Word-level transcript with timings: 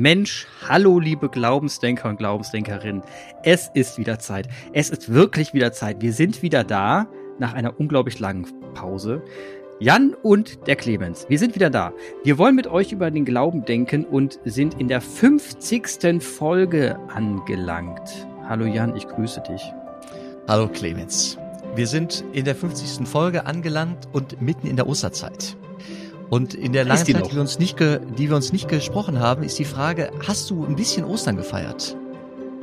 Mensch, 0.00 0.46
hallo 0.66 0.98
liebe 0.98 1.28
Glaubensdenker 1.28 2.08
und 2.08 2.16
Glaubensdenkerinnen. 2.16 3.02
Es 3.42 3.70
ist 3.74 3.98
wieder 3.98 4.18
Zeit. 4.18 4.48
Es 4.72 4.88
ist 4.88 5.12
wirklich 5.12 5.52
wieder 5.52 5.72
Zeit. 5.72 6.00
Wir 6.00 6.14
sind 6.14 6.40
wieder 6.40 6.64
da 6.64 7.06
nach 7.38 7.52
einer 7.52 7.78
unglaublich 7.78 8.18
langen 8.18 8.46
Pause. 8.72 9.20
Jan 9.78 10.14
und 10.22 10.66
der 10.66 10.76
Clemens, 10.76 11.26
wir 11.28 11.38
sind 11.38 11.54
wieder 11.54 11.68
da. 11.68 11.92
Wir 12.24 12.38
wollen 12.38 12.54
mit 12.54 12.66
euch 12.66 12.92
über 12.92 13.10
den 13.10 13.26
Glauben 13.26 13.66
denken 13.66 14.06
und 14.06 14.40
sind 14.46 14.80
in 14.80 14.88
der 14.88 15.02
50. 15.02 16.22
Folge 16.22 16.98
angelangt. 17.14 18.26
Hallo 18.48 18.64
Jan, 18.64 18.96
ich 18.96 19.06
grüße 19.06 19.42
dich. 19.42 19.62
Hallo 20.48 20.68
Clemens. 20.68 21.36
Wir 21.74 21.86
sind 21.86 22.24
in 22.32 22.46
der 22.46 22.54
50. 22.54 23.06
Folge 23.06 23.44
angelangt 23.44 24.08
und 24.12 24.40
mitten 24.40 24.66
in 24.66 24.76
der 24.76 24.88
Osterzeit. 24.88 25.58
Und 26.30 26.54
in 26.54 26.72
der 26.72 26.84
langen 26.84 27.04
Zeit, 27.04 27.08
die 27.08 27.34
wir, 27.34 27.40
uns 27.40 27.58
nicht 27.58 27.80
die 27.80 28.28
wir 28.28 28.36
uns 28.36 28.52
nicht 28.52 28.68
gesprochen 28.68 29.18
haben, 29.18 29.42
ist 29.42 29.58
die 29.58 29.64
Frage, 29.64 30.12
hast 30.26 30.48
du 30.48 30.64
ein 30.64 30.76
bisschen 30.76 31.04
Ostern 31.04 31.36
gefeiert? 31.36 31.96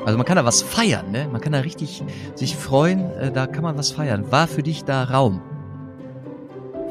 Also 0.05 0.17
man 0.17 0.25
kann 0.25 0.37
da 0.37 0.45
was 0.45 0.61
feiern, 0.61 1.11
ne? 1.11 1.27
Man 1.29 1.41
kann 1.41 1.51
da 1.51 1.59
richtig 1.59 2.01
sich 2.35 2.55
freuen, 2.55 3.11
äh, 3.11 3.29
da 3.29 3.45
kann 3.45 3.63
man 3.63 3.77
was 3.77 3.91
feiern. 3.91 4.31
War 4.31 4.47
für 4.47 4.63
dich 4.63 4.85
da 4.85 5.03
Raum? 5.03 5.41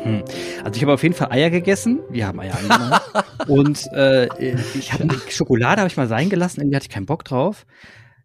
Hm. 0.02 0.22
Also 0.64 0.76
ich 0.76 0.82
habe 0.82 0.92
auf 0.92 1.02
jeden 1.02 1.14
Fall 1.14 1.32
Eier 1.32 1.48
gegessen. 1.48 2.00
Wir 2.10 2.26
haben 2.26 2.40
Eier 2.40 2.58
angenommen. 2.58 3.00
und 3.48 3.86
äh, 3.92 4.26
ich 4.74 4.92
habe 4.92 5.08
Schokolade 5.30 5.80
habe 5.80 5.88
ich 5.88 5.96
mal 5.96 6.08
sein 6.08 6.28
gelassen, 6.28 6.60
irgendwie 6.60 6.76
hatte 6.76 6.86
ich 6.90 6.94
keinen 6.94 7.06
Bock 7.06 7.24
drauf. 7.24 7.64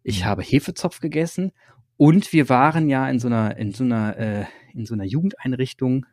Ich 0.04 0.26
habe 0.26 0.42
Hefezopf 0.42 1.00
gegessen 1.00 1.54
und 1.96 2.34
wir 2.34 2.50
waren 2.50 2.90
ja 2.90 3.10
in 3.10 3.20
so 3.20 3.28
einer 3.28 3.56
in 3.56 3.72
so 3.72 3.86
einer 3.86 4.18
äh, 4.18 4.46
in 4.74 4.86
so 4.86 4.94
einer 4.94 5.06
Jugendeinrichtung 5.06 6.06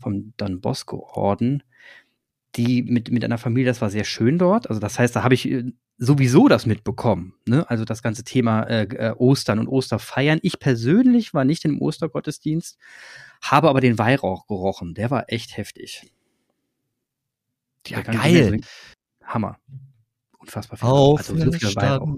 vom 0.00 0.32
Don 0.36 0.60
Bosco 0.60 1.08
Orden 1.12 1.62
die 2.56 2.82
mit, 2.82 3.10
mit 3.10 3.24
einer 3.24 3.38
Familie, 3.38 3.66
das 3.70 3.80
war 3.80 3.90
sehr 3.90 4.04
schön 4.04 4.38
dort. 4.38 4.68
Also 4.68 4.80
das 4.80 4.98
heißt, 4.98 5.14
da 5.14 5.22
habe 5.22 5.34
ich 5.34 5.50
äh, 5.50 5.72
sowieso 5.98 6.48
das 6.48 6.66
mitbekommen. 6.66 7.34
Ne? 7.46 7.68
Also 7.68 7.84
das 7.84 8.02
ganze 8.02 8.24
Thema 8.24 8.62
äh, 8.62 8.84
äh, 8.84 9.12
Ostern 9.12 9.58
und 9.58 9.68
Osterfeiern. 9.68 10.38
Ich 10.42 10.58
persönlich 10.58 11.34
war 11.34 11.44
nicht 11.44 11.64
im 11.64 11.80
Ostergottesdienst, 11.80 12.78
habe 13.42 13.68
aber 13.68 13.80
den 13.80 13.98
Weihrauch 13.98 14.46
gerochen. 14.46 14.94
Der 14.94 15.10
war 15.10 15.24
echt 15.32 15.56
heftig. 15.56 16.10
Ja, 17.86 18.00
geil. 18.00 18.60
Hammer. 19.22 19.58
Unfassbar 20.38 20.78
viel. 20.78 20.88
Also 20.88 21.36
so 21.36 21.52
viel 21.52 21.76
Weihrauch. 21.76 22.16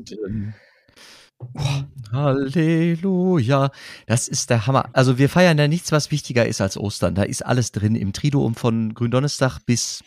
Oh, 1.41 1.83
Halleluja. 2.11 3.71
Das 4.07 4.27
ist 4.29 4.51
der 4.51 4.67
Hammer. 4.67 4.91
Also 4.93 5.19
wir 5.19 5.29
feiern 5.29 5.59
ja 5.59 5.69
nichts, 5.69 5.93
was 5.93 6.11
wichtiger 6.11 6.47
ist 6.47 6.61
als 6.61 6.77
Ostern. 6.77 7.15
Da 7.15 7.23
ist 7.23 7.45
alles 7.45 7.71
drin 7.71 7.95
im 7.95 8.13
Triduum 8.13 8.55
von 8.55 8.95
Gründonnerstag 8.95 9.61
bis 9.65 10.03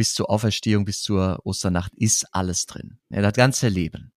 bis 0.00 0.14
zur 0.14 0.30
Auferstehung, 0.30 0.86
bis 0.86 1.02
zur 1.02 1.40
Osternacht 1.44 1.92
ist 1.94 2.24
alles 2.32 2.64
drin. 2.64 2.96
Ja, 3.10 3.20
das 3.20 3.34
ganze 3.34 3.68
Leben. 3.68 4.12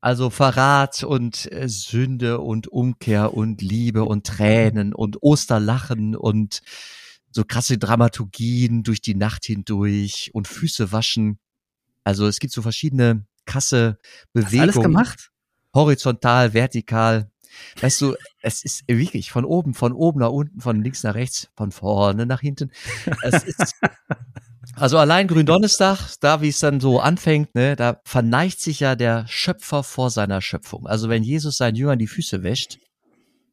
Also 0.00 0.30
Verrat 0.30 1.04
und 1.04 1.52
äh, 1.52 1.68
Sünde 1.68 2.40
und 2.40 2.68
Umkehr 2.68 3.34
und 3.34 3.60
Liebe 3.60 4.06
und 4.06 4.26
Tränen 4.26 4.94
und 4.94 5.22
Osterlachen 5.22 6.16
und 6.16 6.62
so 7.30 7.44
krasse 7.44 7.76
Dramaturgien 7.76 8.84
durch 8.84 9.02
die 9.02 9.14
Nacht 9.14 9.44
hindurch 9.44 10.30
und 10.32 10.48
Füße 10.48 10.92
waschen. 10.92 11.38
Also 12.02 12.26
es 12.26 12.38
gibt 12.38 12.54
so 12.54 12.62
verschiedene 12.62 13.26
krasse 13.44 13.98
Bewegungen. 14.32 14.68
Hast 14.68 14.76
alles 14.76 14.82
gemacht? 14.82 15.30
Horizontal, 15.74 16.54
vertikal. 16.54 17.30
Weißt 17.82 18.00
du, 18.00 18.16
es 18.40 18.64
ist 18.64 18.88
wirklich 18.88 19.30
von 19.30 19.44
oben, 19.44 19.74
von 19.74 19.92
oben 19.92 20.20
nach 20.20 20.30
unten, 20.30 20.58
von 20.58 20.82
links 20.82 21.02
nach 21.02 21.14
rechts, 21.14 21.50
von 21.54 21.70
vorne 21.70 22.24
nach 22.24 22.40
hinten. 22.40 22.70
Es 23.20 23.44
ist 23.44 23.74
Also 24.78 24.98
allein 24.98 25.26
Gründonnerstag, 25.26 26.16
da 26.20 26.42
wie 26.42 26.48
es 26.48 26.58
dann 26.58 26.80
so 26.80 27.00
anfängt, 27.00 27.54
ne, 27.54 27.76
da 27.76 28.02
verneigt 28.04 28.60
sich 28.60 28.80
ja 28.80 28.94
der 28.94 29.26
Schöpfer 29.26 29.82
vor 29.82 30.10
seiner 30.10 30.42
Schöpfung. 30.42 30.86
Also 30.86 31.08
wenn 31.08 31.22
Jesus 31.22 31.56
seinen 31.56 31.76
Jüngern 31.76 31.98
die 31.98 32.06
Füße 32.06 32.42
wäscht, 32.42 32.78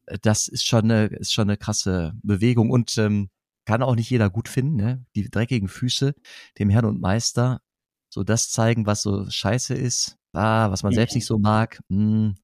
äh, 0.07 0.19
das 0.22 0.50
ist 0.50 0.66
schon 0.66 0.91
eine, 0.91 1.06
ist 1.06 1.33
schon 1.33 1.50
eine 1.50 1.56
krasse 1.56 2.12
Bewegung 2.23 2.69
und 2.72 2.97
ähm, 2.97 3.29
kann 3.66 3.81
auch 3.81 3.95
nicht 3.95 4.09
jeder 4.09 4.29
gut 4.29 4.50
finden, 4.50 4.75
ne? 4.75 5.06
Die 5.16 5.29
dreckigen 5.29 5.69
Füße 5.69 6.13
dem 6.59 6.69
Herrn 6.69 6.85
und 6.85 7.00
Meister, 7.00 7.62
so 8.09 8.23
das 8.23 8.50
zeigen, 8.50 8.85
was 8.85 9.01
so 9.01 9.25
scheiße 9.29 9.73
ist, 9.75 10.17
ah, 10.33 10.69
was 10.72 10.83
man 10.83 10.94
selbst 10.94 11.16
nicht 11.16 11.25
so 11.25 11.38
mag. 11.39 11.79
Mh. 11.88 11.97
Hm. 12.00 12.35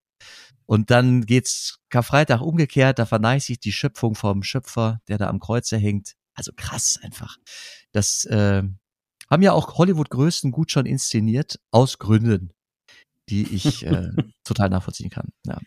Und 0.66 0.92
dann 0.92 1.26
geht's 1.26 1.80
Karfreitag 1.90 2.42
umgekehrt, 2.42 3.00
da 3.00 3.06
verneigt 3.06 3.44
sich 3.46 3.60
die 3.60 3.72
Schöpfung 3.74 4.16
vom 4.16 4.44
Schöpfer, 4.44 5.02
der 5.10 5.18
da 5.18 5.28
am 5.28 5.40
Kreuze 5.40 5.78
hängt. 5.78 6.14
Also 6.40 6.54
krass 6.56 6.98
einfach. 7.04 7.36
Das 7.92 8.24
äh, 8.24 8.64
haben 9.30 9.42
ja 9.42 9.52
auch 9.52 9.78
Hollywood-Größen 9.78 10.52
gut 10.52 10.72
schon 10.72 10.86
inszeniert, 10.86 11.60
aus 11.70 12.00
Gründen, 12.00 12.54
die 13.28 13.44
ich 13.54 13.86
äh, 13.86 14.12
total 14.46 14.70
nachvollziehen 14.70 15.10
kann. 15.10 15.28
Ja. 15.46 15.60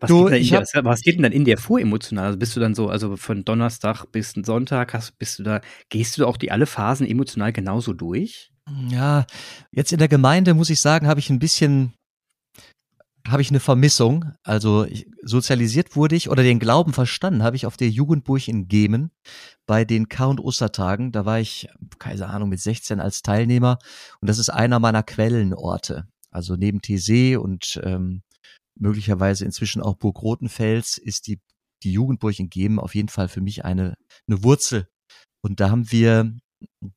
Was, 0.00 0.08
du, 0.08 0.24
geht 0.26 0.52
hab, 0.52 0.64
dir, 0.64 0.84
was 0.84 1.02
geht 1.02 1.14
denn 1.14 1.22
dann 1.22 1.30
in 1.30 1.44
dir 1.44 1.56
vor 1.56 1.78
emotional? 1.78 2.26
Also 2.26 2.38
bist 2.38 2.56
du 2.56 2.60
dann 2.60 2.74
so, 2.74 2.88
also 2.88 3.16
von 3.16 3.44
Donnerstag 3.44 4.06
bis 4.06 4.32
Sonntag, 4.32 4.92
hast, 4.92 5.16
bist 5.18 5.38
du 5.38 5.44
da, 5.44 5.60
gehst 5.88 6.18
du 6.18 6.26
auch 6.26 6.36
die 6.36 6.50
alle 6.50 6.66
Phasen 6.66 7.06
emotional 7.06 7.52
genauso 7.52 7.92
durch? 7.92 8.50
Ja, 8.88 9.24
jetzt 9.70 9.92
in 9.92 9.98
der 9.98 10.08
Gemeinde 10.08 10.54
muss 10.54 10.70
ich 10.70 10.80
sagen, 10.80 11.06
habe 11.06 11.20
ich 11.20 11.30
ein 11.30 11.38
bisschen 11.38 11.92
habe 13.26 13.42
ich 13.42 13.50
eine 13.50 13.60
Vermissung. 13.60 14.24
Also 14.42 14.84
ich, 14.84 15.06
sozialisiert 15.22 15.96
wurde 15.96 16.16
ich 16.16 16.28
oder 16.28 16.42
den 16.42 16.58
Glauben 16.58 16.92
verstanden 16.92 17.42
habe 17.42 17.56
ich 17.56 17.66
auf 17.66 17.76
der 17.76 17.90
Jugendburg 17.90 18.48
in 18.48 18.68
Gemen 18.68 19.10
bei 19.66 19.84
den 19.84 20.08
Kar- 20.08 20.30
und 20.30 20.40
Ostertagen. 20.40 21.12
Da 21.12 21.24
war 21.24 21.40
ich, 21.40 21.68
keine 21.98 22.28
Ahnung, 22.28 22.48
mit 22.48 22.60
16 22.60 23.00
als 23.00 23.22
Teilnehmer 23.22 23.78
und 24.20 24.28
das 24.28 24.38
ist 24.38 24.50
einer 24.50 24.78
meiner 24.78 25.02
Quellenorte. 25.02 26.08
Also 26.30 26.56
neben 26.56 26.80
Thésée 26.80 27.36
und 27.36 27.80
ähm, 27.84 28.22
möglicherweise 28.78 29.44
inzwischen 29.44 29.82
auch 29.82 29.96
Burg 29.96 30.22
Rotenfels 30.22 30.98
ist 30.98 31.26
die, 31.26 31.40
die 31.82 31.92
Jugendburg 31.92 32.38
in 32.38 32.50
Gemen 32.50 32.78
auf 32.78 32.94
jeden 32.94 33.08
Fall 33.08 33.28
für 33.28 33.40
mich 33.40 33.64
eine, 33.64 33.94
eine 34.28 34.42
Wurzel. 34.42 34.88
Und 35.42 35.60
da 35.60 35.70
haben 35.70 35.90
wir 35.90 36.36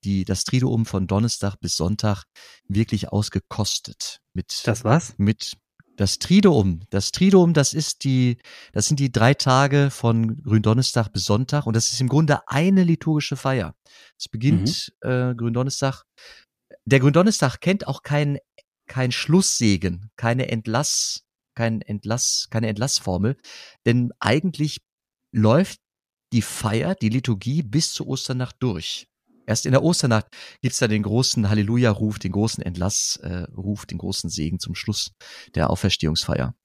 die, 0.04 0.26
das 0.26 0.44
Triduum 0.44 0.86
von 0.86 1.08
Donnerstag 1.08 1.56
bis 1.60 1.76
Sonntag 1.76 2.26
wirklich 2.68 3.10
ausgekostet. 3.10 4.20
Mit, 4.34 4.62
das 4.66 4.84
was? 4.84 5.18
Mit, 5.18 5.54
das 5.96 6.20
Triduum, 6.20 6.82
das 6.90 7.12
Triduum, 7.12 7.54
das 7.54 7.74
ist 7.74 8.04
die, 8.04 8.38
das 8.72 8.88
sind 8.88 9.00
die 9.00 9.12
drei 9.12 9.34
Tage 9.34 9.90
von 9.92 10.42
Gründonnerstag 10.42 11.10
bis 11.10 11.26
Sonntag 11.26 11.66
und 11.66 11.76
das 11.76 11.92
ist 11.92 12.02
im 12.02 12.10
Grunde 12.10 12.48
eine 12.48 12.84
liturgische 12.84 13.36
Feier. 13.36 13.76
Es 14.18 14.28
beginnt 14.28 14.92
mhm. 15.04 15.10
äh, 15.10 15.36
Gründonnerstag. 15.36 16.04
Der 16.86 17.00
Gründonnerstag 17.00 17.60
kennt 17.62 17.88
auch 17.88 18.02
kein 18.02 18.40
kein 18.88 19.12
Schlusssegen, 19.12 20.12
keine 20.18 20.50
Entlass, 20.50 21.24
kein 21.56 21.82
Entlass, 21.82 22.48
keine 22.50 22.68
Entlassformel, 22.68 23.38
denn 23.86 24.12
eigentlich 24.20 24.82
läuft 25.32 25.80
die 26.34 26.42
Feier, 26.42 26.96
die 26.96 27.10
Liturgie 27.10 27.62
bis 27.64 27.94
zur 27.94 28.08
Osternacht 28.08 28.56
durch. 28.60 29.08
Erst 29.46 29.66
in 29.66 29.72
der 29.72 29.84
Osternacht 29.84 30.28
gibt's 30.62 30.80
da 30.80 30.88
den 30.88 31.04
großen 31.04 31.50
Halleluja-Ruf, 31.50 32.20
den 32.20 32.32
großen 32.32 32.64
Entlassruf, 32.64 33.84
äh, 33.84 33.88
den 33.88 33.98
großen 33.98 34.30
Segen 34.30 34.60
zum 34.60 34.76
Schluss 34.76 35.12
der 35.56 35.70
Auferstehungsfeier. 35.70 36.56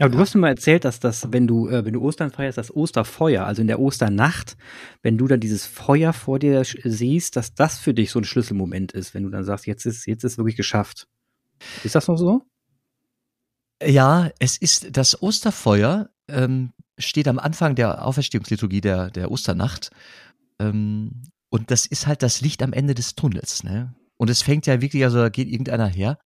Aber 0.00 0.10
du 0.10 0.18
hast 0.18 0.34
mir 0.34 0.42
mal 0.42 0.50
erzählt, 0.50 0.84
dass 0.84 1.00
das, 1.00 1.32
wenn 1.32 1.48
du, 1.48 1.68
äh, 1.68 1.84
wenn 1.84 1.92
du 1.92 2.00
Ostern 2.02 2.30
feierst, 2.30 2.56
das 2.56 2.74
Osterfeuer, 2.74 3.44
also 3.44 3.62
in 3.62 3.68
der 3.68 3.80
Osternacht, 3.80 4.56
wenn 5.02 5.18
du 5.18 5.26
dann 5.26 5.40
dieses 5.40 5.66
Feuer 5.66 6.12
vor 6.12 6.38
dir 6.38 6.62
siehst, 6.64 7.34
dass 7.34 7.54
das 7.54 7.78
für 7.78 7.94
dich 7.94 8.12
so 8.12 8.20
ein 8.20 8.24
Schlüsselmoment 8.24 8.92
ist, 8.92 9.14
wenn 9.14 9.24
du 9.24 9.30
dann 9.30 9.44
sagst, 9.44 9.66
jetzt 9.66 9.86
ist, 9.86 10.06
jetzt 10.06 10.22
ist 10.22 10.38
wirklich 10.38 10.56
geschafft. 10.56 11.08
Ist 11.82 11.96
das 11.96 12.06
noch 12.06 12.16
so? 12.16 12.42
Ja, 13.84 14.30
es 14.38 14.56
ist 14.56 14.96
das 14.96 15.20
Osterfeuer 15.20 16.10
ähm, 16.28 16.72
steht 16.98 17.28
am 17.28 17.38
Anfang 17.38 17.74
der 17.74 18.04
Auferstehungsliturgie 18.04 18.80
der, 18.80 19.10
der 19.10 19.30
Osternacht. 19.30 19.90
Ähm, 20.58 21.22
und 21.50 21.70
das 21.70 21.86
ist 21.86 22.06
halt 22.06 22.22
das 22.22 22.40
Licht 22.40 22.62
am 22.62 22.72
Ende 22.72 22.94
des 22.94 23.14
Tunnels, 23.14 23.64
ne? 23.64 23.94
Und 24.20 24.30
es 24.30 24.42
fängt 24.42 24.66
ja 24.66 24.80
wirklich, 24.80 25.04
also 25.04 25.18
da 25.18 25.28
geht 25.28 25.46
irgendeiner 25.46 25.86
her, 25.86 26.18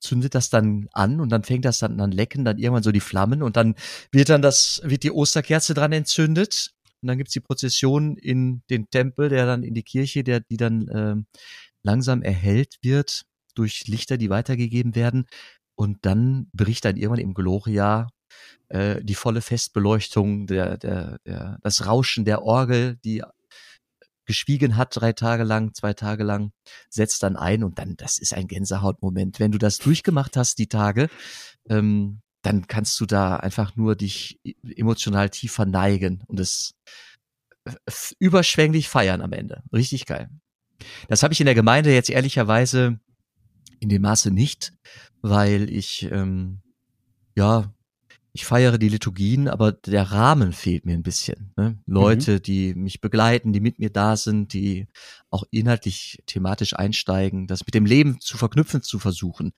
zündet 0.00 0.34
das 0.34 0.50
dann 0.50 0.86
an 0.92 1.18
und 1.18 1.30
dann 1.30 1.44
fängt 1.44 1.64
das 1.64 1.78
dann 1.78 1.98
an 1.98 2.12
lecken, 2.12 2.44
dann 2.44 2.58
irgendwann 2.58 2.82
so 2.82 2.92
die 2.92 3.00
Flammen 3.00 3.42
und 3.42 3.56
dann 3.56 3.74
wird 4.12 4.28
dann 4.28 4.42
das, 4.42 4.82
wird 4.84 5.02
die 5.02 5.12
Osterkerze 5.12 5.72
dran 5.72 5.92
entzündet 5.92 6.74
und 7.00 7.08
dann 7.08 7.16
gibt's 7.16 7.32
die 7.32 7.40
Prozession 7.40 8.16
in 8.16 8.62
den 8.70 8.90
Tempel, 8.90 9.30
der 9.30 9.46
dann 9.46 9.62
in 9.62 9.74
die 9.74 9.82
Kirche, 9.82 10.24
der, 10.24 10.40
die 10.40 10.56
dann 10.58 10.88
äh, 10.88 11.16
langsam 11.82 12.22
erhellt 12.22 12.76
wird 12.82 13.24
durch 13.54 13.86
Lichter, 13.86 14.18
die 14.18 14.30
weitergegeben 14.30 14.94
werden. 14.94 15.26
Und 15.74 15.98
dann 16.02 16.48
bricht 16.52 16.84
dann 16.84 16.96
irgendwann 16.96 17.22
im 17.22 17.34
Gloria 17.34 18.08
äh, 18.68 19.02
die 19.02 19.14
volle 19.14 19.40
Festbeleuchtung, 19.40 20.46
der, 20.46 20.76
der, 20.76 21.18
der, 21.24 21.58
das 21.62 21.86
Rauschen 21.86 22.24
der 22.24 22.42
Orgel, 22.42 22.98
die 23.04 23.22
geschwiegen 24.28 24.76
hat, 24.76 24.94
drei 24.94 25.12
Tage 25.12 25.42
lang, 25.42 25.74
zwei 25.74 25.94
Tage 25.94 26.22
lang, 26.22 26.52
setzt 26.88 27.22
dann 27.24 27.36
ein 27.36 27.64
und 27.64 27.78
dann, 27.78 27.96
das 27.96 28.18
ist 28.18 28.34
ein 28.34 28.46
Gänsehautmoment. 28.46 29.40
Wenn 29.40 29.50
du 29.50 29.58
das 29.58 29.78
durchgemacht 29.78 30.36
hast, 30.36 30.58
die 30.58 30.68
Tage, 30.68 31.08
ähm, 31.68 32.20
dann 32.42 32.68
kannst 32.68 33.00
du 33.00 33.06
da 33.06 33.36
einfach 33.36 33.74
nur 33.74 33.96
dich 33.96 34.38
emotional 34.76 35.30
tiefer 35.30 35.64
neigen 35.66 36.22
und 36.28 36.38
es 36.38 36.74
überschwänglich 38.18 38.88
feiern 38.88 39.22
am 39.22 39.32
Ende. 39.32 39.62
Richtig 39.72 40.06
geil. 40.06 40.28
Das 41.08 41.22
habe 41.22 41.32
ich 41.32 41.40
in 41.40 41.46
der 41.46 41.54
Gemeinde 41.54 41.92
jetzt 41.92 42.10
ehrlicherweise 42.10 43.00
in 43.80 43.88
dem 43.88 44.02
Maße 44.02 44.30
nicht, 44.30 44.74
weil 45.22 45.70
ich 45.70 46.04
ähm, 46.12 46.60
ja 47.34 47.72
ich 48.32 48.44
feiere 48.44 48.78
die 48.78 48.88
Liturgien, 48.88 49.48
aber 49.48 49.72
der 49.72 50.04
Rahmen 50.04 50.52
fehlt 50.52 50.84
mir 50.84 50.94
ein 50.94 51.02
bisschen. 51.02 51.52
Ne? 51.56 51.78
Leute, 51.86 52.34
mhm. 52.34 52.42
die 52.42 52.74
mich 52.74 53.00
begleiten, 53.00 53.52
die 53.52 53.60
mit 53.60 53.78
mir 53.78 53.90
da 53.90 54.16
sind, 54.16 54.52
die 54.52 54.86
auch 55.30 55.44
inhaltlich 55.50 56.22
thematisch 56.26 56.74
einsteigen, 56.74 57.46
das 57.46 57.64
mit 57.66 57.74
dem 57.74 57.86
Leben 57.86 58.20
zu 58.20 58.36
verknüpfen 58.36 58.82
zu 58.82 58.98
versuchen, 58.98 59.52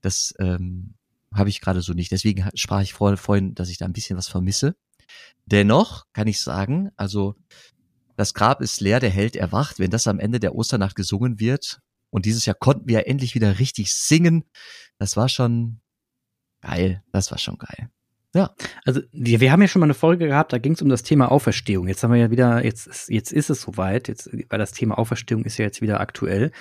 das 0.00 0.34
ähm, 0.38 0.94
habe 1.32 1.48
ich 1.48 1.60
gerade 1.60 1.82
so 1.82 1.92
nicht. 1.92 2.12
Deswegen 2.12 2.48
sprach 2.54 2.82
ich 2.82 2.94
vorhin, 2.94 3.54
dass 3.54 3.68
ich 3.68 3.78
da 3.78 3.84
ein 3.84 3.92
bisschen 3.92 4.16
was 4.16 4.28
vermisse. 4.28 4.74
Dennoch 5.46 6.06
kann 6.12 6.28
ich 6.28 6.40
sagen, 6.40 6.90
also 6.96 7.36
das 8.16 8.34
Grab 8.34 8.60
ist 8.60 8.80
leer, 8.80 9.00
der 9.00 9.10
Held 9.10 9.36
erwacht. 9.36 9.78
Wenn 9.78 9.90
das 9.90 10.06
am 10.06 10.20
Ende 10.20 10.40
der 10.40 10.54
Osternacht 10.54 10.94
gesungen 10.94 11.40
wird, 11.40 11.80
und 12.10 12.26
dieses 12.26 12.44
Jahr 12.44 12.56
konnten 12.56 12.88
wir 12.88 13.00
ja 13.00 13.06
endlich 13.06 13.34
wieder 13.34 13.58
richtig 13.58 13.94
singen, 13.94 14.44
das 14.98 15.16
war 15.16 15.28
schon 15.28 15.80
geil. 16.60 17.02
Das 17.12 17.30
war 17.30 17.38
schon 17.38 17.56
geil. 17.56 17.88
Ja. 18.34 18.54
Also 18.84 19.00
wir, 19.12 19.40
wir 19.40 19.50
haben 19.50 19.62
ja 19.62 19.68
schon 19.68 19.80
mal 19.80 19.86
eine 19.86 19.94
Folge 19.94 20.28
gehabt, 20.28 20.52
da 20.52 20.58
ging 20.58 20.72
es 20.72 20.82
um 20.82 20.88
das 20.88 21.02
Thema 21.02 21.30
Auferstehung. 21.32 21.88
Jetzt 21.88 22.02
haben 22.02 22.12
wir 22.12 22.20
ja 22.20 22.30
wieder, 22.30 22.64
jetzt, 22.64 23.08
jetzt 23.08 23.32
ist 23.32 23.50
es 23.50 23.62
soweit, 23.62 24.08
jetzt, 24.08 24.30
weil 24.48 24.58
das 24.58 24.72
Thema 24.72 24.98
Auferstehung 24.98 25.44
ist 25.44 25.58
ja 25.58 25.64
jetzt 25.64 25.80
wieder 25.82 26.00
aktuell. 26.00 26.52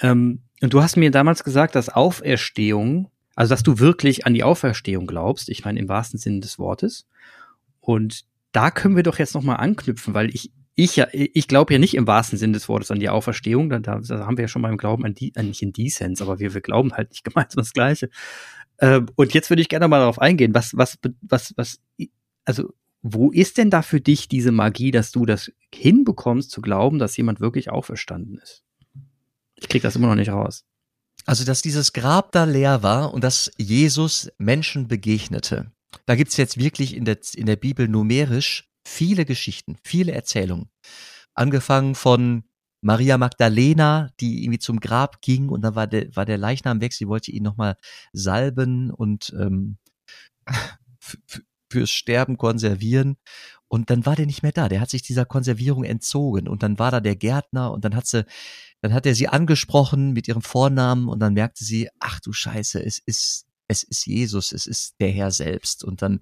Ähm, 0.00 0.40
und 0.60 0.74
du 0.74 0.82
hast 0.82 0.96
mir 0.96 1.10
damals 1.10 1.44
gesagt, 1.44 1.74
dass 1.74 1.88
Auferstehung, 1.88 3.10
also 3.34 3.50
dass 3.50 3.62
du 3.62 3.78
wirklich 3.78 4.26
an 4.26 4.34
die 4.34 4.44
Auferstehung 4.44 5.06
glaubst, 5.06 5.48
ich 5.48 5.64
meine 5.64 5.80
im 5.80 5.88
wahrsten 5.88 6.18
Sinne 6.18 6.40
des 6.40 6.58
Wortes. 6.58 7.06
Und 7.80 8.24
da 8.52 8.70
können 8.70 8.96
wir 8.96 9.02
doch 9.02 9.18
jetzt 9.18 9.34
nochmal 9.34 9.56
anknüpfen, 9.56 10.12
weil 10.12 10.28
ich, 10.28 10.52
ich 10.74 10.96
ja, 10.96 11.06
ich 11.12 11.48
glaube 11.48 11.72
ja 11.74 11.78
nicht 11.78 11.94
im 11.94 12.06
wahrsten 12.06 12.38
Sinne 12.38 12.54
des 12.54 12.68
Wortes 12.68 12.90
an 12.90 12.98
die 12.98 13.10
Auferstehung, 13.10 13.68
da, 13.68 13.78
da, 13.78 14.00
haben 14.26 14.36
wir 14.38 14.44
ja 14.44 14.48
schon 14.48 14.62
beim 14.62 14.78
Glauben 14.78 15.04
an 15.04 15.14
die, 15.14 15.32
an 15.36 15.48
nicht 15.48 15.62
in 15.62 15.72
Dissens, 15.72 16.22
aber 16.22 16.38
wir, 16.38 16.54
wir 16.54 16.60
glauben 16.60 16.92
halt 16.92 17.10
nicht 17.10 17.24
gemeinsam 17.24 17.62
das 17.62 17.72
Gleiche. 17.72 18.08
Ähm, 18.78 19.06
und 19.16 19.34
jetzt 19.34 19.50
würde 19.50 19.62
ich 19.62 19.68
gerne 19.68 19.88
mal 19.88 20.00
darauf 20.00 20.18
eingehen, 20.18 20.54
was, 20.54 20.76
was, 20.76 20.98
was, 21.20 21.52
was, 21.56 21.80
also, 22.44 22.72
wo 23.02 23.30
ist 23.30 23.58
denn 23.58 23.68
da 23.68 23.82
für 23.82 24.00
dich 24.00 24.28
diese 24.28 24.52
Magie, 24.52 24.92
dass 24.92 25.10
du 25.10 25.26
das 25.26 25.52
hinbekommst, 25.74 26.50
zu 26.50 26.60
glauben, 26.60 26.98
dass 26.98 27.16
jemand 27.16 27.40
wirklich 27.40 27.70
auferstanden 27.70 28.38
ist? 28.38 28.62
Ich 29.56 29.68
krieg 29.68 29.82
das 29.82 29.96
immer 29.96 30.08
noch 30.08 30.14
nicht 30.14 30.30
raus. 30.30 30.64
Also, 31.26 31.44
dass 31.44 31.62
dieses 31.62 31.92
Grab 31.92 32.32
da 32.32 32.44
leer 32.44 32.82
war 32.82 33.12
und 33.12 33.22
dass 33.22 33.50
Jesus 33.58 34.30
Menschen 34.38 34.88
begegnete. 34.88 35.70
Da 36.06 36.14
gibt's 36.14 36.36
jetzt 36.36 36.58
wirklich 36.58 36.96
in 36.96 37.04
der, 37.04 37.18
in 37.34 37.46
der 37.46 37.56
Bibel 37.56 37.86
numerisch 37.86 38.71
viele 38.86 39.24
Geschichten, 39.24 39.76
viele 39.84 40.12
Erzählungen. 40.12 40.70
Angefangen 41.34 41.94
von 41.94 42.44
Maria 42.82 43.16
Magdalena, 43.16 44.10
die 44.20 44.42
irgendwie 44.42 44.58
zum 44.58 44.80
Grab 44.80 45.22
ging 45.22 45.48
und 45.48 45.62
dann 45.62 45.76
war 45.76 45.86
der, 45.86 46.14
war 46.16 46.24
der 46.24 46.36
Leichnam 46.36 46.80
weg. 46.80 46.92
Sie 46.92 47.06
wollte 47.08 47.30
ihn 47.30 47.44
nochmal 47.44 47.76
salben 48.12 48.90
und 48.90 49.32
ähm, 49.38 49.78
fürs 51.70 51.90
Sterben 51.90 52.36
konservieren. 52.36 53.16
Und 53.68 53.88
dann 53.88 54.04
war 54.04 54.16
der 54.16 54.26
nicht 54.26 54.42
mehr 54.42 54.52
da. 54.52 54.68
Der 54.68 54.80
hat 54.80 54.90
sich 54.90 55.02
dieser 55.02 55.24
Konservierung 55.24 55.84
entzogen. 55.84 56.46
Und 56.46 56.62
dann 56.62 56.78
war 56.78 56.90
da 56.90 57.00
der 57.00 57.16
Gärtner 57.16 57.72
und 57.72 57.84
dann 57.84 57.96
hat 57.96 58.06
sie, 58.06 58.26
dann 58.82 58.92
hat 58.92 59.06
er 59.06 59.14
sie 59.14 59.28
angesprochen 59.28 60.12
mit 60.12 60.28
ihrem 60.28 60.42
Vornamen 60.42 61.08
und 61.08 61.20
dann 61.20 61.32
merkte 61.32 61.64
sie, 61.64 61.88
ach 61.98 62.20
du 62.20 62.32
Scheiße, 62.32 62.84
es 62.84 62.98
ist, 62.98 63.46
es 63.68 63.82
ist 63.84 64.06
Jesus, 64.06 64.52
es 64.52 64.66
ist 64.66 64.96
der 65.00 65.10
Herr 65.10 65.30
selbst. 65.30 65.84
Und 65.84 66.02
dann 66.02 66.20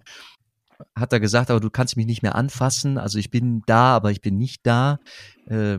hat 0.95 1.13
er 1.13 1.21
gesagt, 1.21 1.51
aber 1.51 1.61
du 1.61 1.71
kannst 1.71 1.97
mich 1.97 2.07
nicht 2.07 2.23
mehr 2.23 2.35
anfassen. 2.35 2.99
Also 2.99 3.19
ich 3.19 3.31
bin 3.31 3.63
da, 3.67 3.95
aber 3.97 4.11
ich 4.11 4.21
bin 4.21 4.37
nicht 4.37 4.67
da. 4.67 4.99
Äh, 5.47 5.79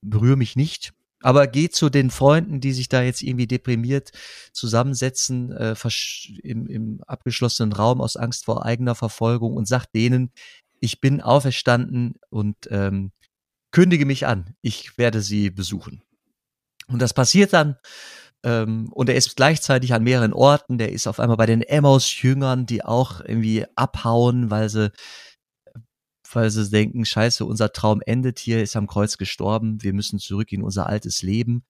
berühre 0.00 0.36
mich 0.36 0.56
nicht. 0.56 0.92
Aber 1.22 1.46
geh 1.46 1.68
zu 1.68 1.88
den 1.88 2.10
Freunden, 2.10 2.60
die 2.60 2.72
sich 2.72 2.88
da 2.88 3.02
jetzt 3.02 3.22
irgendwie 3.22 3.46
deprimiert 3.46 4.10
zusammensetzen, 4.52 5.52
äh, 5.52 5.74
im, 6.42 6.66
im 6.66 7.00
abgeschlossenen 7.06 7.72
Raum 7.72 8.00
aus 8.00 8.16
Angst 8.16 8.44
vor 8.44 8.66
eigener 8.66 8.94
Verfolgung 8.94 9.54
und 9.54 9.68
sag 9.68 9.86
denen, 9.86 10.32
ich 10.80 11.00
bin 11.00 11.20
auferstanden 11.20 12.14
und 12.28 12.56
ähm, 12.70 13.12
kündige 13.70 14.04
mich 14.04 14.26
an. 14.26 14.56
Ich 14.62 14.98
werde 14.98 15.22
sie 15.22 15.50
besuchen. 15.50 16.02
Und 16.88 17.00
das 17.00 17.14
passiert 17.14 17.52
dann. 17.52 17.76
Ähm, 18.44 18.88
und 18.92 19.08
er 19.08 19.14
ist 19.14 19.36
gleichzeitig 19.36 19.94
an 19.94 20.04
mehreren 20.04 20.32
Orten. 20.32 20.78
Der 20.78 20.92
ist 20.92 21.06
auf 21.06 21.20
einmal 21.20 21.36
bei 21.36 21.46
den 21.46 21.62
Emmaus-Jüngern, 21.62 22.66
die 22.66 22.84
auch 22.84 23.20
irgendwie 23.20 23.64
abhauen, 23.76 24.50
weil 24.50 24.68
sie 24.68 24.92
weil 26.34 26.50
sie 26.50 26.68
denken, 26.70 27.04
scheiße, 27.04 27.44
unser 27.44 27.72
Traum 27.72 28.00
endet 28.04 28.38
hier, 28.38 28.62
ist 28.62 28.76
am 28.76 28.86
Kreuz 28.86 29.18
gestorben, 29.18 29.82
wir 29.82 29.92
müssen 29.92 30.18
zurück 30.18 30.52
in 30.52 30.62
unser 30.62 30.86
altes 30.86 31.22
Leben. 31.22 31.64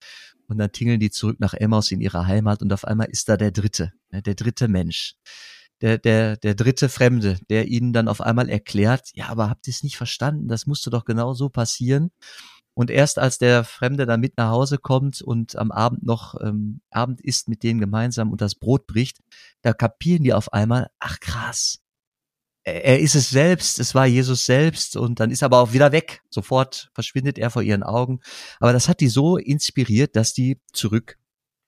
Und 0.48 0.58
dann 0.58 0.72
tingeln 0.72 1.00
die 1.00 1.10
zurück 1.10 1.40
nach 1.40 1.54
Emmaus 1.54 1.90
in 1.90 2.00
ihre 2.00 2.26
Heimat 2.26 2.62
und 2.62 2.72
auf 2.72 2.84
einmal 2.84 3.08
ist 3.08 3.28
da 3.28 3.36
der 3.36 3.52
Dritte, 3.52 3.92
ne, 4.10 4.22
der 4.22 4.34
dritte 4.34 4.68
Mensch. 4.68 5.14
Der, 5.80 5.98
der, 5.98 6.36
der 6.36 6.54
dritte 6.54 6.88
Fremde, 6.88 7.40
der 7.50 7.66
ihnen 7.66 7.92
dann 7.92 8.06
auf 8.06 8.20
einmal 8.20 8.48
erklärt, 8.48 9.10
ja, 9.14 9.28
aber 9.28 9.50
habt 9.50 9.66
ihr 9.66 9.72
es 9.72 9.82
nicht 9.82 9.96
verstanden? 9.96 10.46
Das 10.46 10.66
musste 10.66 10.90
doch 10.90 11.04
genau 11.04 11.34
so 11.34 11.48
passieren. 11.48 12.10
Und 12.74 12.90
erst 12.90 13.18
als 13.18 13.38
der 13.38 13.64
Fremde 13.64 14.06
dann 14.06 14.20
mit 14.20 14.36
nach 14.38 14.50
Hause 14.50 14.78
kommt 14.78 15.20
und 15.20 15.56
am 15.56 15.70
Abend 15.70 16.04
noch 16.04 16.40
ähm, 16.40 16.80
Abend 16.90 17.20
isst 17.20 17.48
mit 17.48 17.62
denen 17.62 17.80
gemeinsam 17.80 18.30
und 18.30 18.40
das 18.40 18.54
Brot 18.54 18.86
bricht, 18.86 19.18
da 19.60 19.72
kapieren 19.72 20.24
die 20.24 20.32
auf 20.32 20.52
einmal, 20.52 20.90
ach 20.98 21.20
krass, 21.20 21.82
er 22.64 23.00
ist 23.00 23.14
es 23.14 23.30
selbst, 23.30 23.80
es 23.80 23.94
war 23.94 24.06
Jesus 24.06 24.46
selbst 24.46 24.96
und 24.96 25.18
dann 25.18 25.30
ist 25.30 25.42
er 25.42 25.46
aber 25.46 25.58
auch 25.58 25.72
wieder 25.72 25.90
weg. 25.90 26.22
Sofort 26.30 26.90
verschwindet 26.94 27.38
er 27.38 27.50
vor 27.50 27.62
ihren 27.62 27.82
Augen. 27.82 28.20
Aber 28.60 28.72
das 28.72 28.88
hat 28.88 29.00
die 29.00 29.08
so 29.08 29.36
inspiriert, 29.36 30.14
dass 30.14 30.32
die 30.32 30.60
zurück 30.72 31.18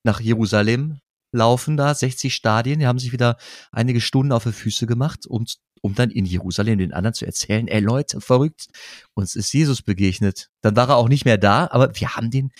nach 0.05 0.21
Jerusalem 0.21 1.01
laufen 1.33 1.77
da, 1.77 1.93
60 1.93 2.33
Stadien, 2.33 2.79
die 2.79 2.87
haben 2.87 3.01
sich 3.01 3.13
wieder 3.13 3.37
einige 3.73 4.01
Stunden 4.01 4.31
auf 4.31 4.45
die 4.45 4.53
Füße 4.53 4.87
gemacht, 4.87 5.27
um, 5.27 5.47
um 5.85 5.95
dann 5.95 6.11
in 6.11 6.25
Jerusalem 6.25 6.79
den 6.79 6.95
anderen 6.95 7.13
zu 7.13 7.27
erzählen, 7.27 7.69
ey 7.69 7.79
Leute, 7.79 8.23
verrückt, 8.23 8.69
uns 9.13 9.37
ist 9.37 9.53
Jesus 9.53 9.83
begegnet. 9.83 10.49
Dann 10.63 10.75
war 10.77 10.89
er 10.89 10.97
auch 10.97 11.11
nicht 11.11 11.27
mehr 11.27 11.37
da, 11.37 11.69
aber 11.71 11.95
wir 12.01 12.17
haben 12.17 12.31
den 12.31 12.53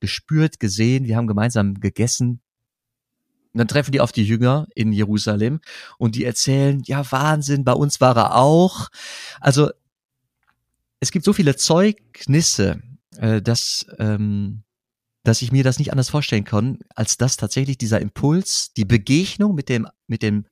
gespürt, 0.00 0.58
gesehen, 0.60 1.04
wir 1.04 1.18
haben 1.18 1.26
gemeinsam 1.26 1.74
gegessen, 1.74 2.40
und 3.52 3.58
dann 3.58 3.68
treffen 3.68 3.92
die 3.92 4.00
auf 4.00 4.12
die 4.12 4.24
Jünger 4.24 4.66
in 4.74 4.92
Jerusalem 4.92 5.60
und 5.98 6.14
die 6.14 6.24
erzählen, 6.24 6.80
ja, 6.86 7.04
Wahnsinn, 7.12 7.64
bei 7.64 7.72
uns 7.72 8.00
war 8.00 8.16
er 8.16 8.36
auch. 8.36 8.88
Also 9.40 9.70
es 11.00 11.10
gibt 11.10 11.26
so 11.26 11.34
viele 11.34 11.56
Zeugnisse, 11.56 12.80
äh, 13.18 13.42
dass, 13.42 13.84
ähm, 13.98 14.62
dass 15.22 15.42
ich 15.42 15.52
mir 15.52 15.64
das 15.64 15.78
nicht 15.78 15.90
anders 15.92 16.08
vorstellen 16.08 16.44
kann, 16.44 16.78
als 16.94 17.18
dass 17.18 17.36
tatsächlich 17.36 17.76
dieser 17.76 18.00
Impuls, 18.00 18.72
die 18.74 18.86
Begegnung 18.86 19.54
mit 19.54 19.68
dem, 19.68 19.86
mit 20.06 20.22
dem 20.22 20.46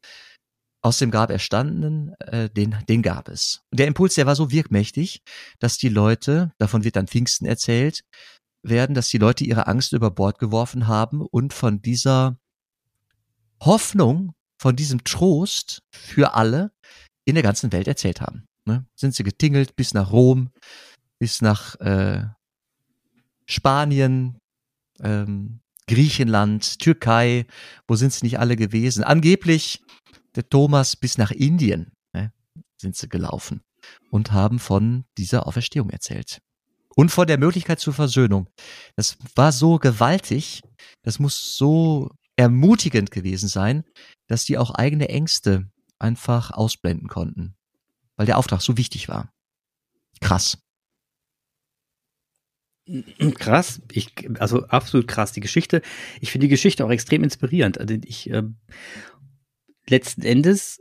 aus 0.80 0.98
dem 0.98 1.10
Grab 1.10 1.30
erstandenen, 1.30 2.14
äh, 2.20 2.48
den, 2.48 2.76
den 2.88 3.02
gab 3.02 3.28
es. 3.28 3.62
Der 3.72 3.86
Impuls, 3.86 4.14
der 4.14 4.26
war 4.26 4.36
so 4.36 4.50
wirkmächtig, 4.50 5.22
dass 5.58 5.76
die 5.78 5.88
Leute, 5.88 6.52
davon 6.58 6.84
wird 6.84 6.96
dann 6.96 7.08
Pfingsten 7.08 7.46
erzählt, 7.46 8.04
werden, 8.62 8.94
dass 8.94 9.08
die 9.08 9.18
Leute 9.18 9.44
ihre 9.44 9.66
Angst 9.66 9.92
über 9.92 10.10
Bord 10.10 10.38
geworfen 10.38 10.86
haben 10.86 11.20
und 11.20 11.52
von 11.52 11.82
dieser 11.82 12.38
Hoffnung, 13.60 14.34
von 14.60 14.76
diesem 14.76 15.04
Trost 15.04 15.82
für 15.92 16.34
alle 16.34 16.72
in 17.24 17.34
der 17.34 17.42
ganzen 17.42 17.72
Welt 17.72 17.88
erzählt 17.88 18.20
haben. 18.20 18.46
Ne? 18.64 18.86
Sind 18.94 19.14
sie 19.14 19.24
getingelt 19.24 19.76
bis 19.76 19.94
nach 19.94 20.12
Rom, 20.12 20.50
bis 21.18 21.42
nach 21.42 21.74
äh, 21.80 22.24
Spanien, 23.46 24.38
ähm, 25.00 25.60
Griechenland, 25.88 26.78
Türkei, 26.78 27.46
wo 27.88 27.96
sind 27.96 28.12
sie 28.12 28.24
nicht 28.24 28.38
alle 28.38 28.56
gewesen? 28.56 29.02
Angeblich 29.02 29.82
der 30.36 30.48
Thomas 30.48 30.94
bis 30.94 31.18
nach 31.18 31.32
Indien 31.32 31.90
ne, 32.12 32.32
sind 32.76 32.96
sie 32.96 33.08
gelaufen 33.08 33.62
und 34.10 34.32
haben 34.32 34.58
von 34.58 35.04
dieser 35.16 35.46
Auferstehung 35.46 35.90
erzählt. 35.90 36.40
Und 36.94 37.10
von 37.10 37.26
der 37.26 37.38
Möglichkeit 37.38 37.80
zur 37.80 37.94
Versöhnung. 37.94 38.48
Das 38.96 39.16
war 39.36 39.52
so 39.52 39.78
gewaltig, 39.78 40.62
das 41.02 41.18
muss 41.18 41.56
so 41.56 42.10
ermutigend 42.36 43.10
gewesen 43.10 43.48
sein, 43.48 43.84
dass 44.28 44.44
die 44.44 44.58
auch 44.58 44.70
eigene 44.72 45.08
Ängste 45.08 45.70
einfach 45.98 46.50
ausblenden 46.50 47.08
konnten, 47.08 47.56
weil 48.16 48.26
der 48.26 48.38
Auftrag 48.38 48.62
so 48.62 48.76
wichtig 48.76 49.08
war. 49.08 49.32
Krass. 50.20 50.58
Krass, 53.34 53.82
ich, 53.92 54.14
also 54.38 54.64
absolut 54.66 55.08
krass 55.08 55.32
die 55.32 55.40
Geschichte. 55.40 55.82
Ich 56.20 56.32
finde 56.32 56.46
die 56.46 56.50
Geschichte 56.50 56.84
auch 56.84 56.90
extrem 56.90 57.22
inspirierend. 57.22 57.78
Also 57.78 57.94
ich 58.04 58.30
äh, 58.30 58.42
letzten 59.88 60.22
Endes 60.22 60.80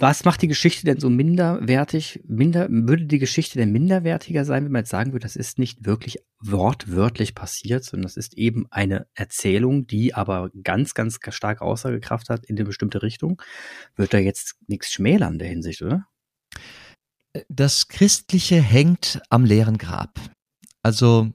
was 0.00 0.24
macht 0.24 0.42
die 0.42 0.48
Geschichte 0.48 0.84
denn 0.84 1.00
so 1.00 1.10
minderwertig? 1.10 2.20
Minder, 2.24 2.68
würde 2.70 3.06
die 3.06 3.18
Geschichte 3.18 3.58
denn 3.58 3.72
minderwertiger 3.72 4.44
sein, 4.44 4.64
wenn 4.64 4.70
man 4.70 4.82
jetzt 4.82 4.90
sagen 4.90 5.12
würde, 5.12 5.24
das 5.24 5.34
ist 5.34 5.58
nicht 5.58 5.86
wirklich 5.86 6.18
wortwörtlich 6.38 7.34
passiert, 7.34 7.82
sondern 7.82 8.04
das 8.04 8.16
ist 8.16 8.34
eben 8.34 8.66
eine 8.70 9.08
Erzählung, 9.14 9.88
die 9.88 10.14
aber 10.14 10.50
ganz, 10.62 10.94
ganz 10.94 11.18
stark 11.30 11.60
Aussagekraft 11.62 12.30
hat 12.30 12.46
in 12.46 12.56
eine 12.56 12.64
bestimmte 12.64 13.02
Richtung? 13.02 13.42
Wird 13.96 14.14
da 14.14 14.18
jetzt 14.18 14.56
nichts 14.68 14.92
schmälern 14.92 15.34
in 15.34 15.38
der 15.40 15.48
Hinsicht, 15.48 15.82
oder? 15.82 16.06
Das 17.48 17.88
Christliche 17.88 18.60
hängt 18.60 19.20
am 19.28 19.44
leeren 19.44 19.78
Grab. 19.78 20.18
Also, 20.82 21.32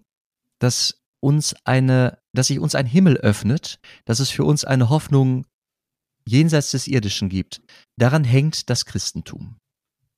dass 0.60 1.02
uns 1.20 1.56
eine 1.64 2.24
dass 2.34 2.48
sich 2.48 2.60
uns 2.60 2.76
ein 2.76 2.86
Himmel 2.86 3.18
öffnet, 3.18 3.80
dass 4.06 4.20
es 4.20 4.30
für 4.30 4.44
uns 4.44 4.66
eine 4.66 4.90
Hoffnung 4.90 5.46
jenseits 6.26 6.72
des 6.72 6.88
Irdischen 6.88 7.30
gibt. 7.30 7.62
Daran 7.98 8.24
hängt 8.24 8.70
das 8.70 8.86
Christentum. 8.86 9.58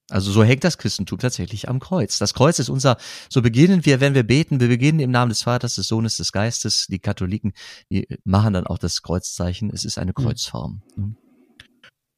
Also 0.10 0.32
so 0.32 0.44
hängt 0.44 0.64
das 0.64 0.78
Christentum 0.78 1.18
tatsächlich 1.18 1.68
am 1.68 1.80
Kreuz. 1.80 2.20
Das 2.20 2.36
Kreuz 2.36 2.60
ist 2.60 2.70
unser, 2.70 2.98
so 3.28 3.42
beginnen 3.42 3.86
wir, 3.86 4.00
wenn 4.00 4.14
wir 4.14 4.24
beten, 4.24 4.60
wir 4.60 4.68
beginnen 4.68 5.00
im 5.00 5.10
Namen 5.10 5.30
des 5.30 5.42
Vaters, 5.42 5.76
des 5.76 5.88
Sohnes, 5.88 6.18
des 6.18 6.32
Geistes. 6.32 6.86
Die 6.88 7.00
Katholiken, 7.00 7.54
die 7.90 8.08
machen 8.24 8.54
dann 8.54 8.68
auch 8.68 8.78
das 8.78 9.02
Kreuzzeichen. 9.02 9.72
Es 9.72 9.84
ist 9.84 9.98
eine 9.98 10.14
mhm. 10.16 10.24
Kreuzform. 10.24 10.84
Mhm. 10.96 11.18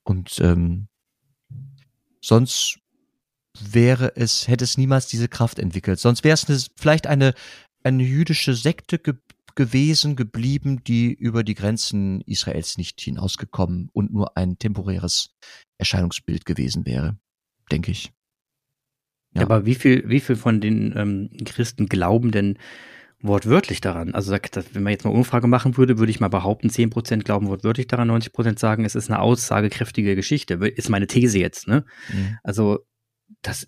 Und 0.04 0.40
ähm, 0.40 0.90
sonst 2.22 2.80
wäre 3.72 4.16
es, 4.16 4.48
hätte 4.48 4.64
es 4.64 4.78
niemals 4.78 5.08
diese 5.08 5.28
Kraft 5.28 5.60
entwickelt. 5.60 6.00
Sonst 6.00 6.24
wäre 6.24 6.34
es 6.34 6.50
eine, 6.50 6.60
vielleicht 6.76 7.08
eine, 7.08 7.34
eine 7.84 8.04
jüdische 8.04 8.54
Sekte 8.54 9.00
ge 9.00 9.16
gewesen, 9.56 10.16
geblieben, 10.16 10.84
die 10.84 11.12
über 11.12 11.44
die 11.44 11.56
Grenzen 11.56 12.22
Israels 12.28 12.78
nicht 12.78 13.02
hinausgekommen 13.02 13.90
und 13.92 14.14
nur 14.14 14.38
ein 14.38 14.60
temporäres 14.60 15.32
Erscheinungsbild 15.80 16.46
gewesen 16.46 16.86
wäre 16.86 17.18
denke 17.72 17.92
ich. 17.92 18.12
Ja. 19.34 19.44
Aber 19.44 19.66
wie 19.66 19.76
viel, 19.76 20.08
wie 20.08 20.20
viel 20.20 20.36
von 20.36 20.62
den 20.62 20.94
ähm, 20.96 21.30
Christen 21.46 21.88
glauben 21.88 22.32
denn 22.32 22.58
wortwörtlich 23.22 23.82
daran? 23.82 24.14
Also 24.16 24.32
wenn 24.32 24.84
man 24.84 24.92
jetzt 24.92 25.06
mal 25.06 25.12
Umfrage 25.12 25.48
machen 25.48 25.78
würde, 25.78 25.98
würde 25.98 26.10
ich 26.10 26.20
mal 26.20 26.30
behaupten, 26.30 26.70
10% 26.70 27.24
glauben 27.24 27.48
wortwörtlich 27.48 27.88
daran, 27.88 28.10
90% 28.10 28.58
sagen, 28.58 28.86
es 28.86 28.96
ist 28.96 29.10
eine 29.10 29.20
aussagekräftige 29.20 30.16
Geschichte. 30.16 30.56
Ist 30.56 30.90
meine 30.90 31.08
These 31.08 31.40
jetzt, 31.40 31.68
ne? 31.68 31.86
Mhm. 32.12 32.38
Also 32.44 32.87
das, 33.42 33.68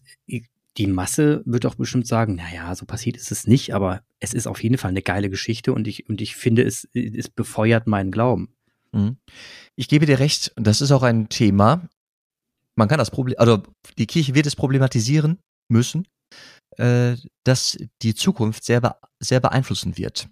die 0.77 0.87
Masse 0.87 1.41
wird 1.45 1.65
auch 1.65 1.75
bestimmt 1.75 2.07
sagen, 2.07 2.35
naja, 2.35 2.73
so 2.75 2.85
passiert 2.85 3.17
ist 3.17 3.31
es 3.31 3.47
nicht, 3.47 3.73
aber 3.73 4.03
es 4.19 4.33
ist 4.33 4.47
auf 4.47 4.63
jeden 4.63 4.77
Fall 4.77 4.89
eine 4.89 5.01
geile 5.01 5.29
Geschichte 5.29 5.73
und 5.73 5.87
ich, 5.87 6.07
und 6.09 6.21
ich 6.21 6.35
finde, 6.35 6.63
es, 6.63 6.87
es 6.93 7.29
befeuert 7.29 7.87
meinen 7.87 8.11
Glauben. 8.11 8.55
Mhm. 8.91 9.17
Ich 9.75 9.87
gebe 9.87 10.05
dir 10.05 10.19
recht, 10.19 10.53
das 10.55 10.81
ist 10.81 10.91
auch 10.91 11.03
ein 11.03 11.29
Thema, 11.29 11.89
man 12.75 12.87
kann 12.87 12.97
das 12.97 13.11
Problem, 13.11 13.37
also 13.39 13.61
die 13.97 14.07
Kirche 14.07 14.35
wird 14.35 14.47
es 14.47 14.55
problematisieren 14.55 15.39
müssen, 15.67 16.07
äh, 16.77 17.17
dass 17.43 17.77
die 18.01 18.15
Zukunft 18.15 18.63
sehr, 18.63 18.99
sehr 19.19 19.41
beeinflussen 19.41 19.97
wird. 19.97 20.29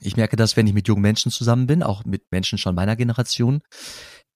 Ich 0.00 0.16
merke 0.16 0.36
das, 0.36 0.56
wenn 0.56 0.66
ich 0.66 0.72
mit 0.72 0.88
jungen 0.88 1.02
Menschen 1.02 1.30
zusammen 1.30 1.66
bin, 1.66 1.82
auch 1.82 2.04
mit 2.04 2.30
Menschen 2.30 2.56
schon 2.56 2.74
meiner 2.74 2.96
Generation, 2.96 3.60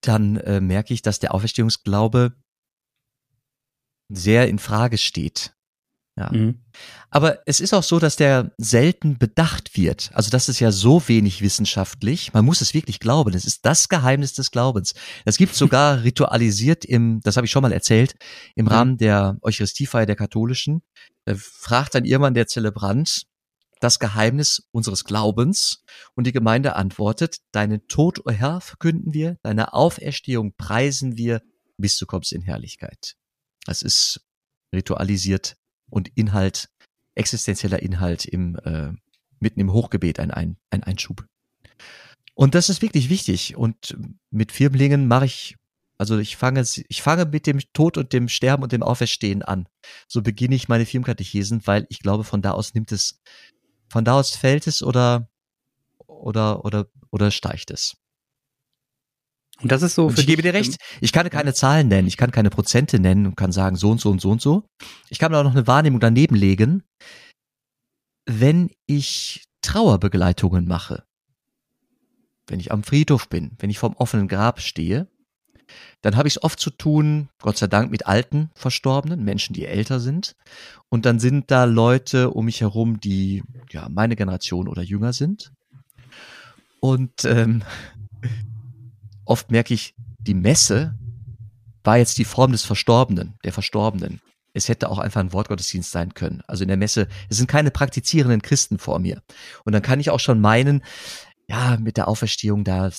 dann 0.03 0.37
äh, 0.37 0.61
merke 0.61 0.93
ich, 0.93 1.03
dass 1.03 1.19
der 1.19 1.35
Auferstehungsglaube 1.35 2.35
sehr 4.15 4.49
in 4.49 4.59
Frage 4.59 4.99
steht. 4.99 5.55
Ja. 6.17 6.31
Mhm. 6.31 6.61
Aber 7.11 7.39
es 7.47 7.61
ist 7.61 7.73
auch 7.73 7.83
so, 7.83 7.99
dass 7.99 8.17
der 8.17 8.53
selten 8.59 9.19
bedacht 9.19 9.77
wird. 9.77 10.11
Also 10.13 10.31
das 10.31 10.49
ist 10.49 10.61
ja 10.61 10.71
so 10.71 11.09
wenig 11.09 11.41
wissenschaftlich. 11.41 12.35
Man 12.35 12.45
muss 12.45 12.61
es 12.61 12.75
wirklich 12.75 13.01
glauben. 13.01 13.35
Es 13.35 13.47
ist 13.47 13.65
das 13.65 13.89
Geheimnis 13.89 14.35
des 14.35 14.51
Glaubens. 14.51 14.95
Es 15.25 15.39
gibt 15.39 15.55
sogar 15.55 16.03
ritualisiert 16.05 16.85
im, 16.85 17.21
das 17.23 17.37
habe 17.37 17.47
ich 17.47 17.51
schon 17.51 17.63
mal 17.63 17.73
erzählt, 17.73 18.15
im 18.55 18.67
Rahmen 18.67 18.99
der 18.99 19.39
Eucharistiefeier 19.43 20.07
der 20.07 20.17
Katholischen. 20.17 20.83
Da 21.25 21.35
fragt 21.37 21.95
dann 21.95 22.05
irgendwann 22.05 22.35
der 22.35 22.47
Zelebrant 22.47 23.27
das 23.81 23.99
Geheimnis 23.99 24.69
unseres 24.71 25.05
Glaubens 25.05 25.83
und 26.15 26.27
die 26.27 26.33
Gemeinde 26.33 26.77
antwortet, 26.77 27.39
deinen 27.53 27.87
Tod, 27.89 28.21
o 28.21 28.23
oh 28.27 28.31
Herr, 28.31 28.61
verkünden 28.61 29.13
wir, 29.13 29.39
deine 29.43 29.73
Auferstehung 29.73 30.55
preisen 30.57 31.17
wir, 31.17 31.43
bis 31.79 31.97
du 31.99 32.07
kommst 32.07 32.33
in 32.33 32.43
Herrlichkeit. 32.43 33.17
Das 33.65 33.83
ist 33.83 34.21
ritualisiert 34.75 35.57
und 35.91 36.09
Inhalt, 36.17 36.71
existenzieller 37.15 37.83
Inhalt 37.83 38.25
im, 38.25 38.57
äh, 38.65 38.93
mitten 39.39 39.61
im 39.61 39.73
Hochgebet 39.73 40.19
ein, 40.19 40.31
ein, 40.31 40.57
ein 40.71 40.83
Einschub. 40.83 41.27
Und 42.35 42.55
das 42.55 42.69
ist 42.69 42.83
wirklich 42.83 43.09
wichtig. 43.09 43.57
Und 43.57 43.97
mit 44.31 44.53
Firmlingen 44.53 45.07
mache 45.07 45.27
ich, 45.27 45.57
also 45.99 46.19
ich 46.19 46.37
fange, 46.37 46.65
ich 46.89 47.03
fange 47.03 47.27
mit 47.27 47.47
dem 47.47 47.61
Tod 47.73 47.99
und 47.99 48.13
dem 48.13 48.29
Sterben 48.29 48.63
und 48.63 48.73
dem 48.73 48.83
Auferstehen 48.83 49.43
an. 49.43 49.69
So 50.09 50.23
beginne 50.23 50.55
ich 50.55 50.69
meine 50.69 50.87
Firmkatechesen, 50.87 51.67
weil 51.67 51.87
ich 51.91 52.01
glaube, 52.01 52.25
von 52.25 52.43
da 52.43 52.53
aus 52.53 52.75
nimmt 52.75 52.91
es, 52.93 53.21
von 53.89 54.05
da 54.05 54.15
aus 54.15 54.35
fällt 54.35 54.67
es 54.67 54.83
oder, 54.83 55.29
oder, 56.07 56.65
oder, 56.65 56.87
oder 57.11 57.31
steigt 57.31 57.71
es. 57.71 57.97
Und 59.61 59.71
das 59.71 59.83
ist 59.83 59.95
so. 59.95 60.07
Und 60.07 60.19
ich 60.19 60.27
gebe 60.27 60.43
dir 60.43 60.55
recht. 60.55 60.77
Ich 61.01 61.13
kann 61.13 61.29
keine 61.31 61.55
Zahlen 61.55 61.89
nennen. 61.89 62.09
Ich 62.09 62.17
kann 62.17 62.33
keine 62.33 62.51
Prozente 62.51 62.99
nennen 62.99 63.27
und 63.27 63.37
kann 63.37 63.53
sagen 63.53 63.77
so 63.77 63.91
und 63.91 64.01
so 64.01 64.11
und 64.11 64.21
so 64.21 64.31
und 64.31 64.41
so. 64.41 64.65
Ich 65.09 65.19
kann 65.19 65.31
mir 65.31 65.39
auch 65.39 65.45
noch 65.45 65.53
eine 65.53 65.67
Wahrnehmung 65.67 66.01
daneben 66.01 66.35
legen. 66.35 66.83
Wenn 68.27 68.71
ich 68.87 69.45
Trauerbegleitungen 69.63 70.67
mache, 70.67 71.05
wenn 72.49 72.61
ich 72.61 72.73
am 72.73 72.83
Friedhof 72.83 73.29
bin, 73.29 73.53
wenn 73.59 73.71
ich 73.71 73.79
vorm 73.79 73.95
offenen 73.97 74.29
Grab 74.29 74.61
stehe, 74.61 75.09
dann 76.03 76.17
habe 76.17 76.29
ich 76.29 76.37
es 76.37 76.43
oft 76.43 76.59
zu 76.59 76.71
tun, 76.71 77.29
Gott 77.41 77.57
sei 77.57 77.67
Dank, 77.67 77.91
mit 77.91 78.07
alten 78.07 78.51
Verstorbenen, 78.55 79.25
Menschen, 79.25 79.55
die 79.55 79.65
älter 79.65 80.01
sind. 80.01 80.35
Und 80.89 81.07
dann 81.07 81.21
sind 81.21 81.51
da 81.51 81.65
Leute 81.65 82.31
um 82.31 82.47
mich 82.47 82.61
herum, 82.61 83.01
die 83.01 83.43
ja 83.71 83.89
meine 83.89 84.17
Generation 84.17 84.69
oder 84.69 84.83
jünger 84.83 85.13
sind. 85.13 85.53
Und 86.81 87.25
ähm, 87.25 87.63
oft 89.25 89.51
merke 89.51 89.75
ich, 89.75 89.95
die 90.19 90.35
Messe 90.35 90.99
war 91.85 91.99
jetzt 91.99 92.19
die 92.19 92.25
Form 92.25 92.53
des 92.53 92.65
Verstorbenen, 92.65 93.35
der 93.45 93.53
Verstorbenen. 93.53 94.21
Es 94.55 94.69
hätte 94.69 94.91
auch 94.91 94.99
einfach 94.99 95.21
ein 95.21 95.33
Wortgottesdienst 95.33 95.91
sein 95.91 96.15
können. 96.15 96.43
Also 96.47 96.63
in 96.63 96.69
der 96.69 96.77
Messe, 96.77 97.09
es 97.29 97.39
sind 97.39 97.49
keine 97.49 97.71
praktizierenden 97.71 98.43
Christen 98.43 98.79
vor 98.79 98.99
mir. 98.99 99.23
Und 99.65 99.73
dann 99.73 99.83
kann 99.83 100.01
ich 100.01 100.11
auch 100.11 100.21
schon 100.21 100.41
meinen, 100.41 100.85
ja, 101.49 101.77
mit 101.79 101.97
der 101.97 102.09
Auferstehung, 102.09 102.65
da 102.65 102.91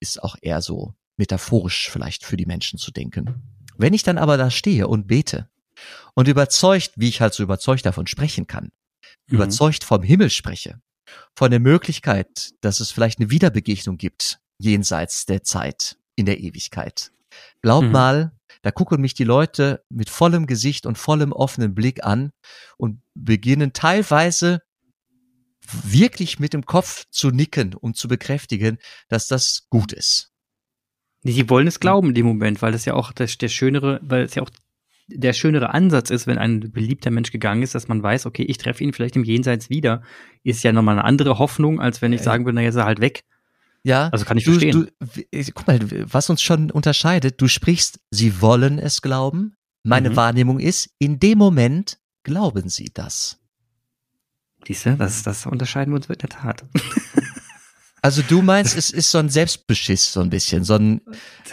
ist 0.00 0.22
auch 0.22 0.36
eher 0.40 0.62
so 0.62 0.94
metaphorisch 1.16 1.90
vielleicht 1.90 2.24
für 2.24 2.36
die 2.36 2.46
Menschen 2.46 2.78
zu 2.78 2.90
denken. 2.90 3.42
Wenn 3.76 3.94
ich 3.94 4.02
dann 4.02 4.18
aber 4.18 4.36
da 4.36 4.50
stehe 4.50 4.88
und 4.88 5.06
bete 5.06 5.48
und 6.14 6.28
überzeugt, 6.28 6.92
wie 6.96 7.08
ich 7.08 7.20
halt 7.20 7.34
so 7.34 7.42
überzeugt 7.42 7.86
davon 7.86 8.06
sprechen 8.06 8.46
kann, 8.46 8.64
mhm. 8.64 9.36
überzeugt 9.36 9.84
vom 9.84 10.02
Himmel 10.02 10.30
spreche, 10.30 10.80
von 11.34 11.50
der 11.50 11.60
Möglichkeit, 11.60 12.50
dass 12.60 12.80
es 12.80 12.90
vielleicht 12.90 13.20
eine 13.20 13.30
Wiederbegegnung 13.30 13.96
gibt 13.96 14.39
jenseits 14.60 15.26
der 15.26 15.42
Zeit, 15.42 15.96
in 16.16 16.26
der 16.26 16.40
Ewigkeit. 16.40 17.12
Glaub 17.62 17.84
mhm. 17.84 17.92
mal, 17.92 18.32
da 18.62 18.70
gucken 18.70 19.00
mich 19.00 19.14
die 19.14 19.24
Leute 19.24 19.82
mit 19.88 20.10
vollem 20.10 20.46
Gesicht 20.46 20.86
und 20.86 20.98
vollem 20.98 21.32
offenen 21.32 21.74
Blick 21.74 22.04
an 22.04 22.30
und 22.76 23.00
beginnen 23.14 23.72
teilweise 23.72 24.60
wirklich 25.84 26.38
mit 26.38 26.52
dem 26.52 26.66
Kopf 26.66 27.04
zu 27.10 27.30
nicken, 27.30 27.74
um 27.74 27.94
zu 27.94 28.08
bekräftigen, 28.08 28.78
dass 29.08 29.26
das 29.26 29.66
gut 29.70 29.92
ist. 29.92 30.32
Sie 31.22 31.48
wollen 31.48 31.66
es 31.66 31.80
glauben 31.80 32.08
in 32.08 32.14
dem 32.14 32.26
Moment, 32.26 32.60
weil 32.62 32.72
das 32.72 32.84
ja 32.84 32.94
auch 32.94 33.12
das, 33.12 33.38
der 33.38 33.48
schönere, 33.48 34.00
weil 34.02 34.24
es 34.24 34.34
ja 34.34 34.42
auch 34.42 34.50
der 35.06 35.32
schönere 35.32 35.74
Ansatz 35.74 36.10
ist, 36.10 36.26
wenn 36.26 36.38
ein 36.38 36.72
beliebter 36.72 37.10
Mensch 37.10 37.30
gegangen 37.30 37.62
ist, 37.62 37.74
dass 37.74 37.88
man 37.88 38.02
weiß, 38.02 38.26
okay, 38.26 38.42
ich 38.42 38.58
treffe 38.58 38.84
ihn 38.84 38.92
vielleicht 38.92 39.16
im 39.16 39.24
Jenseits 39.24 39.68
wieder, 39.68 40.02
ist 40.44 40.62
ja 40.62 40.72
nochmal 40.72 40.98
eine 40.98 41.04
andere 41.04 41.38
Hoffnung, 41.38 41.80
als 41.80 42.00
wenn 42.00 42.12
ich 42.12 42.22
sagen 42.22 42.44
würde, 42.44 42.56
na, 42.56 42.62
jetzt 42.62 42.74
ist 42.74 42.80
er 42.80 42.86
halt 42.86 43.00
weg. 43.00 43.24
Ja. 43.84 44.08
Also 44.10 44.24
kann 44.24 44.36
ich 44.36 44.44
du, 44.44 44.52
verstehen. 44.52 44.90
Du, 44.98 45.52
guck 45.54 45.66
mal, 45.66 45.80
was 46.12 46.30
uns 46.30 46.42
schon 46.42 46.70
unterscheidet, 46.70 47.40
du 47.40 47.48
sprichst, 47.48 48.00
sie 48.10 48.40
wollen 48.40 48.78
es 48.78 49.02
glauben. 49.02 49.54
Meine 49.82 50.10
mhm. 50.10 50.16
Wahrnehmung 50.16 50.60
ist, 50.60 50.90
in 50.98 51.18
dem 51.18 51.38
Moment 51.38 51.98
glauben 52.22 52.68
sie 52.68 52.90
das. 52.92 53.38
Siehst 54.66 54.86
du, 54.86 54.96
das, 54.96 55.22
das 55.22 55.46
unterscheiden 55.46 55.92
wir 55.92 55.96
uns 55.96 56.06
in 56.06 56.18
der 56.18 56.28
Tat. 56.28 56.64
Also 58.02 58.22
du 58.22 58.40
meinst, 58.40 58.76
es 58.76 58.90
ist 58.90 59.10
so 59.10 59.18
ein 59.18 59.28
Selbstbeschiss, 59.28 60.12
so 60.14 60.20
ein 60.20 60.30
bisschen, 60.30 60.64
so 60.64 60.74
ein, 60.74 61.02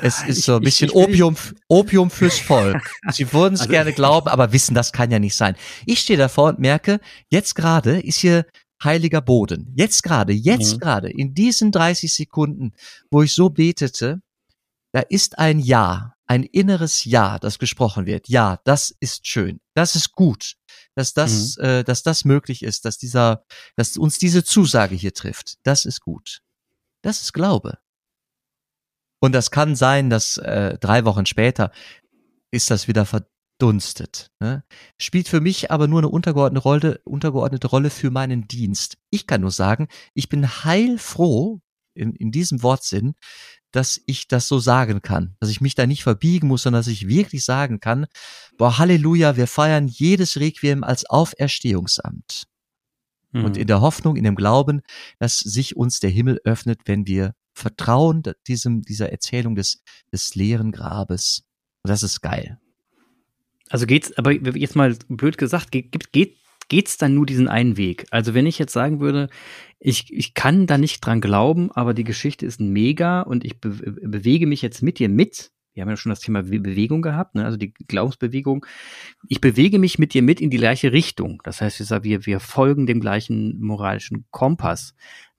es 0.02 0.24
ist 0.24 0.44
so 0.44 0.56
ein 0.56 0.62
bisschen 0.62 0.90
ich, 0.90 0.96
ich, 0.96 1.02
Opium, 1.02 1.36
Opium 1.68 2.10
fürs 2.10 2.40
Volk. 2.40 2.82
Sie 3.12 3.34
würden 3.34 3.56
es 3.56 3.62
also, 3.62 3.72
gerne 3.72 3.92
glauben, 3.92 4.30
aber 4.30 4.54
wissen, 4.54 4.74
das 4.74 4.94
kann 4.94 5.12
ja 5.12 5.20
nicht 5.20 5.36
sein. 5.36 5.56
Ich 5.86 6.00
stehe 6.00 6.18
davor 6.18 6.50
und 6.50 6.60
merke, 6.60 7.02
jetzt 7.30 7.56
gerade 7.56 8.00
ist 8.00 8.20
hier 8.20 8.46
heiliger 8.84 9.22
Boden. 9.22 9.74
Jetzt 9.76 10.04
gerade, 10.04 10.34
jetzt 10.34 10.76
mhm. 10.76 10.80
gerade, 10.80 11.10
in 11.10 11.34
diesen 11.34 11.72
30 11.72 12.14
Sekunden, 12.14 12.74
wo 13.12 13.24
ich 13.24 13.34
so 13.34 13.50
betete, 13.50 14.22
da 14.92 15.02
ist 15.02 15.38
ein 15.40 15.60
Ja, 15.60 16.16
ein 16.26 16.44
inneres 16.44 17.06
Ja, 17.06 17.40
das 17.40 17.60
gesprochen 17.60 18.06
wird. 18.06 18.28
Ja, 18.30 18.60
das 18.64 18.96
ist 19.00 19.28
schön. 19.28 19.60
Das 19.74 19.96
ist 19.96 20.12
gut, 20.12 20.56
dass 20.96 21.14
das, 21.14 21.58
mhm. 21.58 21.64
äh, 21.64 21.84
dass 21.84 22.04
das 22.04 22.26
möglich 22.26 22.64
ist, 22.64 22.86
dass 22.86 22.98
dieser, 22.98 23.46
dass 23.76 23.98
uns 23.98 24.18
diese 24.20 24.44
Zusage 24.44 24.96
hier 24.96 25.14
trifft. 25.14 25.58
Das 25.64 25.86
ist 25.86 26.02
gut. 26.02 26.42
Das 27.02 27.22
ist 27.22 27.34
Glaube. 27.34 27.78
Und 29.20 29.32
das 29.34 29.52
kann 29.52 29.76
sein, 29.76 30.10
dass 30.10 30.38
äh, 30.38 30.78
drei 30.78 31.06
Wochen 31.06 31.26
später 31.26 31.72
ist 32.52 32.70
das 32.70 32.88
wieder 32.88 33.06
verdunstet. 33.58 34.32
Ne? 34.40 34.64
Spielt 34.98 35.28
für 35.28 35.42
mich 35.42 35.72
aber 35.72 35.88
nur 35.88 36.00
eine 36.00 36.10
untergeordnete 36.10 36.64
Rolle, 36.64 37.02
untergeordnete 37.06 37.68
Rolle 37.68 37.90
für 37.90 38.12
meinen 38.12 38.48
Dienst. 38.48 38.98
Ich 39.10 39.28
kann 39.28 39.42
nur 39.42 39.52
sagen, 39.52 39.88
ich 40.14 40.30
bin 40.30 40.48
heilfroh 40.64 41.60
in, 41.94 42.14
in 42.14 42.32
diesem 42.32 42.62
Wortsinn, 42.62 43.16
dass 43.72 44.00
ich 44.06 44.28
das 44.28 44.48
so 44.48 44.60
sagen 44.60 45.02
kann, 45.02 45.36
dass 45.40 45.50
ich 45.50 45.62
mich 45.62 45.76
da 45.76 45.86
nicht 45.88 46.04
verbiegen 46.04 46.48
muss, 46.48 46.64
sondern 46.64 46.80
dass 46.80 46.88
ich 46.88 47.08
wirklich 47.08 47.44
sagen 47.44 47.80
kann, 47.80 48.06
boah, 48.58 48.78
Halleluja, 48.78 49.36
wir 49.36 49.48
feiern 49.48 49.88
jedes 49.88 50.40
Requiem 50.40 50.84
als 50.84 51.06
Auferstehungsamt. 51.10 52.46
Mhm. 53.32 53.46
Und 53.46 53.58
in 53.58 53.68
der 53.68 53.82
Hoffnung, 53.82 54.16
in 54.16 54.24
dem 54.24 54.36
Glauben, 54.36 54.82
dass 55.20 55.40
sich 55.40 55.76
uns 55.76 56.00
der 56.00 56.12
Himmel 56.12 56.40
öffnet, 56.46 56.82
wenn 56.86 57.08
wir 57.08 57.34
vertrauen 57.54 58.24
diesem, 58.48 58.84
dieser 58.84 59.12
Erzählung 59.12 59.56
des, 59.56 59.82
des 60.14 60.36
leeren 60.36 60.72
Grabes. 60.72 61.44
Und 61.84 61.90
das 61.90 62.04
ist 62.04 62.22
geil. 62.22 62.60
Also 63.70 63.86
geht's, 63.86 64.18
aber 64.18 64.32
jetzt 64.32 64.76
mal 64.76 64.96
blöd 65.10 65.38
gesagt, 65.38 65.72
geht, 65.72 66.12
geht, 66.12 66.38
geht's 66.70 66.98
dann 66.98 67.14
nur 67.14 67.26
diesen 67.26 67.48
einen 67.48 67.78
Weg? 67.78 68.06
Also 68.12 68.34
wenn 68.34 68.46
ich 68.46 68.60
jetzt 68.60 68.74
sagen 68.74 69.00
würde, 69.00 69.30
ich, 69.80 70.12
ich 70.12 70.34
kann 70.34 70.68
da 70.68 70.78
nicht 70.78 71.06
dran 71.06 71.22
glauben, 71.22 71.72
aber 71.72 71.94
die 71.94 72.04
Geschichte 72.04 72.46
ist 72.46 72.60
mega 72.60 73.22
und 73.22 73.46
ich 73.46 73.60
be 73.60 73.70
bewege 73.70 74.48
mich 74.48 74.62
jetzt 74.62 74.82
mit 74.82 75.00
dir 75.00 75.10
mit. 75.10 75.52
Wir 75.74 75.82
haben 75.82 75.90
ja 75.90 75.98
schon 75.98 76.10
das 76.10 76.22
Thema 76.22 76.42
Bewegung 76.42 77.04
gehabt, 77.04 77.36
ne? 77.36 77.46
also 77.46 77.56
die 77.56 77.72
Glaubensbewegung. 77.72 78.66
Ich 79.28 79.42
bewege 79.42 79.78
mich 79.78 80.00
mit 80.00 80.16
dir 80.16 80.24
mit 80.24 80.42
in 80.42 80.50
die 80.50 80.58
gleiche 80.58 80.92
Richtung. 80.92 81.40
Das 81.44 81.62
heißt, 81.62 81.80
wir, 82.04 82.26
wir 82.26 82.40
folgen 82.40 82.88
dem 82.88 83.00
gleichen 83.00 83.60
moralischen 83.60 84.26
Kompass. 84.32 84.96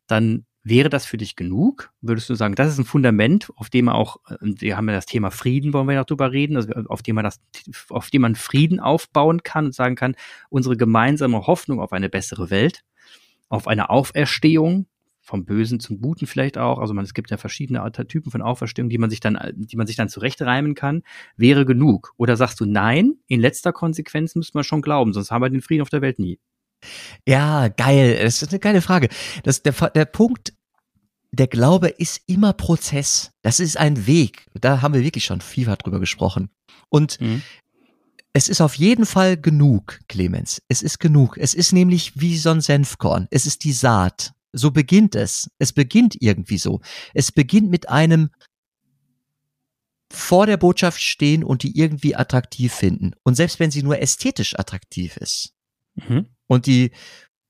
Dann 0.06 0.44
Wäre 0.68 0.90
das 0.90 1.06
für 1.06 1.16
dich 1.16 1.34
genug? 1.34 1.92
Würdest 2.02 2.28
du 2.28 2.34
sagen, 2.34 2.54
das 2.54 2.68
ist 2.68 2.78
ein 2.78 2.84
Fundament, 2.84 3.50
auf 3.56 3.70
dem 3.70 3.86
man 3.86 3.94
auch, 3.94 4.18
wir 4.40 4.76
haben 4.76 4.88
ja 4.88 4.96
das 4.96 5.06
Thema 5.06 5.30
Frieden, 5.30 5.72
wollen 5.72 5.88
wir 5.88 5.96
noch 5.96 6.04
drüber 6.04 6.30
reden, 6.30 6.56
also 6.56 6.70
auf 6.88 7.02
dem 7.02 7.14
man 7.14 7.24
das, 7.24 7.40
auf 7.88 8.10
dem 8.10 8.22
man 8.22 8.34
Frieden 8.34 8.78
aufbauen 8.78 9.42
kann 9.42 9.66
und 9.66 9.74
sagen 9.74 9.94
kann, 9.94 10.14
unsere 10.50 10.76
gemeinsame 10.76 11.46
Hoffnung 11.46 11.80
auf 11.80 11.92
eine 11.92 12.10
bessere 12.10 12.50
Welt, 12.50 12.84
auf 13.48 13.66
eine 13.66 13.88
Auferstehung, 13.88 14.86
vom 15.22 15.46
Bösen 15.46 15.80
zum 15.80 16.00
Guten 16.00 16.26
vielleicht 16.26 16.58
auch, 16.58 16.78
also 16.78 16.92
man, 16.92 17.04
es 17.04 17.14
gibt 17.14 17.30
ja 17.30 17.38
verschiedene 17.38 17.90
Typen 18.06 18.30
von 18.30 18.42
Auferstehung, 18.42 18.90
die 18.90 18.98
man 18.98 19.08
sich 19.08 19.20
dann, 19.20 19.38
die 19.54 19.76
man 19.76 19.86
sich 19.86 19.96
dann 19.96 20.08
zurechtreimen 20.08 20.74
kann, 20.74 21.02
wäre 21.36 21.64
genug. 21.64 22.12
Oder 22.18 22.36
sagst 22.36 22.60
du, 22.60 22.66
nein, 22.66 23.14
in 23.26 23.40
letzter 23.40 23.72
Konsequenz 23.72 24.34
müssen 24.34 24.54
wir 24.54 24.64
schon 24.64 24.82
glauben, 24.82 25.12
sonst 25.12 25.30
haben 25.30 25.42
wir 25.42 25.50
den 25.50 25.62
Frieden 25.62 25.82
auf 25.82 25.90
der 25.90 26.02
Welt 26.02 26.18
nie. 26.18 26.38
Ja, 27.26 27.68
geil. 27.68 28.18
Das 28.22 28.42
ist 28.42 28.50
eine 28.50 28.60
geile 28.60 28.80
Frage. 28.80 29.08
Das, 29.42 29.62
der, 29.62 29.72
der 29.90 30.04
Punkt 30.04 30.52
der 31.38 31.46
Glaube 31.46 31.88
ist 31.88 32.20
immer 32.26 32.52
Prozess. 32.52 33.30
Das 33.42 33.60
ist 33.60 33.76
ein 33.76 34.06
Weg. 34.06 34.46
Da 34.54 34.82
haben 34.82 34.94
wir 34.94 35.02
wirklich 35.02 35.24
schon 35.24 35.40
viel 35.40 35.66
drüber 35.66 36.00
gesprochen. 36.00 36.50
Und 36.88 37.20
mhm. 37.20 37.42
es 38.32 38.48
ist 38.48 38.60
auf 38.60 38.74
jeden 38.74 39.06
Fall 39.06 39.36
genug, 39.36 40.00
Clemens. 40.08 40.60
Es 40.68 40.82
ist 40.82 40.98
genug. 40.98 41.38
Es 41.38 41.54
ist 41.54 41.72
nämlich 41.72 42.20
wie 42.20 42.36
so 42.36 42.50
ein 42.50 42.60
Senfkorn. 42.60 43.28
Es 43.30 43.46
ist 43.46 43.64
die 43.64 43.72
Saat. 43.72 44.32
So 44.52 44.72
beginnt 44.72 45.14
es. 45.14 45.48
Es 45.58 45.72
beginnt 45.72 46.16
irgendwie 46.20 46.58
so. 46.58 46.80
Es 47.14 47.30
beginnt 47.30 47.70
mit 47.70 47.88
einem 47.88 48.30
vor 50.10 50.46
der 50.46 50.56
Botschaft 50.56 51.00
stehen 51.00 51.44
und 51.44 51.62
die 51.62 51.78
irgendwie 51.78 52.16
attraktiv 52.16 52.72
finden. 52.72 53.12
Und 53.22 53.34
selbst 53.34 53.60
wenn 53.60 53.70
sie 53.70 53.82
nur 53.82 54.00
ästhetisch 54.00 54.58
attraktiv 54.58 55.16
ist 55.18 55.52
mhm. 55.94 56.26
und 56.46 56.66
die 56.66 56.92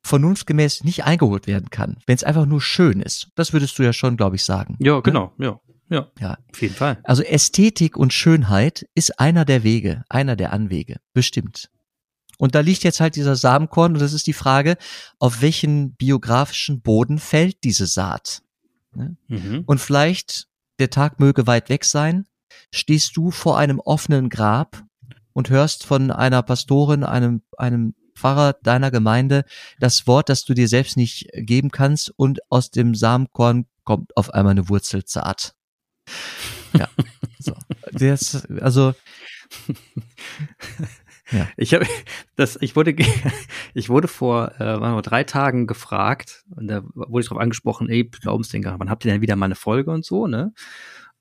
vernunftgemäß 0.09 0.85
nicht 0.85 1.05
eingeholt 1.05 1.47
werden 1.47 1.71
kann, 1.71 1.99
wenn 2.07 2.17
es 2.17 2.25
einfach 2.25 2.47
nur 2.47 2.61
schön 2.61 3.01
ist. 3.01 3.29
Das 3.35 3.53
würdest 3.53 3.79
du 3.79 3.83
ja 3.83 3.93
schon, 3.93 4.17
glaube 4.17 4.37
ich, 4.37 4.45
sagen. 4.45 4.77
Ja, 4.81 4.97
ne? 4.97 5.03
genau, 5.03 5.33
ja. 5.39 5.61
Ja, 5.91 6.11
ja, 6.21 6.37
auf 6.53 6.61
jeden 6.61 6.75
Fall. 6.75 6.99
Also 7.05 7.23
Ästhetik 7.23 7.97
und 7.97 8.13
Schönheit 8.13 8.87
ist 8.95 9.19
einer 9.19 9.47
der 9.47 9.65
Wege, 9.65 10.05
einer 10.11 10.37
der 10.37 10.53
Anwege, 10.53 11.01
bestimmt. 11.15 11.71
Und 12.37 12.55
da 12.55 12.61
liegt 12.61 12.85
jetzt 12.85 13.01
halt 13.01 13.17
dieser 13.17 13.37
Samenkorn 13.37 13.95
und 13.95 14.01
das 14.01 14.13
ist 14.13 14.27
die 14.27 14.35
Frage, 14.35 14.77
auf 15.19 15.41
welchen 15.41 15.95
biografischen 15.95 16.83
Boden 16.83 17.19
fällt 17.19 17.65
diese 17.65 17.87
Saat? 17.87 18.43
Ne? 18.95 19.17
Mhm. 19.29 19.65
Und 19.67 19.81
vielleicht, 19.81 20.49
der 20.79 20.91
Tag 20.91 21.21
möge 21.21 21.47
weit 21.47 21.69
weg 21.69 21.85
sein, 21.85 22.27
stehst 22.71 23.17
du 23.17 23.31
vor 23.31 23.59
einem 23.59 23.81
offenen 23.81 24.29
Grab 24.29 24.85
und 25.33 25.51
hörst 25.51 25.85
von 25.85 26.11
einer 26.11 26.43
Pastorin, 26.43 27.03
einem, 27.03 27.43
einem 27.57 27.95
Pfarrer 28.19 28.55
deiner 28.63 28.91
Gemeinde 28.91 29.45
das 29.79 30.07
Wort, 30.07 30.29
das 30.29 30.45
du 30.45 30.55
dir 30.55 30.69
selbst 30.69 30.97
nicht 30.97 31.29
geben 31.35 31.71
kannst 31.71 32.13
und 32.17 32.41
aus 32.51 32.71
dem 32.71 32.95
Samenkorn 32.95 33.67
kommt 33.85 34.17
auf 34.17 34.35
einmal 34.35 34.51
eine 34.53 34.69
Wurzel 34.69 35.05
zart. 35.05 35.55
Ja, 36.77 36.89
so. 37.39 37.55
Das, 37.93 38.47
also 38.61 38.95
ja. 41.31 41.49
Ich 41.57 41.75
habe 41.75 41.87
das, 42.37 42.59
ich 42.61 42.77
wurde, 42.77 42.95
ich 43.75 43.89
wurde 43.89 44.09
vor 44.09 44.61
äh, 44.61 45.03
drei 45.03 45.25
Tagen 45.25 45.67
gefragt 45.67 46.45
und 46.55 46.69
da 46.69 46.83
wurde 46.95 47.21
ich 47.21 47.29
darauf 47.29 47.43
angesprochen, 47.43 47.89
ey, 47.89 48.05
Glaubensdenker, 48.05 48.75
wann 48.79 48.91
habt 48.91 49.05
ihr 49.05 49.13
denn 49.13 49.21
wieder 49.21 49.37
mal 49.37 49.47
eine 49.47 49.55
Folge 49.55 49.91
und 49.91 50.05
so, 50.05 50.27
ne? 50.27 50.53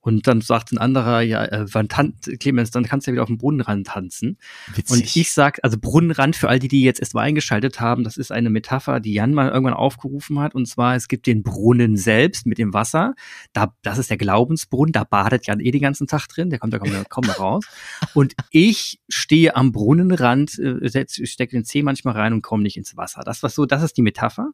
Und 0.07 0.25
dann 0.25 0.39
sagt 0.39 0.71
ein 0.71 0.77
anderer, 0.77 1.19
ja, 1.19 1.43
äh, 1.43 1.65
wann 1.69 1.89
Clemens, 1.89 2.71
dann 2.71 2.85
kannst 2.85 3.05
du 3.05 3.11
ja 3.11 3.15
wieder 3.15 3.23
auf 3.23 3.27
dem 3.27 3.37
Brunnenrand 3.37 3.87
tanzen. 3.87 4.37
Witzig. 4.73 4.89
Und 4.89 5.17
ich 5.17 5.33
sag, 5.33 5.59
also 5.63 5.77
Brunnenrand 5.77 6.37
für 6.37 6.47
all 6.47 6.59
die, 6.59 6.69
die 6.69 6.81
jetzt 6.81 7.01
erst 7.01 7.13
mal 7.13 7.23
eingeschaltet 7.23 7.81
haben, 7.81 8.05
das 8.05 8.15
ist 8.15 8.31
eine 8.31 8.49
Metapher, 8.49 9.01
die 9.01 9.11
Jan 9.11 9.33
mal 9.33 9.49
irgendwann 9.49 9.73
aufgerufen 9.73 10.39
hat. 10.39 10.55
Und 10.55 10.65
zwar, 10.65 10.95
es 10.95 11.09
gibt 11.09 11.27
den 11.27 11.43
Brunnen 11.43 11.97
selbst 11.97 12.45
mit 12.45 12.57
dem 12.57 12.73
Wasser. 12.73 13.15
Da, 13.51 13.73
das 13.81 13.97
ist 13.97 14.09
der 14.09 14.15
Glaubensbrunnen, 14.15 14.93
da 14.93 15.03
badet 15.03 15.45
Jan 15.45 15.59
eh 15.59 15.71
den 15.71 15.81
ganzen 15.81 16.07
Tag 16.07 16.29
drin, 16.29 16.51
der 16.51 16.59
kommt 16.59 16.71
da 16.71 16.79
kaum, 16.79 17.03
kaum 17.09 17.25
noch 17.25 17.41
raus. 17.41 17.65
Und 18.13 18.33
ich 18.49 19.01
stehe 19.09 19.57
am 19.57 19.73
Brunnenrand, 19.73 20.57
äh, 20.57 21.05
stecke 21.25 21.51
den 21.51 21.65
Zeh 21.65 21.83
manchmal 21.83 22.13
rein 22.13 22.31
und 22.31 22.43
komme 22.43 22.63
nicht 22.63 22.77
ins 22.77 22.95
Wasser. 22.95 23.23
Das 23.25 23.43
war 23.43 23.49
so, 23.49 23.65
das 23.65 23.83
ist 23.83 23.97
die 23.97 24.03
Metapher. 24.03 24.51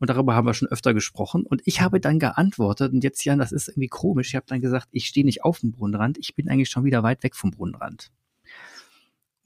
Und 0.00 0.10
darüber 0.10 0.34
haben 0.34 0.46
wir 0.46 0.54
schon 0.54 0.66
öfter 0.66 0.92
gesprochen. 0.92 1.44
Und 1.44 1.62
ich 1.66 1.80
habe 1.80 2.00
dann 2.00 2.18
geantwortet, 2.18 2.92
und 2.92 3.04
jetzt, 3.04 3.24
Jan, 3.24 3.38
das 3.38 3.52
ist 3.52 3.68
irgendwie 3.68 3.86
komisch, 3.86 4.30
ich 4.30 4.34
habe 4.34 4.46
dann 4.48 4.60
gesagt, 4.60 4.71
ich 4.90 5.06
stehe 5.06 5.24
nicht 5.24 5.44
auf 5.44 5.60
dem 5.60 5.72
Brunnenrand, 5.72 6.18
ich 6.18 6.34
bin 6.34 6.48
eigentlich 6.48 6.70
schon 6.70 6.84
wieder 6.84 7.02
weit 7.02 7.22
weg 7.22 7.36
vom 7.36 7.50
Brunnenrand. 7.50 8.10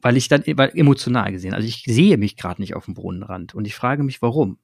Weil 0.01 0.17
ich 0.17 0.29
dann, 0.29 0.43
weil 0.47 0.71
emotional 0.75 1.33
gesehen, 1.33 1.55
also 1.55 1.67
ich 1.67 1.85
sehe 1.87 2.17
mich 2.17 2.37
gerade 2.37 2.61
nicht 2.61 2.75
auf 2.75 2.85
dem 2.85 2.95
Brunnenrand 2.95 3.55
und 3.55 3.67
ich 3.67 3.75
frage 3.75 4.03
mich, 4.03 4.23
warum. 4.23 4.59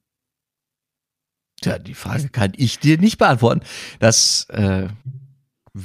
Tja, 1.61 1.79
die 1.79 1.93
Frage 1.93 2.29
kann 2.29 2.53
ich 2.55 2.79
dir 2.79 2.97
nicht 2.97 3.17
beantworten. 3.17 3.61
Das 3.99 4.45
äh, 4.49 4.87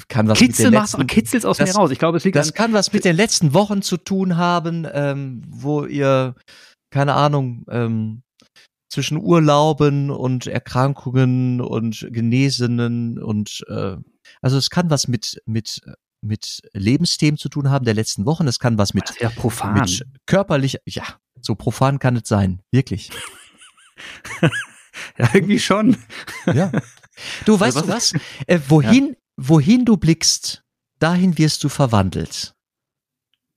kann 0.09 0.29
was 0.29 0.39
Kitzel 0.39 0.67
mit 0.67 0.75
den 0.75 0.81
letzten, 0.81 1.07
kitzel's 1.07 1.45
aus 1.45 1.59
das, 1.59 1.71
mir 1.71 1.77
raus. 1.77 1.91
Ich 1.91 1.99
glaube, 1.99 2.19
es 2.19 2.25
liegt 2.25 2.37
Das 2.37 2.53
kann 2.53 2.73
was 2.73 2.93
mit 2.93 3.05
den 3.05 3.17
letzten 3.17 3.55
Wochen 3.55 3.83
zu 3.83 3.97
tun 3.97 4.37
haben, 4.37 4.87
ähm, 4.93 5.43
wo 5.49 5.85
ihr 5.85 6.35
keine 6.91 7.15
Ahnung, 7.15 7.65
ähm, 7.69 8.23
zwischen 8.91 9.19
Urlauben 9.19 10.11
und 10.11 10.47
Erkrankungen 10.47 11.61
und 11.61 12.09
Genesenen 12.11 13.23
und 13.23 13.65
äh, 13.69 13.97
also 14.41 14.57
es 14.59 14.71
kann 14.71 14.91
was 14.91 15.09
mit 15.09 15.41
mit 15.47 15.81
mit 16.21 16.63
Lebensthemen 16.73 17.39
zu 17.39 17.49
tun 17.49 17.71
haben 17.71 17.85
der 17.85 17.95
letzten 17.95 18.27
Wochen. 18.27 18.47
Es 18.49 18.59
kann 18.59 18.79
was 18.79 18.95
mit, 18.95 19.15
ja 19.21 19.31
profan. 19.31 19.75
mit 19.75 20.05
körperlich, 20.27 20.79
ja, 20.85 21.05
so 21.41 21.55
profan 21.55 21.99
kann 21.99 22.17
es 22.17 22.29
sein, 22.29 22.61
wirklich. 22.71 23.11
ja, 25.19 25.31
irgendwie 25.33 25.61
schon. 25.61 25.97
ja. 26.47 26.73
Du 27.45 27.59
weißt 27.59 27.77
also, 27.77 27.89
was? 27.89 28.15
was? 28.15 28.21
Äh, 28.47 28.61
wohin, 28.69 29.09
ja. 29.09 29.15
wohin 29.37 29.85
du 29.85 29.97
blickst, 29.97 30.65
dahin 30.99 31.39
wirst 31.39 31.65
du 31.65 31.69
verwandelt. 31.69 32.55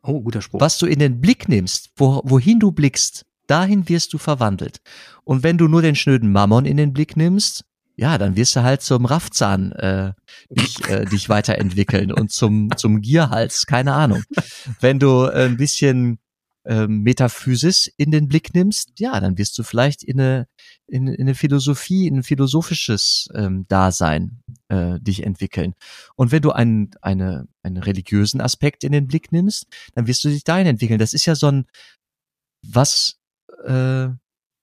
Oh, 0.03 0.21
guter 0.21 0.41
Spruch. 0.41 0.61
Was 0.61 0.77
du 0.77 0.87
in 0.87 0.99
den 0.99 1.21
Blick 1.21 1.47
nimmst, 1.47 1.91
wo, 1.95 2.21
wohin 2.23 2.59
du 2.59 2.71
blickst, 2.71 3.25
dahin 3.45 3.87
wirst 3.87 4.13
du 4.13 4.17
verwandelt. 4.17 4.81
Und 5.23 5.43
wenn 5.43 5.57
du 5.57 5.67
nur 5.67 5.81
den 5.81 5.95
schnöden 5.95 6.31
Mammon 6.31 6.65
in 6.65 6.77
den 6.77 6.93
Blick 6.93 7.15
nimmst, 7.15 7.65
ja, 8.01 8.17
dann 8.17 8.35
wirst 8.35 8.55
du 8.55 8.63
halt 8.63 8.81
zum 8.81 9.05
Raffzahn 9.05 9.73
äh, 9.73 10.13
dich, 10.49 10.83
äh, 10.89 11.05
dich 11.05 11.29
weiterentwickeln 11.29 12.11
und 12.11 12.31
zum, 12.31 12.75
zum 12.75 12.99
Gierhals, 12.99 13.67
keine 13.67 13.93
Ahnung. 13.93 14.23
Wenn 14.79 14.97
du 14.97 15.25
äh, 15.25 15.45
ein 15.45 15.55
bisschen 15.55 16.17
ähm, 16.65 17.03
Metaphysis 17.03 17.85
in 17.97 18.09
den 18.09 18.27
Blick 18.27 18.55
nimmst, 18.55 18.99
ja, 18.99 19.19
dann 19.19 19.37
wirst 19.37 19.55
du 19.59 19.61
vielleicht 19.61 20.01
in 20.01 20.19
eine, 20.19 20.47
in, 20.87 21.07
in 21.07 21.21
eine 21.21 21.35
Philosophie, 21.35 22.07
in 22.07 22.17
ein 22.17 22.23
philosophisches 22.23 23.29
ähm, 23.35 23.65
Dasein 23.67 24.41
äh, 24.69 24.99
dich 24.99 25.21
entwickeln. 25.21 25.75
Und 26.15 26.31
wenn 26.31 26.41
du 26.41 26.51
einen, 26.51 26.89
eine, 27.03 27.47
einen 27.61 27.77
religiösen 27.77 28.41
Aspekt 28.41 28.83
in 28.83 28.93
den 28.93 29.05
Blick 29.05 29.31
nimmst, 29.31 29.67
dann 29.93 30.07
wirst 30.07 30.23
du 30.23 30.29
dich 30.29 30.43
dahin 30.43 30.65
entwickeln. 30.65 30.97
Das 30.97 31.13
ist 31.13 31.27
ja 31.27 31.35
so 31.35 31.51
ein, 31.51 31.65
was 32.63 33.19
äh, 33.63 34.05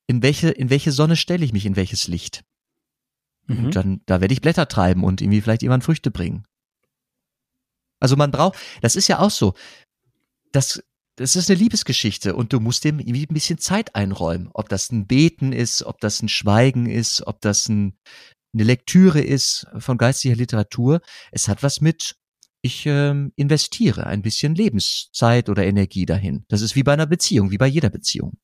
in 0.08 0.22
welche, 0.22 0.50
in 0.50 0.70
welche 0.70 0.90
Sonne 0.90 1.14
stelle 1.14 1.44
ich 1.44 1.52
mich, 1.52 1.66
in 1.66 1.76
welches 1.76 2.08
Licht? 2.08 2.42
Mhm. 3.48 3.64
Und 3.64 3.76
dann, 3.76 4.00
da 4.06 4.20
werde 4.20 4.32
ich 4.32 4.40
Blätter 4.40 4.68
treiben 4.68 5.02
und 5.02 5.20
irgendwie 5.20 5.40
vielleicht 5.40 5.62
jemand 5.62 5.84
Früchte 5.84 6.10
bringen. 6.10 6.44
Also 8.00 8.14
man 8.14 8.30
braucht, 8.30 8.58
das 8.80 8.94
ist 8.94 9.08
ja 9.08 9.18
auch 9.18 9.30
so, 9.30 9.54
das, 10.52 10.82
das 11.16 11.34
ist 11.34 11.50
eine 11.50 11.58
Liebesgeschichte 11.58 12.36
und 12.36 12.52
du 12.52 12.60
musst 12.60 12.84
dem 12.84 13.00
irgendwie 13.00 13.26
ein 13.28 13.34
bisschen 13.34 13.58
Zeit 13.58 13.96
einräumen. 13.96 14.50
Ob 14.54 14.68
das 14.68 14.92
ein 14.92 15.06
Beten 15.06 15.52
ist, 15.52 15.82
ob 15.82 16.00
das 16.00 16.22
ein 16.22 16.28
Schweigen 16.28 16.86
ist, 16.86 17.26
ob 17.26 17.40
das 17.40 17.68
ein, 17.68 17.98
eine 18.54 18.64
Lektüre 18.64 19.20
ist 19.20 19.66
von 19.78 19.98
geistiger 19.98 20.36
Literatur. 20.36 21.00
Es 21.32 21.48
hat 21.48 21.62
was 21.62 21.80
mit, 21.80 22.14
ich 22.62 22.86
ähm, 22.86 23.32
investiere 23.34 24.06
ein 24.06 24.22
bisschen 24.22 24.54
Lebenszeit 24.54 25.48
oder 25.48 25.64
Energie 25.64 26.06
dahin. 26.06 26.44
Das 26.48 26.62
ist 26.62 26.76
wie 26.76 26.84
bei 26.84 26.92
einer 26.92 27.06
Beziehung, 27.06 27.50
wie 27.50 27.58
bei 27.58 27.66
jeder 27.66 27.90
Beziehung. 27.90 28.38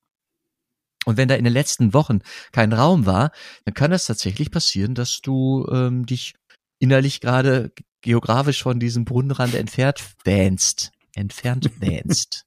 Und 1.04 1.16
wenn 1.16 1.28
da 1.28 1.34
in 1.34 1.44
den 1.44 1.52
letzten 1.52 1.94
Wochen 1.94 2.20
kein 2.52 2.72
Raum 2.72 3.06
war, 3.06 3.30
dann 3.64 3.74
kann 3.74 3.92
es 3.92 4.06
tatsächlich 4.06 4.50
passieren, 4.50 4.94
dass 4.94 5.20
du 5.20 5.66
ähm, 5.70 6.06
dich 6.06 6.34
innerlich 6.78 7.20
gerade 7.20 7.72
geografisch 8.00 8.62
von 8.62 8.78
diesem 8.80 9.04
Brunnenrand 9.04 9.54
entfernt 9.54 10.02
wähnst. 10.24 10.92
Entfernt 11.14 11.70
wähnst. 11.80 12.46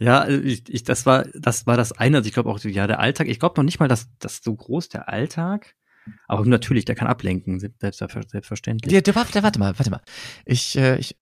Ja, 0.00 0.26
ich, 0.26 0.66
ich, 0.68 0.82
das 0.84 1.04
war, 1.04 1.26
das 1.34 1.66
war 1.66 1.76
das 1.76 1.92
eine. 1.92 2.16
Also 2.16 2.26
ich 2.26 2.32
glaube 2.32 2.48
auch, 2.48 2.58
ja, 2.60 2.86
der 2.86 3.00
Alltag. 3.00 3.28
Ich 3.28 3.38
glaube 3.38 3.60
noch 3.60 3.64
nicht 3.64 3.80
mal, 3.80 3.88
dass 3.88 4.08
das 4.18 4.40
so 4.42 4.56
groß 4.56 4.88
der 4.88 5.10
Alltag. 5.10 5.76
Aber 6.26 6.46
natürlich, 6.46 6.86
der 6.86 6.94
kann 6.94 7.06
ablenken, 7.06 7.60
selbst, 7.60 7.98
selbstverständlich. 7.98 8.92
Ja, 8.92 9.14
warte, 9.14 9.42
warte 9.42 9.58
mal, 9.58 9.78
warte 9.78 9.90
mal. 9.90 10.00
Ich, 10.46 10.76
äh, 10.76 10.96
ich 10.98 11.16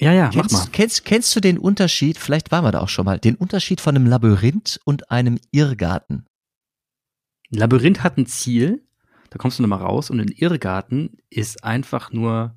ja, 0.00 0.12
ja, 0.12 0.30
kennst, 0.30 0.52
mach 0.52 0.64
mal. 0.64 0.70
Kennst, 0.72 1.04
kennst 1.04 1.36
du 1.36 1.40
den 1.40 1.58
Unterschied, 1.58 2.18
vielleicht 2.18 2.50
waren 2.50 2.64
wir 2.64 2.72
da 2.72 2.80
auch 2.80 2.88
schon 2.88 3.04
mal, 3.04 3.18
den 3.18 3.36
Unterschied 3.36 3.80
von 3.80 3.94
einem 3.94 4.06
Labyrinth 4.06 4.80
und 4.84 5.10
einem 5.10 5.38
Irrgarten? 5.50 6.26
Ein 7.52 7.58
Labyrinth 7.58 8.02
hat 8.02 8.16
ein 8.16 8.26
Ziel, 8.26 8.82
da 9.30 9.38
kommst 9.38 9.58
du 9.58 9.62
nochmal 9.62 9.80
raus 9.80 10.10
und 10.10 10.20
ein 10.20 10.28
Irrgarten 10.28 11.18
ist 11.28 11.64
einfach 11.64 12.12
nur, 12.12 12.56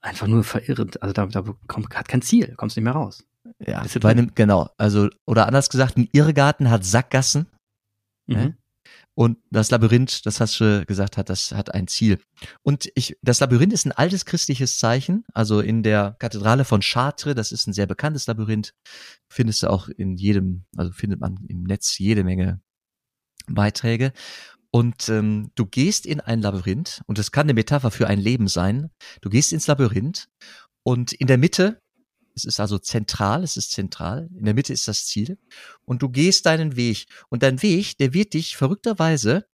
einfach 0.00 0.26
nur 0.26 0.44
verirrend. 0.44 1.02
Also 1.02 1.12
da, 1.12 1.26
da 1.26 1.42
kommt, 1.66 1.94
hat 1.94 2.08
kein 2.08 2.22
Ziel, 2.22 2.54
kommst 2.56 2.76
nicht 2.76 2.84
mehr 2.84 2.92
raus. 2.92 3.24
Ja, 3.58 3.84
bei 4.00 4.10
einem, 4.10 4.32
genau. 4.34 4.70
Also, 4.76 5.08
oder 5.26 5.46
anders 5.46 5.70
gesagt, 5.70 5.96
ein 5.96 6.08
Irrgarten 6.12 6.70
hat 6.70 6.84
Sackgassen. 6.84 7.46
Mhm. 8.26 8.57
Und 9.18 9.38
das 9.50 9.72
Labyrinth, 9.72 10.26
das 10.26 10.38
hast 10.38 10.60
du 10.60 10.86
gesagt, 10.86 11.16
hat, 11.16 11.28
das 11.28 11.50
hat 11.50 11.74
ein 11.74 11.88
Ziel. 11.88 12.20
Und 12.62 12.88
ich, 12.94 13.18
das 13.20 13.40
Labyrinth 13.40 13.72
ist 13.72 13.84
ein 13.84 13.90
altes 13.90 14.24
christliches 14.24 14.78
Zeichen. 14.78 15.24
Also 15.34 15.58
in 15.58 15.82
der 15.82 16.14
Kathedrale 16.20 16.64
von 16.64 16.82
Chartres, 16.82 17.34
das 17.34 17.50
ist 17.50 17.66
ein 17.66 17.72
sehr 17.72 17.88
bekanntes 17.88 18.28
Labyrinth, 18.28 18.74
findest 19.28 19.64
du 19.64 19.70
auch 19.70 19.88
in 19.88 20.14
jedem, 20.14 20.66
also 20.76 20.92
findet 20.92 21.18
man 21.18 21.36
im 21.48 21.64
Netz 21.64 21.98
jede 21.98 22.22
Menge 22.22 22.60
Beiträge. 23.48 24.12
Und 24.70 25.08
ähm, 25.08 25.50
du 25.56 25.66
gehst 25.66 26.06
in 26.06 26.20
ein 26.20 26.40
Labyrinth, 26.40 27.02
und 27.06 27.18
das 27.18 27.32
kann 27.32 27.46
eine 27.46 27.54
Metapher 27.54 27.90
für 27.90 28.06
ein 28.06 28.20
Leben 28.20 28.46
sein. 28.46 28.88
Du 29.20 29.30
gehst 29.30 29.52
ins 29.52 29.66
Labyrinth 29.66 30.28
und 30.84 31.12
in 31.12 31.26
der 31.26 31.38
Mitte 31.38 31.80
es 32.38 32.44
ist 32.44 32.60
also 32.60 32.78
zentral, 32.78 33.42
es 33.42 33.56
ist 33.56 33.72
zentral. 33.72 34.28
In 34.36 34.44
der 34.44 34.54
Mitte 34.54 34.72
ist 34.72 34.86
das 34.86 35.06
Ziel. 35.06 35.38
Und 35.84 36.02
du 36.02 36.08
gehst 36.08 36.46
deinen 36.46 36.76
Weg. 36.76 37.06
Und 37.28 37.42
dein 37.42 37.60
Weg, 37.62 37.98
der 37.98 38.14
wird 38.14 38.34
dich 38.34 38.56
verrückterweise 38.56 39.46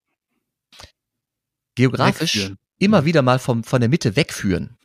geografisch 1.75 2.37
wegführen. 2.37 2.59
immer 2.79 3.07
wieder 3.07 3.23
mal 3.23 3.38
vom, 3.38 3.64
von 3.64 3.81
der 3.81 3.88
Mitte 3.88 4.16
wegführen. 4.16 4.77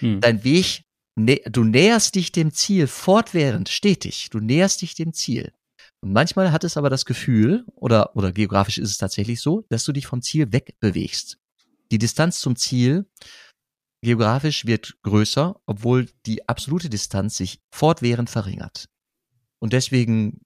Hm. 0.00 0.20
Dein 0.20 0.42
Weg, 0.42 0.82
du 1.16 1.62
näherst 1.62 2.16
dich 2.16 2.32
dem 2.32 2.52
Ziel 2.52 2.88
fortwährend, 2.88 3.68
stetig. 3.68 4.30
Du 4.30 4.40
näherst 4.40 4.82
dich 4.82 4.96
dem 4.96 5.12
Ziel. 5.12 5.52
Und 6.00 6.12
manchmal 6.12 6.50
hat 6.50 6.64
es 6.64 6.76
aber 6.76 6.90
das 6.90 7.04
Gefühl, 7.04 7.64
oder, 7.76 8.16
oder 8.16 8.32
geografisch 8.32 8.78
ist 8.78 8.90
es 8.90 8.98
tatsächlich 8.98 9.40
so, 9.40 9.64
dass 9.68 9.84
du 9.84 9.92
dich 9.92 10.06
vom 10.06 10.22
Ziel 10.22 10.52
wegbewegst. 10.52 11.38
Die 11.92 11.98
Distanz 11.98 12.40
zum 12.40 12.56
Ziel 12.56 13.06
geografisch 14.02 14.66
wird 14.66 14.96
größer, 15.02 15.60
obwohl 15.66 16.08
die 16.26 16.48
absolute 16.48 16.88
Distanz 16.88 17.36
sich 17.36 17.60
fortwährend 17.70 18.30
verringert. 18.30 18.88
Und 19.60 19.72
deswegen 19.72 20.40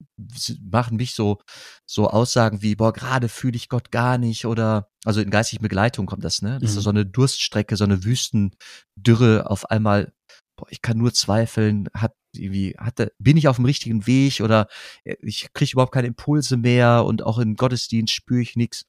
machen 0.59 0.97
mich 0.97 1.13
so, 1.13 1.39
so 1.85 2.09
Aussagen 2.09 2.61
wie, 2.61 2.75
boah, 2.75 2.93
gerade 2.93 3.29
fühle 3.29 3.55
ich 3.55 3.69
Gott 3.69 3.91
gar 3.91 4.17
nicht 4.17 4.45
oder, 4.45 4.89
also 5.05 5.21
in 5.21 5.29
geistigen 5.29 5.61
Begleitung 5.61 6.07
kommt 6.07 6.23
das, 6.23 6.41
ne? 6.41 6.57
Das 6.59 6.71
mhm. 6.71 6.77
ist 6.77 6.83
so 6.83 6.89
eine 6.89 7.05
Durststrecke, 7.05 7.77
so 7.77 7.83
eine 7.83 8.03
Wüstendürre 8.03 9.49
auf 9.49 9.69
einmal, 9.69 10.13
boah, 10.55 10.67
ich 10.69 10.81
kann 10.81 10.97
nur 10.97 11.13
zweifeln, 11.13 11.89
hat 11.93 12.15
irgendwie, 12.35 12.75
hatte, 12.79 13.13
bin 13.19 13.37
ich 13.37 13.47
auf 13.47 13.57
dem 13.57 13.65
richtigen 13.65 14.07
Weg 14.07 14.41
oder 14.41 14.67
äh, 15.03 15.15
ich 15.21 15.53
kriege 15.53 15.73
überhaupt 15.73 15.93
keine 15.93 16.07
Impulse 16.07 16.57
mehr 16.57 17.05
und 17.05 17.21
auch 17.23 17.37
im 17.37 17.55
Gottesdienst 17.55 18.13
spüre 18.13 18.41
ich 18.41 18.55
nichts. 18.55 18.85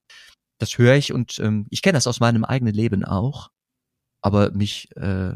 Das 0.59 0.79
höre 0.79 0.94
ich 0.94 1.12
und 1.12 1.38
ähm, 1.40 1.66
ich 1.68 1.83
kenne 1.83 1.94
das 1.94 2.07
aus 2.07 2.20
meinem 2.20 2.44
eigenen 2.44 2.72
Leben 2.72 3.05
auch 3.05 3.50
aber 4.25 4.53
mich, 4.53 4.89
äh, 4.97 5.35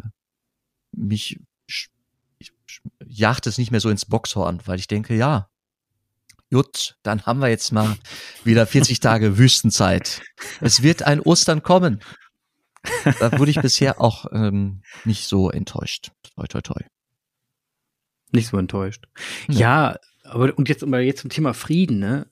mich 0.93 1.39
jagt 3.05 3.47
es 3.47 3.59
nicht 3.59 3.71
mehr 3.71 3.81
so 3.81 3.91
ins 3.91 4.07
Boxhorn, 4.07 4.63
weil 4.65 4.79
ich 4.79 4.87
denke, 4.87 5.15
ja, 5.15 5.51
gut, 6.51 6.97
dann 7.03 7.27
haben 7.27 7.41
wir 7.41 7.49
jetzt 7.49 7.71
mal 7.71 7.99
wieder 8.45 8.67
40 8.67 9.01
Tage 9.01 9.37
Wüstenzeit. 9.39 10.23
Es 10.63 10.83
wird 10.83 11.03
ein 11.03 11.21
Ostern 11.21 11.63
kommen. 11.63 12.01
Da 13.21 13.39
wurde 13.39 13.51
ich 13.51 13.61
bisher 13.61 14.01
auch 14.01 14.25
ähm, 14.33 14.81
nicht 15.05 15.27
so 15.27 15.51
enttäuscht. 15.51 16.13
Toi, 16.35 16.47
toi, 16.47 16.63
toi. 16.63 16.83
Nicht 18.33 18.49
so 18.49 18.57
enttäuscht. 18.57 19.07
Ja, 19.49 19.59
ja 19.93 19.99
aber 20.25 20.57
und 20.57 20.71
jetzt, 20.71 20.83
aber 20.83 21.01
jetzt 21.01 21.21
zum 21.21 21.31
Thema 21.31 21.53
Frieden, 21.53 21.99
ne? 21.99 22.27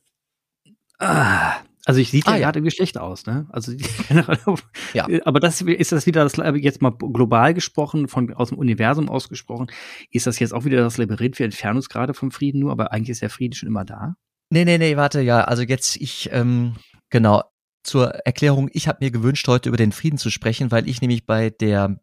Ah, 0.99 1.57
also 1.87 2.01
ich 2.01 2.11
sieht 2.11 2.27
ah, 2.27 2.33
ja 2.33 2.39
gerade 2.39 2.59
irgendwie 2.59 2.75
schlecht 2.75 2.99
aus, 2.99 3.27
ne? 3.27 3.47
Also 3.51 3.73
ja. 4.93 5.07
aber 5.25 5.39
das 5.39 5.63
ist 5.63 5.93
das 5.93 6.05
wieder 6.05 6.25
das 6.25 6.37
jetzt 6.57 6.83
mal 6.83 6.91
global 6.91 7.55
gesprochen, 7.55 8.09
von 8.09 8.35
aus 8.35 8.49
dem 8.49 8.59
Universum 8.59 9.09
ausgesprochen, 9.09 9.69
ist 10.11 10.27
das 10.27 10.41
jetzt 10.41 10.53
auch 10.53 10.65
wieder 10.65 10.79
das 10.79 10.99
Labyrinth, 10.99 11.39
wir 11.39 11.47
entfernen 11.47 11.77
uns 11.77 11.89
gerade 11.89 12.13
vom 12.13 12.33
Frieden 12.33 12.59
nur, 12.59 12.73
aber 12.73 12.93
eigentlich 12.93 13.11
ist 13.11 13.23
der 13.23 13.31
Frieden 13.31 13.55
schon 13.55 13.69
immer 13.69 13.85
da. 13.85 14.17
Nee, 14.51 14.65
nee, 14.65 14.79
nee, 14.79 14.97
warte, 14.97 15.21
ja, 15.21 15.43
also 15.45 15.63
jetzt 15.63 15.97
ich 15.97 16.29
ähm, 16.33 16.75
genau 17.09 17.45
zur 17.85 18.09
Erklärung, 18.27 18.69
ich 18.73 18.89
habe 18.89 18.99
mir 19.01 19.13
gewünscht 19.13 19.47
heute 19.47 19.69
über 19.69 19.79
den 19.79 19.93
Frieden 19.93 20.19
zu 20.19 20.31
sprechen, 20.31 20.73
weil 20.73 20.89
ich 20.89 21.01
nämlich 21.01 21.25
bei 21.25 21.51
der 21.51 22.01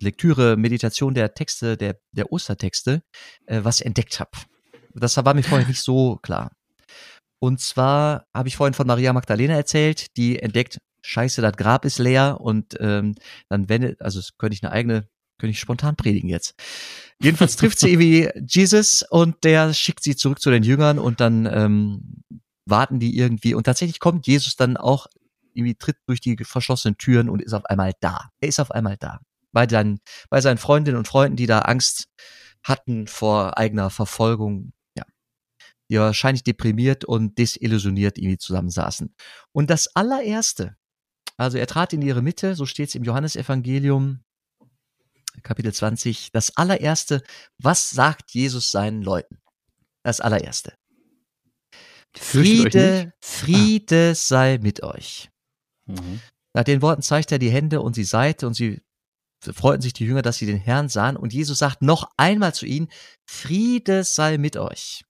Lektüre, 0.00 0.56
Meditation 0.56 1.12
der 1.12 1.34
Texte, 1.34 1.76
der 1.76 1.98
der 2.12 2.30
Ostertexte 2.30 3.02
äh, 3.46 3.60
was 3.64 3.80
entdeckt 3.80 4.20
habe. 4.20 4.30
Das 4.94 5.16
war 5.16 5.34
mir 5.34 5.42
vorher 5.42 5.66
nicht 5.66 5.82
so 5.82 6.18
klar. 6.22 6.52
Und 7.44 7.60
zwar 7.60 8.26
habe 8.32 8.48
ich 8.48 8.56
vorhin 8.56 8.72
von 8.72 8.86
Maria 8.86 9.12
Magdalena 9.12 9.52
erzählt, 9.52 10.16
die 10.16 10.38
entdeckt, 10.38 10.78
scheiße, 11.02 11.42
das 11.42 11.58
Grab 11.58 11.84
ist 11.84 11.98
leer 11.98 12.40
und 12.40 12.74
ähm, 12.80 13.16
dann 13.50 13.68
wendet, 13.68 14.00
also 14.00 14.18
das 14.18 14.38
könnte 14.38 14.54
ich 14.54 14.62
eine 14.62 14.72
eigene, 14.72 15.10
könnte 15.38 15.50
ich 15.50 15.60
spontan 15.60 15.94
predigen 15.94 16.30
jetzt. 16.30 16.54
Jedenfalls 17.20 17.56
trifft 17.56 17.78
sie 17.78 17.90
irgendwie 17.92 18.30
Jesus 18.48 19.04
und 19.10 19.44
der 19.44 19.74
schickt 19.74 20.02
sie 20.02 20.16
zurück 20.16 20.40
zu 20.40 20.50
den 20.50 20.62
Jüngern 20.62 20.98
und 20.98 21.20
dann 21.20 21.44
ähm, 21.44 22.22
warten 22.64 22.98
die 22.98 23.14
irgendwie 23.14 23.52
und 23.52 23.64
tatsächlich 23.64 24.00
kommt 24.00 24.26
Jesus 24.26 24.56
dann 24.56 24.78
auch 24.78 25.06
irgendwie 25.52 25.74
tritt 25.74 25.98
durch 26.06 26.22
die 26.22 26.38
verschlossenen 26.44 26.96
Türen 26.96 27.28
und 27.28 27.42
ist 27.42 27.52
auf 27.52 27.66
einmal 27.66 27.92
da. 28.00 28.30
Er 28.40 28.48
ist 28.48 28.58
auf 28.58 28.70
einmal 28.70 28.96
da. 28.96 29.20
Bei, 29.52 29.68
seinen, 29.68 30.00
bei 30.30 30.40
seinen 30.40 30.56
Freundinnen 30.56 30.96
und 30.96 31.08
Freunden, 31.08 31.36
die 31.36 31.46
da 31.46 31.58
Angst 31.58 32.06
hatten 32.62 33.06
vor 33.06 33.58
eigener 33.58 33.90
Verfolgung 33.90 34.72
die 35.90 35.98
wahrscheinlich 35.98 36.42
deprimiert 36.42 37.04
und 37.04 37.38
desillusioniert 37.38 38.18
irgendwie 38.18 38.38
zusammensaßen. 38.38 39.14
Und 39.52 39.70
das 39.70 39.94
allererste, 39.94 40.76
also 41.36 41.58
er 41.58 41.66
trat 41.66 41.92
in 41.92 42.02
ihre 42.02 42.22
Mitte, 42.22 42.54
so 42.54 42.66
steht 42.66 42.88
es 42.88 42.94
im 42.94 43.04
Johannesevangelium, 43.04 44.20
Kapitel 45.42 45.72
20, 45.72 46.30
das 46.32 46.56
allererste, 46.56 47.22
was 47.58 47.90
sagt 47.90 48.30
Jesus 48.30 48.70
seinen 48.70 49.02
Leuten? 49.02 49.40
Das 50.02 50.20
allererste. 50.20 50.74
Friede, 52.16 53.12
Friede 53.20 54.10
ah. 54.12 54.14
sei 54.14 54.58
mit 54.58 54.82
euch. 54.82 55.30
Mhm. 55.86 56.20
Nach 56.54 56.62
den 56.62 56.82
Worten 56.82 57.02
zeigt 57.02 57.32
er 57.32 57.38
die 57.38 57.50
Hände 57.50 57.80
und 57.80 57.96
die 57.96 58.04
Seite 58.04 58.46
und 58.46 58.54
sie 58.54 58.80
freuten 59.40 59.82
sich 59.82 59.92
die 59.92 60.04
Jünger, 60.04 60.22
dass 60.22 60.38
sie 60.38 60.46
den 60.46 60.56
Herrn 60.56 60.88
sahen. 60.88 61.16
Und 61.16 61.32
Jesus 61.32 61.58
sagt 61.58 61.82
noch 61.82 62.10
einmal 62.16 62.54
zu 62.54 62.64
ihnen, 62.64 62.88
Friede 63.26 64.04
sei 64.04 64.38
mit 64.38 64.56
euch. 64.56 65.04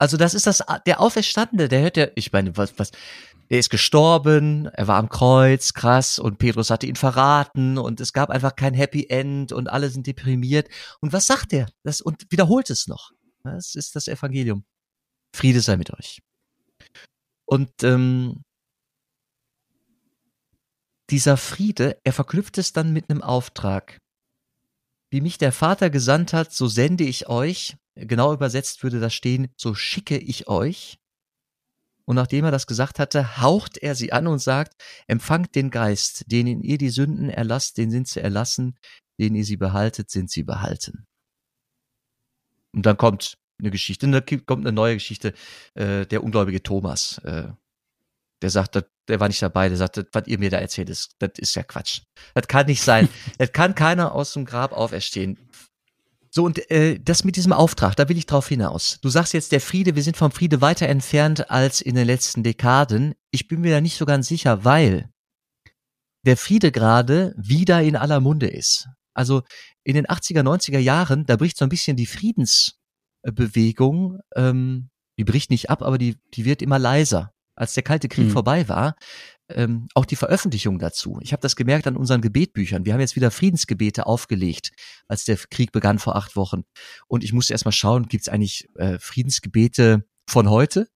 Also 0.00 0.16
das 0.16 0.32
ist 0.32 0.46
das, 0.46 0.62
der 0.86 0.98
Auferstandene, 0.98 1.68
der 1.68 1.82
hört 1.82 1.96
ja, 1.98 2.08
ich 2.14 2.32
meine, 2.32 2.56
was, 2.56 2.78
was, 2.78 2.90
der 3.50 3.58
ist 3.58 3.68
gestorben, 3.68 4.64
er 4.64 4.88
war 4.88 4.96
am 4.96 5.10
Kreuz, 5.10 5.74
krass, 5.74 6.18
und 6.18 6.38
Petrus 6.38 6.70
hatte 6.70 6.86
ihn 6.86 6.96
verraten 6.96 7.76
und 7.76 8.00
es 8.00 8.14
gab 8.14 8.30
einfach 8.30 8.56
kein 8.56 8.72
Happy 8.72 9.08
End 9.10 9.52
und 9.52 9.68
alle 9.68 9.90
sind 9.90 10.06
deprimiert. 10.06 10.70
Und 11.00 11.12
was 11.12 11.26
sagt 11.26 11.52
er? 11.52 11.68
Das, 11.82 12.00
und 12.00 12.26
wiederholt 12.30 12.70
es 12.70 12.86
noch. 12.86 13.10
Das 13.44 13.74
ist 13.74 13.94
das 13.94 14.08
Evangelium. 14.08 14.64
Friede 15.36 15.60
sei 15.60 15.76
mit 15.76 15.92
euch. 15.92 16.22
Und 17.44 17.70
ähm, 17.82 18.42
dieser 21.10 21.36
Friede, 21.36 21.98
er 22.04 22.14
verknüpft 22.14 22.56
es 22.56 22.72
dann 22.72 22.94
mit 22.94 23.10
einem 23.10 23.20
Auftrag. 23.20 23.98
Wie 25.10 25.20
mich 25.20 25.36
der 25.36 25.52
Vater 25.52 25.90
gesandt 25.90 26.32
hat, 26.32 26.54
so 26.54 26.68
sende 26.68 27.04
ich 27.04 27.28
euch. 27.28 27.76
Genau 28.06 28.32
übersetzt 28.32 28.82
würde 28.82 29.00
das 29.00 29.14
stehen, 29.14 29.48
so 29.56 29.74
schicke 29.74 30.18
ich 30.18 30.48
euch. 30.48 30.98
Und 32.04 32.16
nachdem 32.16 32.44
er 32.44 32.50
das 32.50 32.66
gesagt 32.66 32.98
hatte, 32.98 33.38
haucht 33.40 33.76
er 33.76 33.94
sie 33.94 34.12
an 34.12 34.26
und 34.26 34.40
sagt, 34.40 34.74
empfangt 35.06 35.54
den 35.54 35.70
Geist, 35.70 36.24
denen 36.26 36.62
ihr 36.62 36.78
die 36.78 36.90
Sünden 36.90 37.28
erlasst, 37.28 37.78
den 37.78 37.90
sind 37.90 38.08
sie 38.08 38.20
erlassen, 38.20 38.76
denen 39.20 39.36
ihr 39.36 39.44
sie 39.44 39.56
behaltet, 39.56 40.10
sind 40.10 40.30
sie 40.30 40.42
behalten. 40.42 41.06
Und 42.72 42.86
dann 42.86 42.96
kommt 42.96 43.38
eine 43.60 43.70
Geschichte, 43.70 44.08
dann 44.08 44.24
kommt 44.46 44.66
eine 44.66 44.72
neue 44.72 44.94
Geschichte, 44.94 45.34
äh, 45.74 46.06
der 46.06 46.24
ungläubige 46.24 46.62
Thomas, 46.62 47.18
äh, 47.18 47.48
der 48.42 48.50
sagt, 48.50 48.82
der 49.08 49.20
war 49.20 49.28
nicht 49.28 49.42
dabei, 49.42 49.68
der 49.68 49.76
sagt, 49.76 50.04
was 50.12 50.26
ihr 50.26 50.38
mir 50.38 50.50
da 50.50 50.58
erzählt, 50.58 50.88
ist, 50.88 51.14
das 51.18 51.32
ist 51.36 51.54
ja 51.54 51.62
Quatsch. 51.62 52.02
Das 52.34 52.48
kann 52.48 52.66
nicht 52.66 52.82
sein. 52.82 53.08
das 53.38 53.52
kann 53.52 53.74
keiner 53.74 54.14
aus 54.14 54.32
dem 54.32 54.44
Grab 54.46 54.72
auferstehen. 54.72 55.38
So, 56.32 56.44
und 56.44 56.70
äh, 56.70 56.98
das 57.00 57.24
mit 57.24 57.34
diesem 57.34 57.52
Auftrag, 57.52 57.96
da 57.96 58.08
will 58.08 58.16
ich 58.16 58.26
drauf 58.26 58.48
hinaus. 58.48 59.00
Du 59.02 59.08
sagst 59.08 59.34
jetzt, 59.34 59.50
der 59.50 59.60
Friede, 59.60 59.96
wir 59.96 60.02
sind 60.04 60.16
vom 60.16 60.30
Friede 60.30 60.60
weiter 60.60 60.86
entfernt 60.86 61.50
als 61.50 61.80
in 61.80 61.96
den 61.96 62.06
letzten 62.06 62.44
Dekaden. 62.44 63.14
Ich 63.32 63.48
bin 63.48 63.60
mir 63.60 63.72
da 63.72 63.80
nicht 63.80 63.96
so 63.96 64.06
ganz 64.06 64.28
sicher, 64.28 64.64
weil 64.64 65.10
der 66.24 66.36
Friede 66.36 66.70
gerade 66.70 67.34
wieder 67.36 67.82
in 67.82 67.96
aller 67.96 68.20
Munde 68.20 68.46
ist. 68.46 68.88
Also 69.12 69.42
in 69.82 69.94
den 69.94 70.06
80er, 70.06 70.42
90er 70.42 70.78
Jahren, 70.78 71.26
da 71.26 71.36
bricht 71.36 71.56
so 71.56 71.64
ein 71.64 71.68
bisschen 71.68 71.96
die 71.96 72.06
Friedens, 72.06 72.78
Bewegung, 73.22 74.20
ähm, 74.36 74.90
die 75.18 75.24
bricht 75.24 75.50
nicht 75.50 75.68
ab, 75.68 75.82
aber 75.82 75.98
die, 75.98 76.16
die 76.34 76.44
wird 76.44 76.62
immer 76.62 76.78
leiser. 76.78 77.32
Als 77.56 77.74
der 77.74 77.82
Kalte 77.82 78.08
Krieg 78.08 78.26
mhm. 78.26 78.30
vorbei 78.30 78.68
war, 78.68 78.94
ähm, 79.54 79.88
auch 79.94 80.04
die 80.04 80.16
Veröffentlichung 80.16 80.78
dazu. 80.78 81.18
Ich 81.22 81.32
habe 81.32 81.42
das 81.42 81.56
gemerkt 81.56 81.86
an 81.86 81.96
unseren 81.96 82.20
Gebetbüchern. 82.20 82.84
Wir 82.84 82.92
haben 82.92 83.00
jetzt 83.00 83.16
wieder 83.16 83.30
Friedensgebete 83.30 84.06
aufgelegt, 84.06 84.72
als 85.08 85.24
der 85.24 85.36
Krieg 85.36 85.72
begann 85.72 85.98
vor 85.98 86.16
acht 86.16 86.36
Wochen. 86.36 86.62
Und 87.08 87.24
ich 87.24 87.32
musste 87.32 87.52
erst 87.52 87.64
mal 87.64 87.72
schauen, 87.72 88.06
gibt 88.06 88.22
es 88.22 88.28
eigentlich 88.28 88.68
äh, 88.76 88.98
Friedensgebete 88.98 90.04
von 90.28 90.48
heute? 90.48 90.88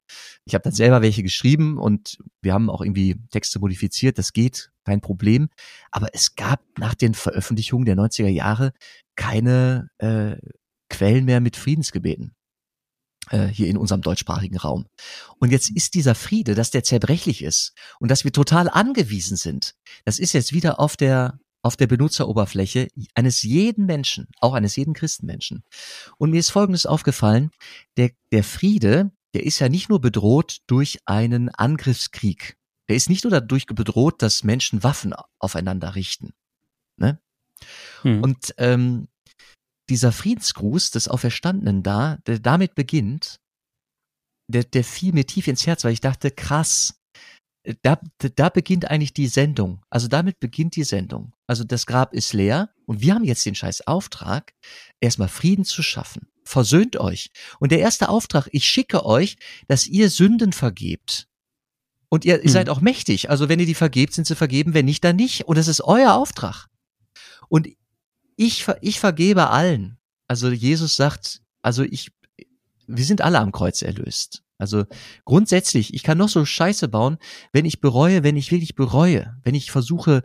Ich 0.44 0.54
habe 0.54 0.62
dann 0.62 0.72
selber 0.72 1.02
welche 1.02 1.22
geschrieben 1.22 1.78
und 1.78 2.18
wir 2.40 2.52
haben 2.52 2.70
auch 2.70 2.80
irgendwie 2.80 3.16
Texte 3.30 3.58
modifiziert. 3.58 4.18
Das 4.18 4.32
geht, 4.32 4.70
kein 4.84 5.00
Problem. 5.00 5.48
Aber 5.90 6.08
es 6.12 6.36
gab 6.36 6.60
nach 6.78 6.94
den 6.94 7.14
Veröffentlichungen 7.14 7.84
der 7.84 7.96
90er 7.96 8.28
Jahre 8.28 8.72
keine 9.16 9.88
äh, 9.98 10.36
Quellen 10.88 11.24
mehr 11.24 11.40
mit 11.40 11.56
Friedensgebeten 11.56 12.34
hier 13.50 13.68
in 13.68 13.76
unserem 13.76 14.02
deutschsprachigen 14.02 14.56
Raum. 14.56 14.86
Und 15.38 15.50
jetzt 15.50 15.70
ist 15.70 15.94
dieser 15.94 16.14
Friede, 16.14 16.54
dass 16.54 16.70
der 16.70 16.84
zerbrechlich 16.84 17.42
ist 17.42 17.74
und 18.00 18.10
dass 18.10 18.24
wir 18.24 18.32
total 18.32 18.68
angewiesen 18.68 19.36
sind. 19.36 19.74
Das 20.04 20.18
ist 20.18 20.32
jetzt 20.32 20.52
wieder 20.52 20.80
auf 20.80 20.96
der 20.96 21.38
auf 21.64 21.76
der 21.76 21.86
Benutzeroberfläche 21.86 22.88
eines 23.14 23.42
jeden 23.42 23.86
Menschen, 23.86 24.28
auch 24.38 24.52
eines 24.52 24.76
jeden 24.76 24.92
Christenmenschen. 24.92 25.64
Und 26.18 26.30
mir 26.30 26.38
ist 26.38 26.50
Folgendes 26.50 26.84
aufgefallen, 26.84 27.50
der, 27.96 28.10
der 28.32 28.44
Friede, 28.44 29.12
der 29.32 29.44
ist 29.44 29.60
ja 29.60 29.70
nicht 29.70 29.88
nur 29.88 30.00
bedroht 30.00 30.58
durch 30.66 30.98
einen 31.06 31.48
Angriffskrieg. 31.48 32.58
Der 32.88 32.96
ist 32.96 33.08
nicht 33.08 33.24
nur 33.24 33.30
dadurch 33.30 33.64
bedroht, 33.66 34.20
dass 34.20 34.44
Menschen 34.44 34.82
Waffen 34.82 35.14
aufeinander 35.38 35.94
richten. 35.94 36.34
Ne? 36.98 37.18
Hm. 38.02 38.22
Und 38.22 38.54
ähm, 38.58 39.08
dieser 39.88 40.12
Friedensgruß 40.12 40.90
des 40.90 41.08
Auferstandenen 41.08 41.82
da, 41.82 42.18
der 42.26 42.38
damit 42.38 42.74
beginnt, 42.74 43.40
der, 44.48 44.64
der 44.64 44.84
fiel 44.84 45.12
mir 45.12 45.26
tief 45.26 45.46
ins 45.46 45.66
Herz, 45.66 45.84
weil 45.84 45.92
ich 45.92 46.00
dachte, 46.00 46.30
krass, 46.30 46.94
da, 47.82 47.98
da 48.18 48.48
beginnt 48.50 48.90
eigentlich 48.90 49.14
die 49.14 49.26
Sendung. 49.26 49.82
Also 49.88 50.08
damit 50.08 50.38
beginnt 50.38 50.76
die 50.76 50.84
Sendung. 50.84 51.32
Also 51.46 51.64
das 51.64 51.86
Grab 51.86 52.12
ist 52.12 52.32
leer 52.34 52.70
und 52.86 53.00
wir 53.00 53.14
haben 53.14 53.24
jetzt 53.24 53.46
den 53.46 53.54
scheiß 53.54 53.86
Auftrag, 53.86 54.52
erstmal 55.00 55.28
Frieden 55.28 55.64
zu 55.64 55.82
schaffen. 55.82 56.28
Versöhnt 56.44 56.98
euch. 56.98 57.30
Und 57.58 57.72
der 57.72 57.78
erste 57.78 58.10
Auftrag, 58.10 58.48
ich 58.52 58.66
schicke 58.66 59.06
euch, 59.06 59.36
dass 59.66 59.86
ihr 59.86 60.10
Sünden 60.10 60.52
vergebt. 60.52 61.26
Und 62.10 62.26
ihr, 62.26 62.36
ihr 62.36 62.44
hm. 62.44 62.50
seid 62.50 62.68
auch 62.68 62.82
mächtig. 62.82 63.30
Also 63.30 63.48
wenn 63.48 63.60
ihr 63.60 63.66
die 63.66 63.74
vergebt, 63.74 64.12
sind 64.12 64.26
sie 64.26 64.36
vergeben, 64.36 64.74
wenn 64.74 64.84
nicht, 64.84 65.02
dann 65.02 65.16
nicht. 65.16 65.48
Und 65.48 65.56
das 65.56 65.68
ist 65.68 65.80
euer 65.80 66.12
Auftrag. 66.12 66.66
Und 67.48 67.68
ich, 68.36 68.66
ich 68.80 69.00
vergebe 69.00 69.50
allen. 69.50 69.98
Also 70.26 70.50
Jesus 70.50 70.96
sagt, 70.96 71.42
also 71.62 71.82
ich, 71.82 72.10
wir 72.86 73.04
sind 73.04 73.20
alle 73.20 73.38
am 73.38 73.52
Kreuz 73.52 73.82
erlöst. 73.82 74.42
Also 74.58 74.84
grundsätzlich, 75.24 75.94
ich 75.94 76.02
kann 76.02 76.18
noch 76.18 76.28
so 76.28 76.44
Scheiße 76.44 76.88
bauen, 76.88 77.18
wenn 77.52 77.64
ich 77.64 77.80
bereue, 77.80 78.22
wenn 78.22 78.36
ich 78.36 78.50
wirklich 78.50 78.74
bereue, 78.74 79.36
wenn 79.42 79.54
ich 79.54 79.70
versuche, 79.70 80.22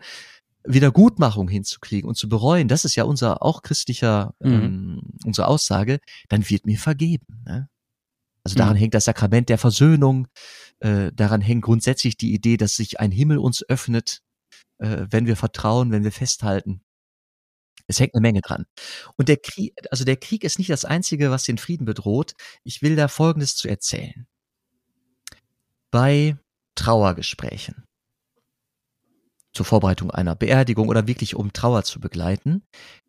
Wiedergutmachung 0.63 1.47
hinzukriegen 1.47 2.07
und 2.07 2.15
zu 2.15 2.29
bereuen, 2.29 2.67
das 2.67 2.85
ist 2.85 2.95
ja 2.95 3.03
unser 3.05 3.41
auch 3.41 3.61
christlicher, 3.61 4.35
mhm. 4.39 4.51
ähm, 4.51 5.01
unsere 5.25 5.47
Aussage, 5.47 5.99
dann 6.27 6.47
wird 6.49 6.65
mir 6.65 6.77
vergeben. 6.77 7.43
Ne? 7.45 7.69
Also 8.43 8.55
daran 8.55 8.75
mhm. 8.75 8.79
hängt 8.79 8.93
das 8.93 9.05
Sakrament 9.05 9.49
der 9.49 9.57
Versöhnung, 9.57 10.27
äh, 10.79 11.11
daran 11.13 11.41
hängt 11.41 11.63
grundsätzlich 11.63 12.17
die 12.17 12.33
Idee, 12.33 12.57
dass 12.57 12.75
sich 12.75 12.99
ein 12.99 13.11
Himmel 13.11 13.37
uns 13.37 13.67
öffnet, 13.67 14.21
äh, 14.79 15.05
wenn 15.09 15.25
wir 15.25 15.35
vertrauen, 15.35 15.91
wenn 15.91 16.03
wir 16.03 16.11
festhalten. 16.11 16.81
Es 17.89 17.99
hängt 17.99 18.13
eine 18.13 18.21
Menge 18.21 18.41
dran. 18.41 18.65
Und 19.17 19.29
der 19.29 19.37
Krieg, 19.37 19.73
also 19.91 20.05
der 20.05 20.17
Krieg 20.17 20.43
ist 20.43 20.59
nicht 20.59 20.69
das 20.69 20.85
einzige, 20.85 21.31
was 21.31 21.43
den 21.43 21.57
Frieden 21.57 21.85
bedroht. 21.85 22.33
Ich 22.63 22.81
will 22.81 22.95
da 22.95 23.07
Folgendes 23.07 23.55
zu 23.55 23.67
erzählen. 23.67 24.27
Bei 25.91 26.37
Trauergesprächen 26.75 27.83
zur 29.53 29.65
Vorbereitung 29.65 30.11
einer 30.11 30.35
Beerdigung 30.35 30.87
oder 30.87 31.07
wirklich 31.07 31.35
um 31.35 31.51
Trauer 31.51 31.83
zu 31.83 31.99
begleiten, 31.99 32.63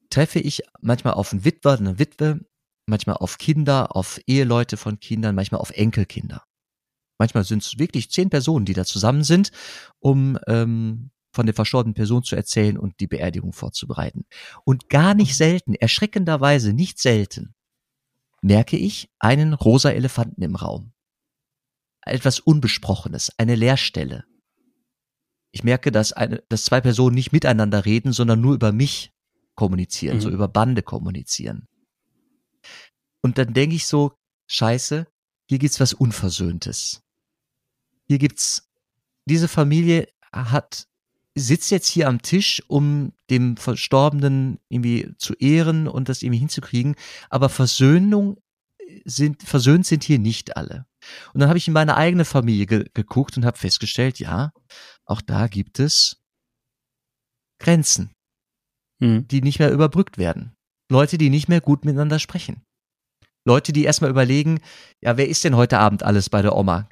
treffe 0.09 0.41
ich 0.41 0.63
manchmal 0.81 1.13
auf 1.15 1.33
einen 1.33 1.45
Witwer, 1.45 1.79
eine 1.79 1.99
Witwe, 1.99 2.41
manchmal 2.87 3.17
auf 3.17 3.39
Kinder, 3.39 3.95
auf 3.95 4.19
Eheleute 4.27 4.77
von 4.77 4.99
Kindern, 4.99 5.35
manchmal 5.35 5.61
auf 5.61 5.71
Enkelkinder. 5.71 6.45
Manchmal 7.19 7.45
sind 7.45 7.63
es 7.63 7.79
wirklich 7.79 8.11
zehn 8.11 8.31
Personen, 8.31 8.65
die 8.65 8.73
da 8.73 8.87
zusammen 8.87 9.25
sind, 9.25 9.53
um 9.99 10.39
ähm, 10.49 11.11
von 11.33 11.47
der 11.47 11.55
verstorbenen 11.55 11.95
Person 11.95 12.23
zu 12.23 12.37
erzählen 12.37 12.77
und 12.77 12.99
die 13.01 13.07
Beerdigung 13.07 13.53
vorzubereiten. 13.53 14.25
Und 14.65 14.89
gar 14.89 15.15
nicht 15.15 15.37
selten, 15.37 15.75
erschreckenderweise 15.75 16.73
nicht 16.73 16.99
selten, 16.99 17.55
merke 18.43 18.77
ich 18.77 19.11
einen 19.19 19.55
rosa 19.55 19.91
Elefanten 19.91 20.43
im 20.43 20.57
Raum. 20.57 20.93
Etwas 22.03 22.41
Unbesprochenes, 22.41 23.31
eine 23.39 23.55
Leerstelle. 23.55 24.25
Ich 25.53 25.65
merke, 25.65 25.93
dass, 25.93 26.13
eine, 26.13 26.43
dass 26.49 26.65
zwei 26.65 26.81
Personen 26.81 27.15
nicht 27.15 27.33
miteinander 27.33 27.85
reden, 27.85 28.13
sondern 28.13 28.41
nur 28.41 28.55
über 28.55 28.73
mich 28.73 29.13
kommunizieren, 29.55 30.17
mhm. 30.17 30.21
so 30.21 30.31
über 30.31 30.49
Bande 30.49 30.83
kommunizieren. 30.83 31.69
Und 33.21 33.37
dann 33.37 33.53
denke 33.53 33.77
ich 33.77 33.87
so, 33.87 34.13
scheiße, 34.47 35.07
hier 35.49 35.59
gibt's 35.59 35.81
was 35.81 35.93
Unversöhntes. 35.93 37.03
Hier 38.07 38.19
gibt's, 38.19 38.71
diese 39.27 39.49
Familie 39.49 40.09
hat 40.33 40.89
sitzt 41.35 41.71
jetzt 41.71 41.89
hier 41.89 42.09
am 42.09 42.23
Tisch, 42.23 42.63
um 42.67 43.13
dem 43.31 43.57
Verstorbenen 43.57 44.59
irgendwie 44.69 45.15
zu 45.19 45.35
ehren 45.35 45.89
und 45.89 46.09
das 46.09 46.23
irgendwie 46.23 46.41
hinzukriegen, 46.41 46.97
aber 47.29 47.49
Versöhnung 47.49 48.39
sind, 49.05 49.43
versöhnt 49.43 49.87
sind 49.87 50.05
hier 50.05 50.19
nicht 50.19 50.57
alle. 50.57 50.87
Und 51.33 51.41
dann 51.41 51.49
habe 51.49 51.59
ich 51.59 51.69
in 51.69 51.75
meine 51.75 51.97
eigene 51.97 52.25
Familie 52.25 52.67
ge 52.67 52.85
geguckt 52.93 53.37
und 53.37 53.45
habe 53.45 53.59
festgestellt, 53.59 54.19
ja, 54.19 54.53
auch 55.05 55.21
da 55.21 55.47
gibt 55.47 55.79
es 55.79 56.21
Grenzen, 57.59 58.11
hm. 59.01 59.27
die 59.29 59.43
nicht 59.43 59.59
mehr 59.59 59.73
überbrückt 59.73 60.19
werden. 60.19 60.57
Leute, 60.91 61.19
die 61.19 61.31
nicht 61.31 61.49
mehr 61.49 61.61
gut 61.61 61.85
miteinander 61.85 62.19
sprechen. 62.19 62.63
Leute, 63.45 63.73
die 63.73 63.85
erstmal 63.85 64.11
überlegen, 64.11 64.61
ja, 65.01 65.17
wer 65.17 65.29
ist 65.29 65.45
denn 65.45 65.57
heute 65.57 65.79
Abend 65.79 66.03
alles 66.03 66.29
bei 66.29 66.43
der 66.43 66.57
Oma? 66.57 66.89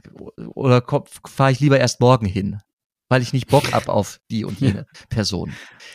Oder 0.54 0.82
fahre 1.26 1.52
ich 1.52 1.60
lieber 1.60 1.78
erst 1.78 2.00
morgen 2.00 2.26
hin? 2.26 2.60
Weil 3.08 3.22
ich 3.22 3.32
nicht 3.32 3.48
Bock 3.48 3.72
hab 3.72 3.88
auf 3.88 4.20
die 4.30 4.44
und 4.44 4.60
jene 4.60 4.86
Person. 5.08 5.52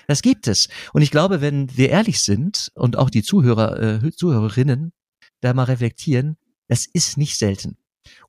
Das 0.07 0.21
gibt 0.21 0.47
es. 0.47 0.67
Und 0.93 1.01
ich 1.01 1.11
glaube, 1.11 1.41
wenn 1.41 1.75
wir 1.77 1.89
ehrlich 1.89 2.21
sind 2.21 2.71
und 2.75 2.97
auch 2.97 3.09
die 3.09 3.23
Zuhörer, 3.23 4.03
äh, 4.03 4.11
Zuhörerinnen 4.11 4.93
da 5.41 5.53
mal 5.53 5.63
reflektieren, 5.63 6.37
das 6.67 6.85
ist 6.85 7.17
nicht 7.17 7.37
selten. 7.37 7.77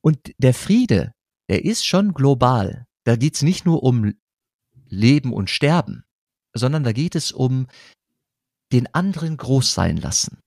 Und 0.01 0.18
der 0.38 0.55
Friede, 0.55 1.12
der 1.49 1.64
ist 1.64 1.87
schon 1.87 2.12
global. 2.14 2.87
Da 3.05 3.16
geht's 3.16 3.42
nicht 3.42 3.64
nur 3.66 3.83
um 3.83 4.14
Leben 4.87 5.33
und 5.33 5.51
Sterben, 5.51 6.05
sondern 6.53 6.85
da 6.85 6.92
geht 6.92 7.14
es 7.14 7.33
um 7.33 7.66
den 8.73 8.92
anderen 8.94 9.37
groß 9.37 9.75
sein 9.75 9.97
lassen. 9.97 10.38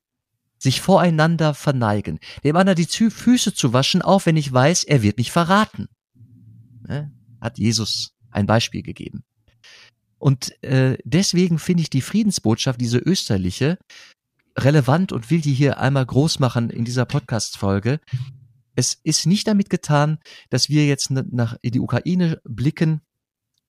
Sich 0.59 0.81
voreinander 0.81 1.53
verneigen, 1.53 2.19
dem 2.43 2.55
anderen 2.55 2.77
die 2.77 2.85
Füße 2.85 3.53
zu 3.53 3.73
waschen, 3.73 4.01
auch 4.01 4.25
wenn 4.25 4.37
ich 4.37 4.51
weiß, 4.51 4.85
er 4.85 5.03
wird 5.03 5.17
mich 5.17 5.31
verraten. 5.31 5.87
Ne? 6.87 7.11
Hat 7.39 7.59
Jesus 7.59 8.16
ein 8.31 8.45
Beispiel 8.45 8.81
gegeben. 8.81 9.23
Und 10.19 10.61
äh, 10.63 10.97
deswegen 11.03 11.59
finde 11.59 11.81
ich 11.81 11.89
die 11.89 12.01
Friedensbotschaft, 12.01 12.81
diese 12.81 12.97
österliche, 12.97 13.77
relevant 14.57 15.11
und 15.11 15.29
will 15.29 15.41
die 15.41 15.53
hier 15.53 15.79
einmal 15.79 16.05
groß 16.05 16.39
machen 16.39 16.69
in 16.69 16.85
dieser 16.85 17.05
Podcast-Folge. 17.05 17.99
Es 18.75 18.99
ist 19.03 19.25
nicht 19.25 19.47
damit 19.47 19.69
getan, 19.69 20.19
dass 20.49 20.69
wir 20.69 20.85
jetzt 20.85 21.11
nach 21.11 21.57
in 21.61 21.71
die 21.71 21.79
Ukraine 21.79 22.41
blicken 22.43 23.01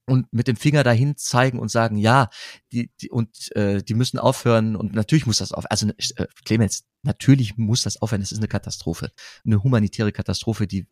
und 0.06 0.32
mit 0.32 0.48
dem 0.48 0.56
Finger 0.56 0.82
dahin 0.84 1.16
zeigen 1.16 1.58
und 1.58 1.70
sagen, 1.70 1.98
ja, 1.98 2.30
die, 2.72 2.90
die 3.00 3.10
und 3.10 3.54
äh, 3.54 3.82
die 3.82 3.94
müssen 3.94 4.18
aufhören 4.18 4.74
und 4.74 4.94
natürlich 4.94 5.26
muss 5.26 5.38
das 5.38 5.52
auf. 5.52 5.70
Also 5.70 5.88
äh, 5.88 6.26
Clemens, 6.44 6.84
natürlich 7.02 7.58
muss 7.58 7.82
das 7.82 8.00
aufhören. 8.00 8.22
Es 8.22 8.32
ist 8.32 8.38
eine 8.38 8.48
Katastrophe, 8.48 9.12
eine 9.44 9.62
humanitäre 9.62 10.12
Katastrophe, 10.12 10.66
die 10.66 10.86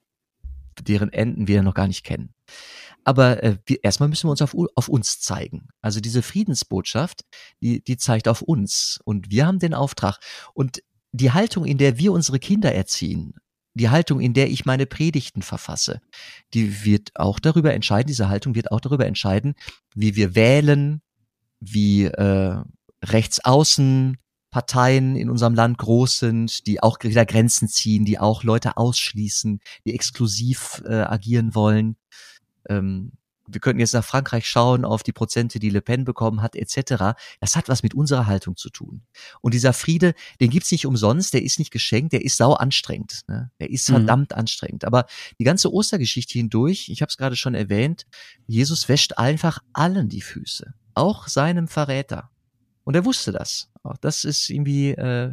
deren 0.83 1.13
Enden 1.13 1.49
wir 1.49 1.63
noch 1.63 1.75
gar 1.75 1.87
nicht 1.87 2.05
kennen. 2.05 2.35
Aber 3.05 3.43
äh, 3.43 3.59
wir, 3.67 3.85
erstmal 3.85 4.09
müssen 4.09 4.27
wir 4.27 4.33
uns 4.33 4.43
auf, 4.43 4.55
auf 4.75 4.89
uns 4.89 5.21
zeigen. 5.21 5.69
Also 5.81 6.01
diese 6.01 6.23
Friedensbotschaft, 6.23 7.23
die, 7.61 7.83
die 7.83 7.97
zeigt 7.97 8.27
auf 8.27 8.43
uns. 8.43 9.01
Und 9.05 9.31
wir 9.31 9.47
haben 9.47 9.61
den 9.61 9.75
Auftrag. 9.75 10.19
Und 10.55 10.83
die 11.13 11.31
Haltung, 11.31 11.65
in 11.65 11.79
der 11.79 11.99
wir 11.99 12.13
unsere 12.13 12.41
Kinder 12.41 12.75
erziehen, 12.75 13.35
die 13.75 13.91
Haltung, 13.91 14.21
in 14.21 14.35
der 14.35 14.49
ich 14.51 14.65
meine 14.65 14.87
Predigten 14.87 15.43
verfasse, 15.43 16.01
die 16.55 16.85
wird 16.85 17.11
auch 17.15 17.39
darüber 17.39 17.75
entscheiden, 17.75 18.09
diese 18.09 18.29
Haltung 18.29 18.55
wird 18.55 18.73
auch 18.73 18.81
darüber 18.81 19.07
entscheiden, 19.07 19.55
wie 19.95 20.17
wir 20.17 20.35
wählen, 20.35 21.03
wie 21.61 22.05
äh, 22.05 22.57
rechtsaußen 23.05 24.17
Parteien 24.57 25.17
in 25.17 25.29
unserem 25.29 25.53
Land 25.53 25.77
groß 25.77 26.19
sind, 26.19 26.67
die 26.67 26.83
auch 26.83 26.97
wieder 27.03 27.27
Grenzen 27.27 27.69
ziehen, 27.69 28.07
die 28.07 28.19
auch 28.19 28.43
Leute 28.43 28.79
ausschließen, 28.79 29.61
die 29.85 29.93
exklusiv 29.93 30.83
äh, 30.87 30.95
agieren 30.95 31.55
wollen. 31.55 31.97
Ähm, 32.67 33.13
wir 33.47 33.61
könnten 33.61 33.81
jetzt 33.81 33.93
nach 33.93 34.03
Frankreich 34.03 34.49
schauen, 34.49 34.87
auf 34.87 35.03
die 35.03 35.13
Prozente, 35.13 35.59
die 35.59 35.69
Le 35.69 35.83
Pen 35.83 36.07
bekommen 36.07 36.41
hat, 36.41 36.57
etc. 36.57 37.19
Das 37.39 37.55
hat 37.55 37.69
was 37.69 37.83
mit 37.83 37.93
unserer 37.93 38.27
Haltung 38.27 38.57
zu 38.57 38.71
tun. 38.71 39.03
Und 39.43 39.53
dieser 39.53 39.75
Friede, 39.75 40.15
den 40.41 40.49
gibt's 40.49 40.73
nicht 40.73 40.87
umsonst, 40.87 41.35
der 41.35 41.43
ist 41.43 41.59
nicht 41.59 41.71
geschenkt, 41.71 42.15
der 42.15 42.25
ist 42.25 42.39
sau 42.39 42.55
anstrengend. 42.55 43.25
Ne? 43.29 43.51
Der 43.61 43.69
ist 43.69 43.87
mhm. 43.91 43.97
verdammt 43.97 44.33
anstrengend. 44.33 44.87
Aber 44.87 45.05
die 45.39 45.45
ganze 45.45 45.71
Ostergeschichte 45.71 46.39
hindurch, 46.39 46.89
ich 46.89 47.03
habe 47.03 47.11
es 47.11 47.19
gerade 47.19 47.37
schon 47.37 47.55
erwähnt, 47.55 48.07
Jesus 48.47 48.89
wäscht 48.89 49.19
einfach 49.19 49.59
allen 49.75 50.09
die 50.09 50.23
Füße, 50.23 50.73
auch 50.95 51.29
seinem 51.29 51.69
Verräter. 51.69 52.31
Und 52.85 52.95
er 52.95 53.05
wusste 53.05 53.33
das. 53.33 53.69
Auch 53.87 53.97
das 53.99 54.25
ist 54.25 54.51
irgendwie 54.51 54.91
äh, 54.91 55.33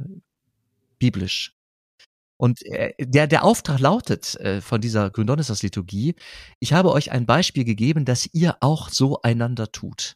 biblisch. 0.99 1.55
Und 2.37 2.61
äh, 2.65 2.93
der, 2.99 3.27
der 3.27 3.43
Auftrag 3.43 3.79
lautet 3.79 4.35
äh, 4.35 4.59
von 4.59 4.81
dieser 4.81 5.09
Gründonnerstagsliturgie, 5.09 6.15
ich 6.59 6.73
habe 6.73 6.91
euch 6.91 7.11
ein 7.11 7.25
Beispiel 7.25 7.63
gegeben, 7.63 8.05
dass 8.05 8.27
ihr 8.33 8.57
auch 8.59 8.89
so 8.89 9.21
einander 9.21 9.71
tut. 9.71 10.15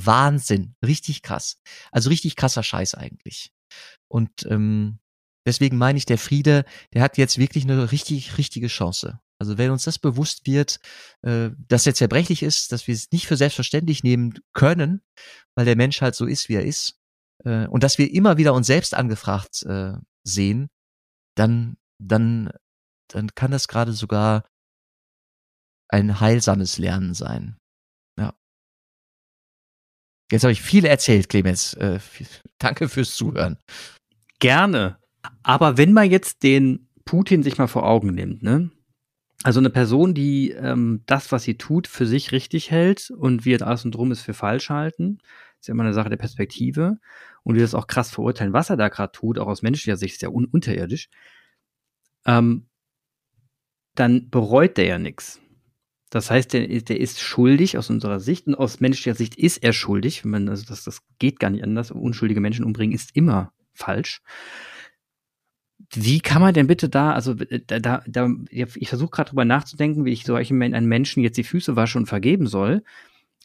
Wahnsinn, 0.00 0.74
richtig 0.84 1.22
krass. 1.22 1.60
Also 1.92 2.08
richtig 2.10 2.36
krasser 2.36 2.62
Scheiß 2.62 2.94
eigentlich. 2.94 3.52
Und 4.08 4.30
ähm, 4.46 4.98
deswegen 5.46 5.76
meine 5.76 5.98
ich, 5.98 6.06
der 6.06 6.18
Friede, 6.18 6.64
der 6.94 7.02
hat 7.02 7.18
jetzt 7.18 7.38
wirklich 7.38 7.64
eine 7.64 7.92
richtig, 7.92 8.38
richtige 8.38 8.68
Chance. 8.68 9.20
Also 9.40 9.56
wenn 9.56 9.70
uns 9.70 9.84
das 9.84 9.98
bewusst 9.98 10.46
wird, 10.46 10.80
äh, 11.22 11.50
dass 11.68 11.86
er 11.86 11.94
zerbrechlich 11.94 12.42
ist, 12.42 12.72
dass 12.72 12.86
wir 12.86 12.94
es 12.94 13.10
nicht 13.12 13.26
für 13.26 13.36
selbstverständlich 13.36 14.02
nehmen 14.02 14.34
können, 14.52 15.02
weil 15.54 15.64
der 15.64 15.76
Mensch 15.76 16.00
halt 16.00 16.14
so 16.14 16.26
ist, 16.26 16.48
wie 16.48 16.54
er 16.54 16.64
ist, 16.64 16.97
äh, 17.44 17.66
und 17.66 17.82
dass 17.82 17.98
wir 17.98 18.12
immer 18.12 18.36
wieder 18.36 18.54
uns 18.54 18.66
selbst 18.66 18.94
angefragt 18.94 19.62
äh, 19.64 19.94
sehen, 20.24 20.68
dann, 21.36 21.76
dann, 21.98 22.50
dann 23.08 23.34
kann 23.34 23.50
das 23.50 23.68
gerade 23.68 23.92
sogar 23.92 24.44
ein 25.88 26.20
heilsames 26.20 26.78
Lernen 26.78 27.14
sein. 27.14 27.56
Ja. 28.18 28.34
Jetzt 30.30 30.42
habe 30.42 30.52
ich 30.52 30.62
viel 30.62 30.84
erzählt, 30.84 31.28
Clemens. 31.28 31.74
Äh, 31.74 32.00
danke 32.58 32.88
fürs 32.88 33.14
Zuhören. 33.14 33.58
Gerne. 34.38 34.98
Aber 35.42 35.76
wenn 35.76 35.92
man 35.92 36.10
jetzt 36.10 36.42
den 36.42 36.88
Putin 37.04 37.42
sich 37.42 37.58
mal 37.58 37.68
vor 37.68 37.86
Augen 37.86 38.14
nimmt, 38.14 38.42
ne? 38.42 38.70
Also 39.44 39.60
eine 39.60 39.70
Person, 39.70 40.14
die 40.14 40.50
ähm, 40.50 41.04
das, 41.06 41.30
was 41.30 41.44
sie 41.44 41.56
tut, 41.56 41.86
für 41.86 42.06
sich 42.06 42.32
richtig 42.32 42.72
hält 42.72 43.10
und 43.10 43.44
wie 43.44 43.60
alles 43.62 43.84
und 43.84 43.92
drum 43.92 44.10
ist 44.10 44.22
für 44.22 44.34
falsch 44.34 44.68
halten, 44.68 45.20
ist 45.60 45.68
ja 45.68 45.72
immer 45.72 45.84
eine 45.84 45.94
Sache 45.94 46.10
der 46.10 46.16
Perspektive 46.16 46.98
und 47.42 47.54
wir 47.54 47.62
das 47.62 47.74
auch 47.74 47.86
krass 47.86 48.10
verurteilen, 48.10 48.52
was 48.52 48.70
er 48.70 48.76
da 48.76 48.88
gerade 48.88 49.12
tut, 49.12 49.38
auch 49.38 49.46
aus 49.46 49.62
menschlicher 49.62 49.96
Sicht 49.96 50.14
ist 50.14 50.22
ja 50.22 50.28
un 50.28 50.46
unterirdisch, 50.46 51.08
ähm, 52.26 52.68
dann 53.94 54.30
bereut 54.30 54.76
der 54.76 54.86
ja 54.86 54.98
nichts. 54.98 55.40
Das 56.10 56.30
heißt, 56.30 56.54
der, 56.54 56.66
der 56.66 57.00
ist 57.00 57.20
schuldig 57.20 57.76
aus 57.76 57.90
unserer 57.90 58.20
Sicht 58.20 58.46
und 58.46 58.54
aus 58.54 58.80
menschlicher 58.80 59.14
Sicht 59.14 59.36
ist 59.36 59.58
er 59.58 59.72
schuldig. 59.72 60.24
Man, 60.24 60.48
also 60.48 60.64
das, 60.66 60.84
das 60.84 61.02
geht 61.18 61.38
gar 61.38 61.50
nicht 61.50 61.64
anders. 61.64 61.90
Unschuldige 61.90 62.40
Menschen 62.40 62.64
umbringen 62.64 62.94
ist 62.94 63.14
immer 63.14 63.52
falsch. 63.74 64.22
Wie 65.94 66.20
kann 66.20 66.42
man 66.42 66.54
denn 66.54 66.66
bitte 66.66 66.88
da, 66.88 67.12
also 67.12 67.34
da, 67.34 67.78
da, 67.78 68.02
da 68.06 68.30
ich 68.50 68.88
versuche 68.88 69.10
gerade 69.10 69.30
drüber 69.30 69.44
nachzudenken, 69.44 70.04
wie 70.04 70.12
ich 70.12 70.24
solchen 70.24 70.60
einen 70.62 70.86
Menschen 70.86 71.22
jetzt 71.22 71.36
die 71.36 71.44
Füße 71.44 71.76
wasche 71.76 71.98
und 71.98 72.06
vergeben 72.06 72.46
soll. 72.46 72.82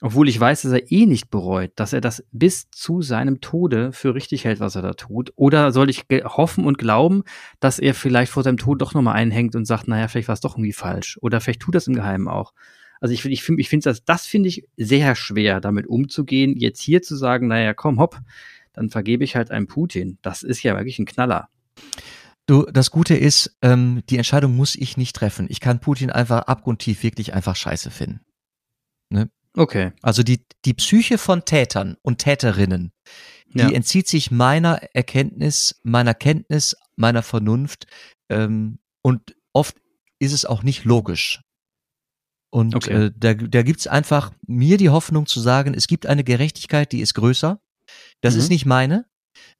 Obwohl 0.05 0.27
ich 0.27 0.37
weiß, 0.37 0.63
dass 0.63 0.73
er 0.73 0.91
eh 0.91 1.05
nicht 1.05 1.29
bereut, 1.29 1.71
dass 1.77 1.93
er 1.93 2.01
das 2.01 2.25
bis 2.33 2.69
zu 2.71 3.01
seinem 3.01 3.39
Tode 3.39 3.93
für 3.93 4.13
richtig 4.13 4.43
hält, 4.43 4.59
was 4.59 4.75
er 4.75 4.81
da 4.81 4.95
tut. 4.95 5.31
Oder 5.37 5.71
soll 5.71 5.89
ich 5.89 6.03
hoffen 6.25 6.65
und 6.65 6.77
glauben, 6.77 7.23
dass 7.61 7.79
er 7.79 7.93
vielleicht 7.93 8.29
vor 8.29 8.43
seinem 8.43 8.57
Tod 8.57 8.81
doch 8.81 8.93
nochmal 8.93 9.15
einhängt 9.15 9.55
und 9.55 9.63
sagt, 9.63 9.87
naja, 9.87 10.09
vielleicht 10.09 10.27
war 10.27 10.33
es 10.33 10.41
doch 10.41 10.55
irgendwie 10.57 10.73
falsch. 10.73 11.17
Oder 11.21 11.39
vielleicht 11.39 11.61
tut 11.61 11.73
das 11.73 11.87
im 11.87 11.93
Geheimen 11.93 12.27
auch. 12.27 12.51
Also 12.99 13.13
ich, 13.13 13.23
ich 13.23 13.43
finde, 13.43 13.61
ich 13.61 13.69
finde 13.69 13.85
das, 13.85 14.03
das 14.03 14.25
finde 14.25 14.49
ich 14.49 14.65
sehr 14.75 15.15
schwer, 15.15 15.61
damit 15.61 15.87
umzugehen. 15.87 16.57
Jetzt 16.57 16.81
hier 16.81 17.01
zu 17.01 17.15
sagen, 17.15 17.47
naja, 17.47 17.73
komm, 17.73 17.97
hopp, 17.97 18.19
dann 18.73 18.89
vergebe 18.89 19.23
ich 19.23 19.37
halt 19.37 19.51
einem 19.51 19.67
Putin. 19.67 20.17
Das 20.21 20.43
ist 20.43 20.63
ja 20.63 20.75
wirklich 20.75 20.99
ein 20.99 21.05
Knaller. 21.05 21.47
Du, 22.45 22.63
das 22.63 22.91
Gute 22.91 23.15
ist, 23.15 23.55
ähm, 23.61 24.03
die 24.09 24.17
Entscheidung 24.17 24.53
muss 24.57 24.75
ich 24.75 24.97
nicht 24.97 25.15
treffen. 25.15 25.47
Ich 25.49 25.61
kann 25.61 25.79
Putin 25.79 26.09
einfach 26.09 26.41
abgrundtief 26.41 27.03
wirklich 27.03 27.33
einfach 27.33 27.55
scheiße 27.55 27.89
finden. 27.89 28.19
Ne? 29.09 29.29
Okay. 29.55 29.91
Also 30.01 30.23
die, 30.23 30.45
die 30.65 30.73
Psyche 30.73 31.17
von 31.17 31.45
Tätern 31.45 31.97
und 32.01 32.19
Täterinnen, 32.19 32.91
die 33.53 33.59
ja. 33.59 33.69
entzieht 33.69 34.07
sich 34.07 34.31
meiner 34.31 34.81
Erkenntnis, 34.93 35.79
meiner 35.83 36.13
Kenntnis, 36.13 36.75
meiner 36.95 37.21
Vernunft 37.21 37.87
ähm, 38.29 38.79
und 39.01 39.35
oft 39.53 39.75
ist 40.19 40.33
es 40.33 40.45
auch 40.45 40.63
nicht 40.63 40.85
logisch. 40.85 41.41
Und 42.49 42.75
okay. 42.75 43.05
äh, 43.05 43.11
da, 43.15 43.33
da 43.33 43.63
gibt 43.63 43.87
einfach 43.87 44.31
mir 44.45 44.77
die 44.77 44.89
Hoffnung 44.89 45.25
zu 45.25 45.39
sagen, 45.39 45.73
es 45.73 45.87
gibt 45.87 46.05
eine 46.05 46.23
Gerechtigkeit, 46.23 46.91
die 46.91 47.01
ist 47.01 47.15
größer. 47.15 47.59
Das 48.21 48.35
mhm. 48.35 48.39
ist 48.39 48.49
nicht 48.49 48.65
meine. 48.65 49.05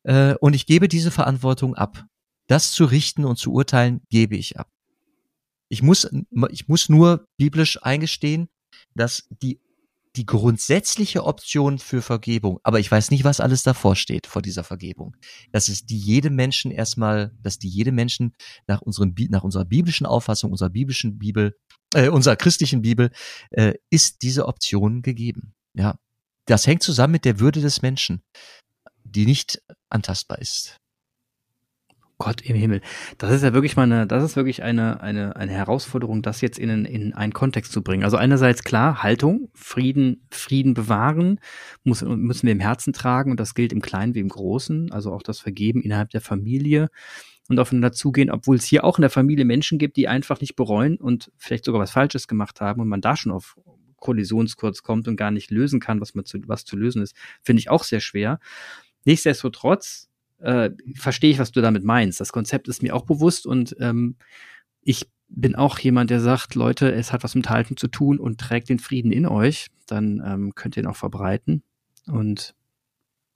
Äh, 0.04 0.36
und 0.36 0.54
ich 0.54 0.66
gebe 0.66 0.88
diese 0.88 1.12
Verantwortung 1.12 1.76
ab. 1.76 2.06
Das 2.48 2.72
zu 2.72 2.86
richten 2.86 3.26
und 3.26 3.38
zu 3.38 3.52
urteilen, 3.52 4.02
gebe 4.10 4.36
ich 4.36 4.60
ab. 4.60 4.70
Ich 5.70 5.82
muss, 5.82 6.08
ich 6.50 6.68
muss 6.68 6.88
nur 6.88 7.28
biblisch 7.38 7.82
eingestehen, 7.82 8.50
dass 8.94 9.28
die 9.30 9.60
die 10.16 10.26
grundsätzliche 10.26 11.24
Option 11.26 11.80
für 11.80 12.02
Vergebung, 12.02 12.60
aber 12.64 12.80
ich 12.80 12.92
weiß 12.92 13.10
nicht, 13.10 13.24
was 13.24 13.40
alles 13.40 13.64
davor 13.64 13.96
steht 13.96 14.28
vor 14.28 14.42
dieser 14.42 14.64
Vergebung. 14.64 15.16
Das 15.52 15.70
ist 15.70 15.90
die 15.90 15.98
jedem 15.98 16.36
Menschen 16.36 16.72
erstmal, 16.72 17.32
dass 17.42 17.58
die 17.58 17.70
jedem 17.70 17.96
Menschen 17.96 18.36
nach 18.68 18.82
unserem 18.82 19.16
nach 19.30 19.44
unserer 19.44 19.66
biblischen 19.66 20.06
Auffassung, 20.06 20.52
unserer 20.52 20.70
biblischen 20.70 21.18
Bibel, 21.18 21.58
äh, 21.96 22.10
unserer 22.10 22.36
christlichen 22.36 22.82
Bibel, 22.84 23.12
äh, 23.50 23.74
ist 23.90 24.22
diese 24.22 24.46
Option 24.46 25.02
gegeben. 25.02 25.56
Ja, 25.74 25.98
das 26.46 26.68
hängt 26.68 26.84
zusammen 26.84 27.14
mit 27.14 27.26
der 27.26 27.40
Würde 27.40 27.62
des 27.62 27.82
Menschen, 27.82 28.24
die 29.04 29.26
nicht 29.26 29.64
antastbar 29.90 30.40
ist. 30.40 30.78
Gott 32.24 32.42
im 32.42 32.56
Himmel. 32.56 32.80
Das 33.18 33.32
ist 33.32 33.44
ja 33.44 33.54
wirklich 33.54 33.76
mal 33.76 33.84
eine, 33.84 34.08
das 34.08 34.24
ist 34.24 34.38
wirklich 34.38 34.64
eine, 34.64 35.02
eine, 35.02 35.36
eine 35.36 35.52
Herausforderung, 35.52 36.22
das 36.22 36.40
jetzt 36.40 36.58
in, 36.58 36.86
in 36.86 37.14
einen 37.14 37.34
Kontext 37.34 37.74
zu 37.74 37.82
bringen. 37.82 38.06
Also 38.06 38.16
einerseits 38.16 38.64
klar, 38.64 39.04
Haltung, 39.04 39.50
Frieden, 39.54 40.26
Frieden 40.32 40.74
bewahren, 40.74 41.42
muss, 41.84 42.02
müssen 42.02 42.46
wir 42.46 42.54
im 42.54 42.62
Herzen 42.62 42.94
tragen 42.94 43.30
und 43.30 43.42
das 43.42 43.56
gilt 43.56 43.74
im 43.74 43.82
Kleinen 43.82 44.16
wie 44.16 44.22
im 44.22 44.30
Großen, 44.30 44.90
also 44.94 45.12
auch 45.12 45.22
das 45.22 45.42
Vergeben 45.42 45.82
innerhalb 45.82 46.12
der 46.12 46.22
Familie 46.22 46.88
und 47.50 47.60
aufeinander 47.60 47.92
zugehen, 47.92 48.32
obwohl 48.32 48.56
es 48.56 48.64
hier 48.64 48.86
auch 48.86 48.98
in 48.98 49.02
der 49.02 49.10
Familie 49.10 49.44
Menschen 49.44 49.78
gibt, 49.78 49.98
die 49.98 50.08
einfach 50.08 50.40
nicht 50.40 50.56
bereuen 50.56 50.96
und 50.96 51.30
vielleicht 51.38 51.66
sogar 51.66 51.82
was 51.82 51.92
Falsches 51.92 52.30
gemacht 52.30 52.62
haben 52.62 52.80
und 52.80 52.88
man 52.88 53.02
da 53.02 53.18
schon 53.18 53.34
auf 53.34 53.58
Kollisionskurs 53.98 54.82
kommt 54.82 55.10
und 55.10 55.18
gar 55.18 55.32
nicht 55.32 55.52
lösen 55.52 55.82
kann, 55.82 56.00
was 56.00 56.16
man 56.16 56.24
zu, 56.24 56.40
was 56.48 56.64
zu 56.64 56.78
lösen 56.78 57.02
ist, 57.02 57.16
finde 57.42 57.60
ich 57.60 57.70
auch 57.70 57.84
sehr 57.84 58.00
schwer. 58.00 58.40
Nichtsdestotrotz 59.04 60.10
äh, 60.44 60.72
verstehe 60.96 61.32
ich, 61.32 61.40
was 61.40 61.52
du 61.52 61.62
damit 61.62 61.84
meinst. 61.84 62.20
Das 62.20 62.32
Konzept 62.32 62.68
ist 62.68 62.84
mir 62.84 62.96
auch 62.96 63.06
bewusst 63.06 63.46
und 63.46 63.76
ähm, 63.80 64.16
ich 64.82 65.10
bin 65.28 65.56
auch 65.56 65.80
jemand, 65.80 66.10
der 66.10 66.20
sagt, 66.20 66.56
Leute, 66.56 66.92
es 66.92 67.12
hat 67.12 67.24
was 67.24 67.36
mit 67.36 67.50
Halten 67.50 67.78
zu 67.78 67.88
tun 67.88 68.20
und 68.20 68.40
trägt 68.40 68.70
den 68.70 68.80
Frieden 68.80 69.12
in 69.12 69.26
euch, 69.26 69.68
dann 69.88 70.22
ähm, 70.26 70.54
könnt 70.56 70.78
ihr 70.78 70.84
ihn 70.84 70.88
auch 70.88 70.96
verbreiten 70.96 71.64
und 72.06 72.54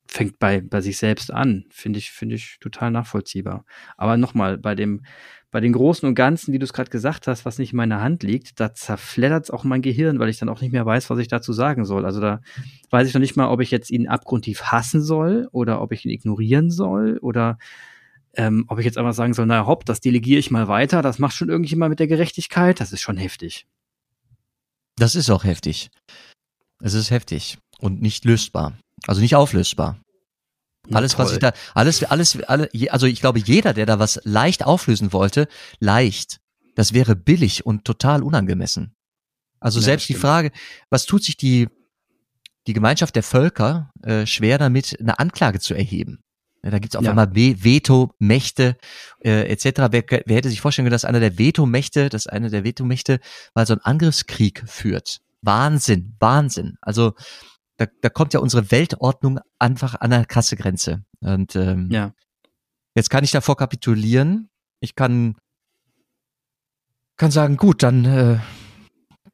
fängt 0.07 0.39
bei, 0.39 0.61
bei 0.61 0.81
sich 0.81 0.97
selbst 0.97 1.33
an. 1.33 1.65
Finde 1.69 1.99
ich, 1.99 2.11
finde 2.11 2.35
ich 2.35 2.57
total 2.59 2.91
nachvollziehbar. 2.91 3.65
Aber 3.97 4.17
nochmal, 4.17 4.57
bei 4.57 4.75
dem, 4.75 5.03
bei 5.57 5.61
den 5.61 5.73
Großen 5.73 6.07
und 6.07 6.13
Ganzen, 6.13 6.53
wie 6.53 6.59
du 6.59 6.65
es 6.65 6.71
gerade 6.71 6.91
gesagt 6.91 7.25
hast, 7.25 7.43
was 7.43 7.57
nicht 7.57 7.73
in 7.73 7.77
meiner 7.77 7.99
Hand 7.99 8.21
liegt, 8.21 8.59
da 8.59 8.75
zerfleddert 8.75 9.45
es 9.45 9.49
auch 9.49 9.63
mein 9.63 9.81
Gehirn, 9.81 10.19
weil 10.19 10.29
ich 10.29 10.37
dann 10.37 10.49
auch 10.49 10.61
nicht 10.61 10.71
mehr 10.71 10.85
weiß, 10.85 11.09
was 11.09 11.17
ich 11.17 11.29
dazu 11.29 11.51
sagen 11.51 11.83
soll. 11.83 12.05
Also 12.05 12.21
da 12.21 12.41
weiß 12.91 13.07
ich 13.07 13.15
noch 13.15 13.21
nicht 13.21 13.35
mal, 13.35 13.47
ob 13.47 13.59
ich 13.61 13.71
jetzt 13.71 13.89
ihn 13.89 14.07
abgrundtief 14.07 14.65
hassen 14.65 15.01
soll 15.01 15.49
oder 15.51 15.81
ob 15.81 15.93
ich 15.93 16.05
ihn 16.05 16.11
ignorieren 16.11 16.69
soll 16.69 17.17
oder 17.23 17.57
ähm, 18.35 18.65
ob 18.67 18.77
ich 18.77 18.85
jetzt 18.85 18.99
einfach 18.99 19.15
sagen 19.15 19.33
soll, 19.33 19.47
naja, 19.47 19.65
hopp, 19.65 19.83
das 19.83 19.99
delegiere 19.99 20.37
ich 20.37 20.51
mal 20.51 20.67
weiter, 20.67 21.01
das 21.01 21.17
macht 21.17 21.35
schon 21.35 21.49
irgendjemand 21.49 21.89
mit 21.89 21.99
der 21.99 22.07
Gerechtigkeit, 22.07 22.79
das 22.79 22.93
ist 22.93 23.01
schon 23.01 23.17
heftig. 23.17 23.65
Das 24.95 25.15
ist 25.15 25.31
auch 25.31 25.43
heftig. 25.43 25.89
Es 26.83 26.93
ist 26.93 27.09
heftig 27.09 27.57
und 27.79 27.99
nicht 27.99 28.25
lösbar. 28.25 28.77
Also 29.07 29.21
nicht 29.21 29.35
auflösbar. 29.35 29.97
Alles, 30.91 31.17
was 31.17 31.33
ich 31.33 31.39
da, 31.39 31.53
alles, 31.73 32.03
alles, 32.03 32.41
alle, 32.43 32.69
also 32.89 33.05
ich 33.05 33.19
glaube, 33.19 33.39
jeder, 33.39 33.73
der 33.73 33.85
da 33.85 33.99
was 33.99 34.19
leicht 34.23 34.65
auflösen 34.65 35.13
wollte, 35.13 35.47
leicht, 35.79 36.39
das 36.75 36.93
wäre 36.93 37.15
billig 37.15 37.65
und 37.65 37.85
total 37.85 38.23
unangemessen. 38.23 38.95
Also 39.59 39.79
ja, 39.79 39.85
selbst 39.85 40.09
die 40.09 40.13
Frage, 40.13 40.51
was 40.89 41.05
tut 41.05 41.23
sich 41.23 41.37
die, 41.37 41.67
die 42.67 42.73
Gemeinschaft 42.73 43.15
der 43.15 43.23
Völker 43.23 43.91
äh, 44.03 44.25
schwer 44.25 44.57
damit, 44.57 44.97
eine 44.99 45.19
Anklage 45.19 45.59
zu 45.59 45.73
erheben? 45.73 46.19
Ja, 46.63 46.71
da 46.71 46.79
gibt's 46.79 46.95
auf 46.95 47.03
ja. 47.03 47.11
einmal 47.11 47.33
Veto-Mächte 47.33 48.77
äh, 49.23 49.47
etc. 49.49 49.87
Wer, 49.91 50.03
wer 50.25 50.35
hätte 50.35 50.49
sich 50.49 50.61
vorstellen 50.61 50.85
können, 50.85 50.93
dass 50.93 51.05
einer 51.05 51.19
der 51.19 51.37
Veto-Mächte, 51.37 52.09
dass 52.09 52.27
einer 52.27 52.49
der 52.49 52.63
Veto-Mächte 52.63 53.19
mal 53.55 53.65
so 53.65 53.73
einen 53.73 53.81
Angriffskrieg 53.81 54.63
führt? 54.67 55.19
Wahnsinn, 55.41 56.15
Wahnsinn. 56.19 56.77
Also 56.81 57.13
da, 57.77 57.85
da 58.01 58.09
kommt 58.09 58.33
ja 58.33 58.39
unsere 58.39 58.71
Weltordnung 58.71 59.39
einfach 59.59 59.95
an 59.95 60.13
eine 60.13 60.25
krasse 60.25 60.55
Grenze. 60.55 61.03
Und 61.19 61.55
ähm, 61.55 61.89
ja. 61.91 62.13
jetzt 62.95 63.09
kann 63.09 63.23
ich 63.23 63.31
davor 63.31 63.55
kapitulieren. 63.57 64.49
Ich 64.79 64.95
kann, 64.95 65.35
kann 67.17 67.31
sagen, 67.31 67.57
gut, 67.57 67.83
dann, 67.83 68.05
äh, 68.05 68.39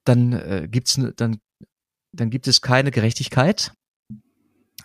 dann 0.03 0.33
äh, 0.33 0.67
gibt's 0.69 0.99
dann 1.15 1.39
dann 2.13 2.29
gibt 2.29 2.47
es 2.47 2.61
keine 2.61 2.91
Gerechtigkeit. 2.91 3.73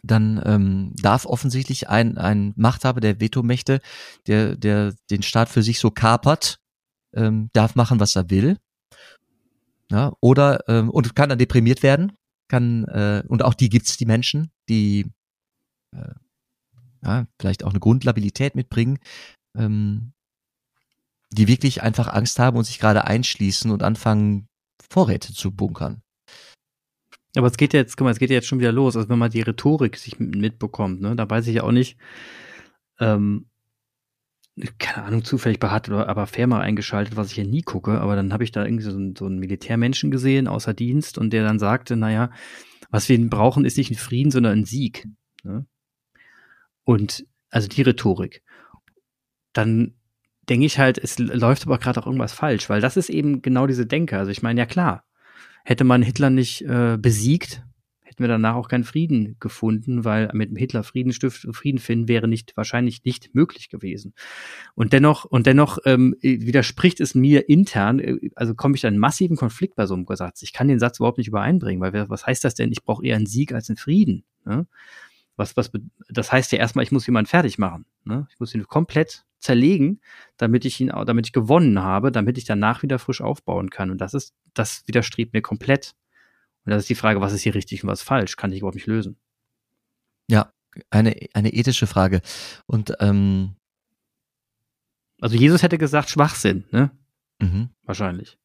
Dann 0.02 0.40
ähm, 0.44 0.92
darf 0.96 1.26
offensichtlich 1.26 1.88
ein 1.88 2.18
ein 2.18 2.54
Machthaber 2.56 3.00
der 3.00 3.20
Vetomächte, 3.20 3.80
der 4.26 4.56
der 4.56 4.94
den 5.11 5.22
Staat 5.22 5.48
für 5.48 5.62
sich 5.62 5.80
so 5.80 5.90
kapert, 5.90 6.59
ähm, 7.14 7.50
darf 7.52 7.74
machen, 7.74 8.00
was 8.00 8.16
er 8.16 8.30
will. 8.30 8.56
Ja, 9.90 10.12
oder 10.20 10.68
ähm, 10.68 10.90
und 10.90 11.14
kann 11.16 11.28
dann 11.28 11.38
deprimiert 11.38 11.82
werden, 11.82 12.12
kann 12.49 12.84
äh, 12.84 13.22
und 13.28 13.42
auch 13.42 13.55
die 13.55 13.68
gibt's 13.68 13.96
die 13.96 14.07
Menschen, 14.07 14.51
die 14.68 15.07
äh, 15.94 16.14
ja, 17.05 17.26
vielleicht 17.40 17.64
auch 17.64 17.70
eine 17.70 17.80
Grundlabilität 17.80 18.55
mitbringen, 18.55 18.99
ähm, 19.57 20.12
die 21.30 21.49
wirklich 21.49 21.82
einfach 21.82 22.09
Angst 22.09 22.38
haben 22.38 22.57
und 22.57 22.64
sich 22.64 22.78
gerade 22.78 23.05
einschließen 23.05 23.70
und 23.70 23.82
anfangen, 23.82 24.46
Vorräte 24.90 25.34
zu 25.34 25.53
bunkern. 25.53 26.03
Aber 27.36 27.46
es 27.46 27.57
geht 27.57 27.74
jetzt, 27.74 27.96
guck 27.96 28.07
mal, 28.07 28.11
es 28.11 28.18
geht 28.18 28.30
jetzt 28.30 28.46
schon 28.46 28.59
wieder 28.59 28.72
los. 28.72 28.96
Also 28.96 29.09
wenn 29.11 29.18
man 29.18 29.30
die 29.30 29.42
Rhetorik 29.42 29.96
sich 29.96 30.18
mitbekommt, 30.18 31.01
ne, 31.01 31.14
da 31.14 31.28
weiß 31.28 31.46
ich 31.46 31.57
ja 31.57 31.62
auch 31.62 31.72
nicht, 31.72 31.99
ähm, 32.99 33.49
keine 34.78 35.06
Ahnung, 35.06 35.24
zufällig 35.24 35.61
behat 35.61 35.88
oder 35.88 36.09
aber 36.09 36.26
Fair 36.26 36.50
eingeschaltet, 36.52 37.16
was 37.16 37.30
ich 37.30 37.36
ja 37.36 37.44
nie 37.44 37.62
gucke, 37.62 38.00
aber 38.00 38.16
dann 38.16 38.32
habe 38.32 38.44
ich 38.44 38.52
da 38.52 38.64
irgendwie 38.64 38.84
so, 38.84 38.90
einen, 38.90 39.16
so 39.16 39.26
einen 39.26 39.38
Militärmenschen 39.38 40.11
gesehen 40.11 40.48
außer 40.48 40.74
Dienst 40.74 41.18
und 41.18 41.32
der 41.32 41.44
dann 41.44 41.59
sagte, 41.59 41.96
naja, 41.96 42.30
was 42.90 43.09
wir 43.09 43.30
brauchen, 43.30 43.64
ist 43.64 43.76
nicht 43.76 43.90
ein 43.90 43.96
Frieden, 43.96 44.30
sondern 44.30 44.61
ein 44.61 44.64
Sieg. 44.64 45.06
Ne? 45.42 45.66
Und 46.84 47.26
also 47.50 47.68
die 47.68 47.82
Rhetorik. 47.82 48.42
Dann 49.52 49.94
denke 50.48 50.66
ich 50.66 50.78
halt, 50.78 50.98
es 50.98 51.18
läuft 51.18 51.66
aber 51.66 51.78
gerade 51.78 52.00
auch 52.00 52.06
irgendwas 52.06 52.32
falsch, 52.32 52.70
weil 52.70 52.80
das 52.80 52.96
ist 52.96 53.11
eben 53.11 53.42
genau 53.42 53.66
diese 53.66 53.86
Denke. 53.86 54.18
Also 54.18 54.30
ich 54.30 54.42
meine, 54.42 54.61
ja 54.61 54.66
klar, 54.66 55.04
hätte 55.64 55.84
man 55.84 56.02
Hitler 56.02 56.30
nicht 56.30 56.62
äh, 56.62 56.96
besiegt, 56.98 57.62
hätten 58.19 58.25
wir 58.25 58.29
danach 58.29 58.57
auch 58.57 58.66
keinen 58.66 58.83
Frieden 58.83 59.37
gefunden, 59.39 60.05
weil 60.05 60.29
mit 60.33 60.51
Hitler 60.59 60.83
Frieden, 60.83 61.12
Stift, 61.12 61.47
Frieden 61.55 61.79
finden 61.79 62.09
wäre 62.09 62.27
nicht 62.27 62.57
wahrscheinlich 62.57 63.05
nicht 63.05 63.33
möglich 63.33 63.69
gewesen. 63.69 64.12
Und 64.75 64.93
dennoch 64.93 65.25
und 65.25 65.47
dennoch 65.47 65.79
ähm, 65.85 66.16
widerspricht 66.21 66.99
es 66.99 67.14
mir 67.14 67.49
intern, 67.49 68.01
äh, 68.01 68.31
also 68.35 68.57
komme 68.57 68.75
ich 68.75 68.81
da 68.81 68.89
in 68.89 68.99
massiven 68.99 69.37
Konflikt 69.37 69.77
bei 69.77 69.87
so 69.87 69.95
einem 69.95 70.05
Satz. 70.11 70.43
Ich 70.43 70.53
kann 70.53 70.66
den 70.66 70.81
Satz 70.81 70.99
überhaupt 70.99 71.19
nicht 71.19 71.29
übereinbringen, 71.29 71.81
weil 71.81 72.11
was 72.11 72.27
heißt 72.27 72.43
das 72.43 72.57
denn? 72.57 72.73
Ich 72.73 72.83
brauche 72.83 73.07
eher 73.07 73.14
einen 73.14 73.27
Sieg 73.27 73.53
als 73.53 73.71
einen 73.71 73.77
Frieden. 73.77 74.25
Ne? 74.45 74.66
Was, 75.37 75.57
was, 75.57 75.71
das 76.09 76.33
heißt 76.33 76.51
ja 76.51 76.59
erstmal, 76.59 76.83
ich 76.83 76.91
muss 76.91 77.07
jemanden 77.07 77.29
fertig 77.29 77.57
machen. 77.59 77.85
Ne? 78.05 78.27
Ich 78.33 78.41
muss 78.41 78.53
ihn 78.53 78.66
komplett 78.66 79.25
zerlegen, 79.39 80.01
damit 80.39 80.64
ich 80.64 80.81
ihn, 80.81 80.89
damit 81.07 81.27
ich 81.27 81.33
gewonnen 81.33 81.81
habe, 81.81 82.11
damit 82.11 82.37
ich 82.37 82.47
danach 82.47 82.83
wieder 82.83 82.99
frisch 82.99 83.21
aufbauen 83.21 83.71
kann. 83.71 83.93
Und 83.93 84.01
das 84.01 84.12
ist, 84.12 84.35
das 84.55 84.83
widerstrebt 84.87 85.35
mir 85.35 85.43
komplett. 85.43 85.95
Und 86.69 86.73
das 86.73 86.83
ist 86.83 86.91
die 86.91 86.95
Frage, 86.95 87.23
was 87.23 87.33
ist 87.33 87.41
hier 87.41 87.55
richtig 87.55 87.83
und 87.83 87.89
was 87.89 88.03
falsch? 88.03 88.37
Kann 88.37 88.53
ich 88.53 88.59
überhaupt 88.59 88.75
nicht 88.75 88.87
lösen. 88.87 89.16
Ja, 90.29 90.53
eine, 90.91 91.16
eine 91.33 91.55
ethische 91.55 91.87
Frage. 91.87 92.21
Und 92.66 92.93
ähm 93.01 93.57
also 95.19 95.35
Jesus 95.35 95.62
hätte 95.62 95.79
gesagt 95.79 96.11
Schwachsinn, 96.11 96.64
ne? 96.71 96.91
Mhm. 97.39 97.71
Wahrscheinlich. 97.85 98.37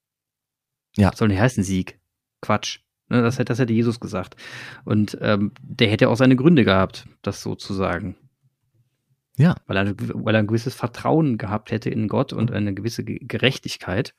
Ja. 0.96 1.12
Was 1.12 1.20
soll 1.20 1.28
nicht 1.28 1.42
heißen 1.42 1.66
Sieg? 1.66 2.00
Quatsch. 2.40 2.80
Ne, 3.10 3.22
das, 3.22 3.40
hätte, 3.40 3.52
das 3.52 3.60
hätte 3.60 3.74
Jesus 3.74 4.00
gesagt. 4.00 4.38
Und 4.86 5.18
ähm, 5.20 5.52
der 5.62 5.90
hätte 5.90 6.08
auch 6.08 6.16
seine 6.16 6.38
Gründe 6.38 6.64
gehabt, 6.64 7.06
das 7.24 7.42
so 7.42 7.56
zu 7.56 7.74
sagen. 7.74 8.16
Ja. 9.36 9.58
Weil 9.68 9.76
er, 9.76 9.96
weil 9.98 10.34
er 10.34 10.40
ein 10.40 10.48
gewisses 10.48 10.76
Vertrauen 10.76 11.38
gehabt 11.38 11.72
hätte 11.72 11.90
in 11.90 12.08
Gott 12.08 12.32
und 12.32 12.54
eine 12.54 12.74
gewisse 12.74 13.04
Gerechtigkeit. 13.04 14.16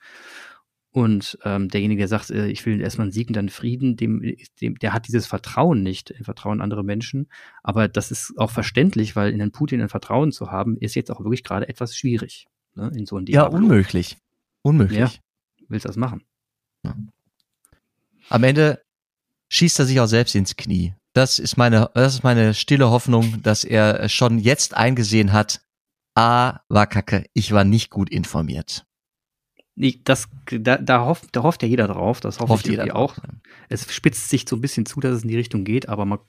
Und 0.95 1.39
ähm, 1.43 1.69
derjenige, 1.71 2.03
der 2.03 2.07
sagt, 2.09 2.31
äh, 2.31 2.47
ich 2.47 2.65
will 2.65 2.81
erstmal 2.81 3.07
einen 3.07 3.13
Sieg 3.13 3.27
und 3.27 3.35
dann 3.35 3.49
Frieden, 3.49 3.97
dem, 3.97 4.37
dem, 4.61 4.79
der 4.79 4.93
hat 4.93 5.09
dieses 5.09 5.27
Vertrauen 5.27 5.83
nicht, 5.83 6.15
ein 6.17 6.23
Vertrauen 6.23 6.59
in 6.59 6.63
andere 6.63 6.85
Menschen. 6.85 7.27
Aber 7.65 7.89
das 7.89 8.13
ist 8.13 8.35
auch 8.39 8.53
verständlich, 8.53 9.17
weil 9.17 9.33
in 9.33 9.41
den 9.41 9.51
Putin 9.51 9.81
ein 9.81 9.89
Vertrauen 9.89 10.31
zu 10.31 10.53
haben, 10.53 10.77
ist 10.79 10.95
jetzt 10.95 11.11
auch 11.11 11.19
wirklich 11.19 11.43
gerade 11.43 11.69
etwas 11.69 11.97
schwierig. 11.97 12.47
Ne, 12.77 12.93
in 12.95 13.07
so 13.07 13.17
einem 13.17 13.27
Ja, 13.27 13.43
unmöglich. 13.47 14.19
Unmöglich. 14.63 15.01
Ja, 15.01 15.11
willst 15.67 15.85
das 15.85 15.97
machen? 15.97 16.23
Ja. 16.85 16.95
Am 18.29 18.45
Ende 18.45 18.81
schießt 19.49 19.81
er 19.81 19.87
sich 19.87 19.99
auch 19.99 20.07
selbst 20.07 20.37
ins 20.37 20.55
Knie. 20.55 20.95
Das 21.13 21.41
ist 21.41 21.57
meine, 21.57 21.91
das 21.95 22.15
ist 22.15 22.23
meine 22.23 22.55
stille 22.55 22.89
Hoffnung, 22.91 23.43
dass 23.43 23.65
er 23.65 24.09
schon 24.09 24.39
jetzt 24.39 24.77
eingesehen 24.77 25.33
hat, 25.33 25.61
A, 26.15 26.61
war 26.69 26.87
kacke, 26.87 27.25
ich 27.33 27.51
war 27.51 27.65
nicht 27.65 27.91
gut 27.91 28.11
informiert 28.11 28.87
das, 29.77 30.29
da, 30.51 30.77
da, 30.79 31.05
hofft, 31.05 31.29
da 31.33 31.43
hofft 31.43 31.63
ja 31.63 31.69
jeder 31.69 31.89
drauf, 31.89 32.21
das 32.21 32.39
hofft, 32.39 32.49
hofft 32.49 32.69
jeder 32.69 32.95
auch. 32.95 33.15
Drauf, 33.15 33.25
ja. 33.27 33.35
Es 33.69 33.93
spitzt 33.93 34.29
sich 34.29 34.45
so 34.49 34.57
ein 34.57 34.61
bisschen 34.61 34.87
zu, 34.87 35.01
dass 35.01 35.17
es 35.17 35.23
in 35.23 35.29
die 35.29 35.37
Richtung 35.37 35.65
geht, 35.65 35.89
aber 35.89 36.05
man, 36.05 36.21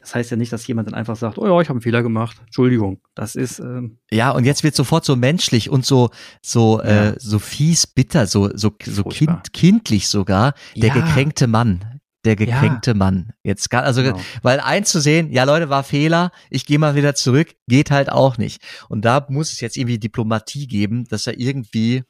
das 0.00 0.14
heißt 0.14 0.30
ja 0.30 0.36
nicht, 0.36 0.52
dass 0.52 0.66
jemand 0.66 0.88
dann 0.88 0.94
einfach 0.94 1.16
sagt, 1.16 1.38
oh 1.38 1.46
ja, 1.46 1.60
ich 1.60 1.68
habe 1.68 1.78
einen 1.78 1.80
Fehler 1.80 2.02
gemacht, 2.02 2.36
Entschuldigung. 2.44 3.00
Das 3.14 3.34
ist 3.34 3.58
ähm, 3.58 3.98
ja 4.10 4.30
und 4.30 4.44
jetzt 4.44 4.62
wird 4.62 4.76
sofort 4.76 5.04
so 5.04 5.16
menschlich 5.16 5.68
und 5.68 5.84
so 5.84 6.10
so 6.40 6.80
ja. 6.80 7.10
äh, 7.10 7.16
so 7.18 7.38
fies, 7.38 7.86
bitter, 7.86 8.26
so 8.26 8.50
so 8.54 8.72
so 8.84 9.04
kind, 9.04 9.52
kindlich 9.52 10.08
sogar 10.08 10.54
der 10.76 10.88
ja. 10.88 10.94
gekränkte 10.94 11.46
Mann 11.46 12.00
der 12.24 12.36
gekränkte 12.36 12.92
ja. 12.92 12.96
Mann. 12.96 13.32
Jetzt 13.42 13.70
gar, 13.70 13.82
also, 13.82 14.02
genau. 14.02 14.20
weil 14.42 14.60
einzusehen, 14.60 15.32
ja 15.32 15.44
Leute, 15.44 15.68
war 15.68 15.82
Fehler, 15.82 16.30
ich 16.50 16.66
gehe 16.66 16.78
mal 16.78 16.94
wieder 16.94 17.14
zurück, 17.14 17.48
geht 17.66 17.90
halt 17.90 18.10
auch 18.10 18.38
nicht. 18.38 18.62
Und 18.88 19.04
da 19.04 19.26
muss 19.28 19.52
es 19.52 19.60
jetzt 19.60 19.76
irgendwie 19.76 19.98
Diplomatie 19.98 20.66
geben, 20.66 21.04
dass 21.08 21.26
er 21.26 21.38
irgendwie, 21.38 22.04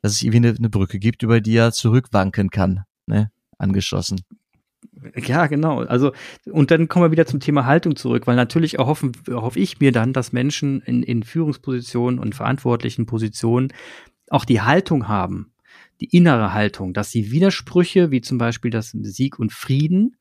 dass 0.00 0.12
es 0.12 0.22
irgendwie 0.22 0.48
eine, 0.48 0.56
eine 0.56 0.70
Brücke 0.70 0.98
gibt, 0.98 1.22
über 1.22 1.40
die 1.40 1.56
er 1.56 1.72
zurückwanken 1.72 2.50
kann, 2.50 2.84
ne, 3.06 3.30
angeschossen. 3.58 4.20
Ja, 5.16 5.46
genau. 5.46 5.80
Also, 5.84 6.12
und 6.50 6.70
dann 6.70 6.88
kommen 6.88 7.04
wir 7.04 7.12
wieder 7.12 7.26
zum 7.26 7.40
Thema 7.40 7.66
Haltung 7.66 7.96
zurück, 7.96 8.26
weil 8.26 8.36
natürlich 8.36 8.78
erhoffen, 8.78 9.12
erhoffe 9.26 9.58
ich 9.58 9.80
mir 9.80 9.92
dann, 9.92 10.12
dass 10.12 10.32
Menschen 10.32 10.80
in, 10.82 11.02
in 11.02 11.22
Führungspositionen 11.22 12.18
und 12.18 12.34
verantwortlichen 12.34 13.06
Positionen 13.06 13.72
auch 14.30 14.44
die 14.44 14.60
Haltung 14.60 15.08
haben, 15.08 15.52
die 16.00 16.16
innere 16.16 16.52
Haltung, 16.52 16.94
dass 16.94 17.10
sie 17.10 17.30
Widersprüche, 17.30 18.10
wie 18.10 18.20
zum 18.20 18.38
Beispiel 18.38 18.70
das 18.70 18.90
Sieg 18.90 19.38
und 19.38 19.52
Frieden, 19.52 20.16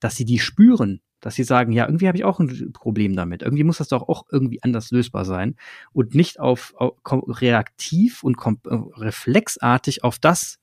dass 0.00 0.16
sie 0.16 0.24
die 0.24 0.38
spüren, 0.38 1.00
dass 1.20 1.36
sie 1.36 1.44
sagen, 1.44 1.72
ja, 1.72 1.86
irgendwie 1.86 2.06
habe 2.06 2.18
ich 2.18 2.24
auch 2.24 2.38
ein 2.38 2.72
Problem 2.72 3.16
damit. 3.16 3.42
Irgendwie 3.42 3.64
muss 3.64 3.78
das 3.78 3.88
doch 3.88 4.08
auch 4.08 4.26
irgendwie 4.30 4.62
anders 4.62 4.90
lösbar 4.90 5.24
sein 5.24 5.56
und 5.92 6.14
nicht 6.14 6.38
auf, 6.38 6.74
auf 6.76 6.92
reaktiv 7.02 8.22
und 8.22 8.36
äh, 8.38 8.74
reflexartig 8.96 10.04
auf 10.04 10.18
das 10.18 10.58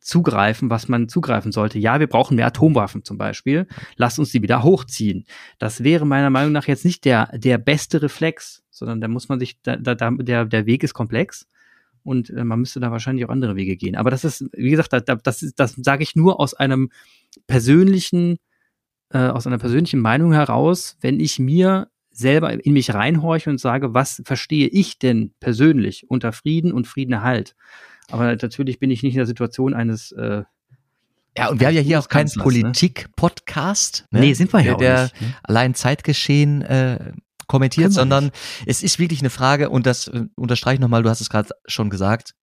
zugreifen, 0.00 0.70
was 0.70 0.88
man 0.88 1.10
zugreifen 1.10 1.52
sollte. 1.52 1.78
Ja, 1.78 2.00
wir 2.00 2.06
brauchen 2.06 2.36
mehr 2.36 2.46
Atomwaffen 2.46 3.04
zum 3.04 3.18
Beispiel. 3.18 3.66
Lasst 3.96 4.18
uns 4.18 4.30
die 4.30 4.40
wieder 4.40 4.62
hochziehen. 4.62 5.26
Das 5.58 5.84
wäre 5.84 6.06
meiner 6.06 6.30
Meinung 6.30 6.52
nach 6.52 6.66
jetzt 6.66 6.86
nicht 6.86 7.04
der, 7.04 7.26
der 7.36 7.58
beste 7.58 8.00
Reflex, 8.00 8.62
sondern 8.70 9.02
da 9.02 9.08
muss 9.08 9.28
man 9.28 9.38
sich, 9.38 9.60
da, 9.60 9.76
da, 9.76 9.94
der, 9.94 10.46
der 10.46 10.64
Weg 10.64 10.82
ist 10.82 10.94
komplex 10.94 11.46
und 12.08 12.30
äh, 12.30 12.42
man 12.42 12.60
müsste 12.60 12.80
da 12.80 12.90
wahrscheinlich 12.90 13.26
auch 13.26 13.30
andere 13.30 13.54
Wege 13.54 13.76
gehen. 13.76 13.94
Aber 13.94 14.10
das 14.10 14.24
ist, 14.24 14.46
wie 14.52 14.70
gesagt, 14.70 14.92
da, 14.92 15.00
das, 15.00 15.42
ist, 15.42 15.60
das 15.60 15.74
sage 15.76 16.02
ich 16.02 16.16
nur 16.16 16.40
aus 16.40 16.54
einem 16.54 16.90
persönlichen, 17.46 18.38
äh, 19.10 19.18
aus 19.18 19.46
einer 19.46 19.58
persönlichen 19.58 20.00
Meinung 20.00 20.32
heraus, 20.32 20.96
wenn 21.02 21.20
ich 21.20 21.38
mir 21.38 21.88
selber 22.10 22.64
in 22.64 22.72
mich 22.72 22.94
reinhorche 22.94 23.50
und 23.50 23.60
sage, 23.60 23.92
was 23.92 24.22
verstehe 24.24 24.68
ich 24.68 24.98
denn 24.98 25.32
persönlich 25.38 26.10
unter 26.10 26.32
Frieden 26.32 26.72
und 26.72 26.86
Friedenerhalt? 26.86 27.54
Aber 28.10 28.24
natürlich 28.24 28.78
bin 28.78 28.90
ich 28.90 29.02
nicht 29.02 29.12
in 29.12 29.18
der 29.18 29.26
Situation 29.26 29.74
eines 29.74 30.12
äh, 30.12 30.42
ja, 31.36 31.50
und 31.50 31.60
wir 31.60 31.68
haben 31.68 31.74
ja 31.74 31.82
hier 31.82 32.00
auch 32.00 32.08
keinen 32.08 32.30
ne? 32.34 32.42
Politik-Podcast. 32.42 34.06
Ne? 34.10 34.20
Nee, 34.20 34.32
sind 34.32 34.52
wir 34.52 34.60
ja 34.60 34.74
der, 34.74 34.78
der 34.78 35.02
nicht, 35.04 35.20
ne? 35.20 35.34
allein 35.44 35.74
Zeitgeschehen 35.74 36.62
äh, 36.62 37.12
kommentiert, 37.48 37.92
sondern 37.92 38.24
nicht. 38.24 38.36
es 38.66 38.82
ist 38.82 38.98
wirklich 38.98 39.20
eine 39.20 39.30
Frage, 39.30 39.70
und 39.70 39.86
das 39.86 40.06
äh, 40.06 40.26
unterstreiche 40.36 40.74
ich 40.74 40.80
nochmal, 40.80 41.02
du 41.02 41.10
hast 41.10 41.20
es 41.20 41.30
gerade 41.30 41.50
schon 41.66 41.90
gesagt, 41.90 42.34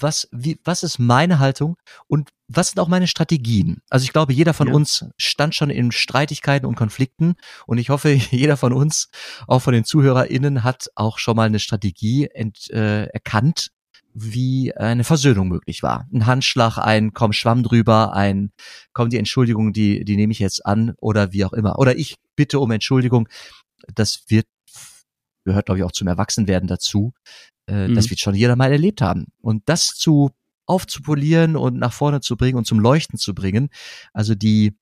was, 0.00 0.28
wie, 0.32 0.58
was 0.64 0.82
ist 0.82 0.98
meine 0.98 1.38
Haltung 1.38 1.76
und 2.06 2.30
was 2.48 2.68
sind 2.68 2.80
auch 2.80 2.88
meine 2.88 3.06
Strategien? 3.06 3.78
Also 3.90 4.04
ich 4.04 4.12
glaube, 4.12 4.32
jeder 4.32 4.54
von 4.54 4.68
ja. 4.68 4.74
uns 4.74 5.06
stand 5.16 5.54
schon 5.54 5.70
in 5.70 5.92
Streitigkeiten 5.92 6.66
und 6.66 6.74
Konflikten 6.74 7.34
und 7.66 7.78
ich 7.78 7.90
hoffe, 7.90 8.10
jeder 8.30 8.56
von 8.56 8.72
uns, 8.72 9.08
auch 9.46 9.60
von 9.60 9.72
den 9.72 9.84
ZuhörerInnen, 9.84 10.64
hat 10.64 10.88
auch 10.94 11.18
schon 11.18 11.36
mal 11.36 11.46
eine 11.46 11.58
Strategie 11.58 12.26
ent, 12.26 12.70
äh, 12.70 13.04
erkannt, 13.06 13.70
wie 14.14 14.74
eine 14.76 15.02
Versöhnung 15.02 15.48
möglich 15.48 15.82
war. 15.82 16.06
Ein 16.12 16.26
Handschlag, 16.26 16.78
ein 16.78 17.12
komm 17.12 17.32
Schwamm 17.32 17.64
drüber, 17.64 18.14
ein 18.14 18.52
komm 18.92 19.10
die 19.10 19.18
Entschuldigung, 19.18 19.72
die, 19.72 20.04
die 20.04 20.16
nehme 20.16 20.32
ich 20.32 20.38
jetzt 20.38 20.64
an 20.64 20.94
oder 21.00 21.32
wie 21.32 21.44
auch 21.44 21.52
immer. 21.52 21.78
Oder 21.80 21.98
ich 21.98 22.14
bitte 22.36 22.60
um 22.60 22.70
Entschuldigung 22.70 23.28
das 23.92 24.24
wird, 24.28 24.46
gehört 25.44 25.66
glaube 25.66 25.78
ich 25.78 25.84
auch 25.84 25.92
zum 25.92 26.08
Erwachsenwerden 26.08 26.68
dazu, 26.68 27.12
äh, 27.66 27.88
mhm. 27.88 27.94
das 27.94 28.10
wird 28.10 28.20
schon 28.20 28.34
jeder 28.34 28.56
mal 28.56 28.72
erlebt 28.72 29.00
haben. 29.00 29.26
Und 29.40 29.62
das 29.66 29.88
zu 29.94 30.30
aufzupolieren 30.66 31.56
und 31.56 31.76
nach 31.78 31.92
vorne 31.92 32.20
zu 32.20 32.36
bringen 32.36 32.56
und 32.56 32.66
zum 32.66 32.80
Leuchten 32.80 33.18
zu 33.18 33.34
bringen, 33.34 33.68
also 34.12 34.34
die 34.34 34.76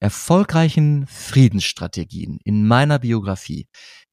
erfolgreichen 0.00 1.06
Friedensstrategien 1.06 2.38
in 2.44 2.66
meiner 2.66 2.98
Biografie, 2.98 3.66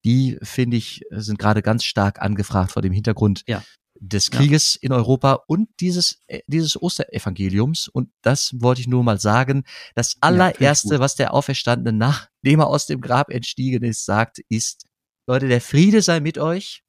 die 0.06 0.38
finde 0.42 0.78
ich, 0.78 1.02
sind 1.12 1.40
gerade 1.40 1.62
ganz 1.62 1.84
stark 1.84 2.22
angefragt 2.22 2.72
vor 2.72 2.82
dem 2.82 2.94
Hintergrund, 2.94 3.44
ja. 3.48 3.64
Des 4.08 4.32
Krieges 4.32 4.76
ja. 4.76 4.88
in 4.88 4.92
Europa 4.92 5.44
und 5.48 5.70
dieses, 5.80 6.20
äh, 6.28 6.42
dieses 6.48 6.82
Osterevangeliums. 6.82 7.88
Und 7.88 8.10
das 8.22 8.54
wollte 8.60 8.82
ich 8.82 8.88
nur 8.88 9.04
mal 9.04 9.20
sagen. 9.20 9.64
Das 9.96 10.18
allererste, 10.20 10.96
ja, 10.96 11.00
was 11.00 11.16
der 11.16 11.34
Auferstandene, 11.34 11.98
nachdem 11.98 12.60
er 12.60 12.68
aus 12.68 12.86
dem 12.86 13.02
Grab 13.02 13.30
entstiegen 13.30 13.84
ist, 13.84 14.06
sagt, 14.06 14.40
ist, 14.50 14.86
Leute, 15.26 15.48
der 15.48 15.62
Friede 15.62 16.02
sei 16.02 16.20
mit 16.20 16.38
euch. 16.38 16.84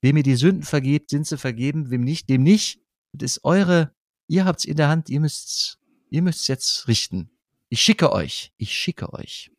Wem 0.00 0.16
ihr 0.18 0.22
die 0.22 0.36
Sünden 0.36 0.62
vergebt, 0.62 1.10
sind 1.10 1.26
sie 1.26 1.38
vergeben. 1.38 1.90
Wem 1.90 2.02
nicht, 2.02 2.28
dem 2.28 2.42
nicht. 2.42 2.80
Das 3.12 3.32
ist 3.32 3.44
eure, 3.44 3.92
ihr 4.28 4.44
habt's 4.44 4.64
in 4.64 4.76
der 4.76 4.88
Hand, 4.88 5.08
ihr 5.08 5.20
müsst's, 5.20 5.78
ihr 6.10 6.22
müsst's 6.22 6.46
jetzt 6.46 6.86
richten. 6.86 7.30
Ich 7.70 7.82
schicke 7.82 8.12
euch, 8.12 8.52
ich 8.58 8.74
schicke 8.74 9.12
euch. 9.12 9.50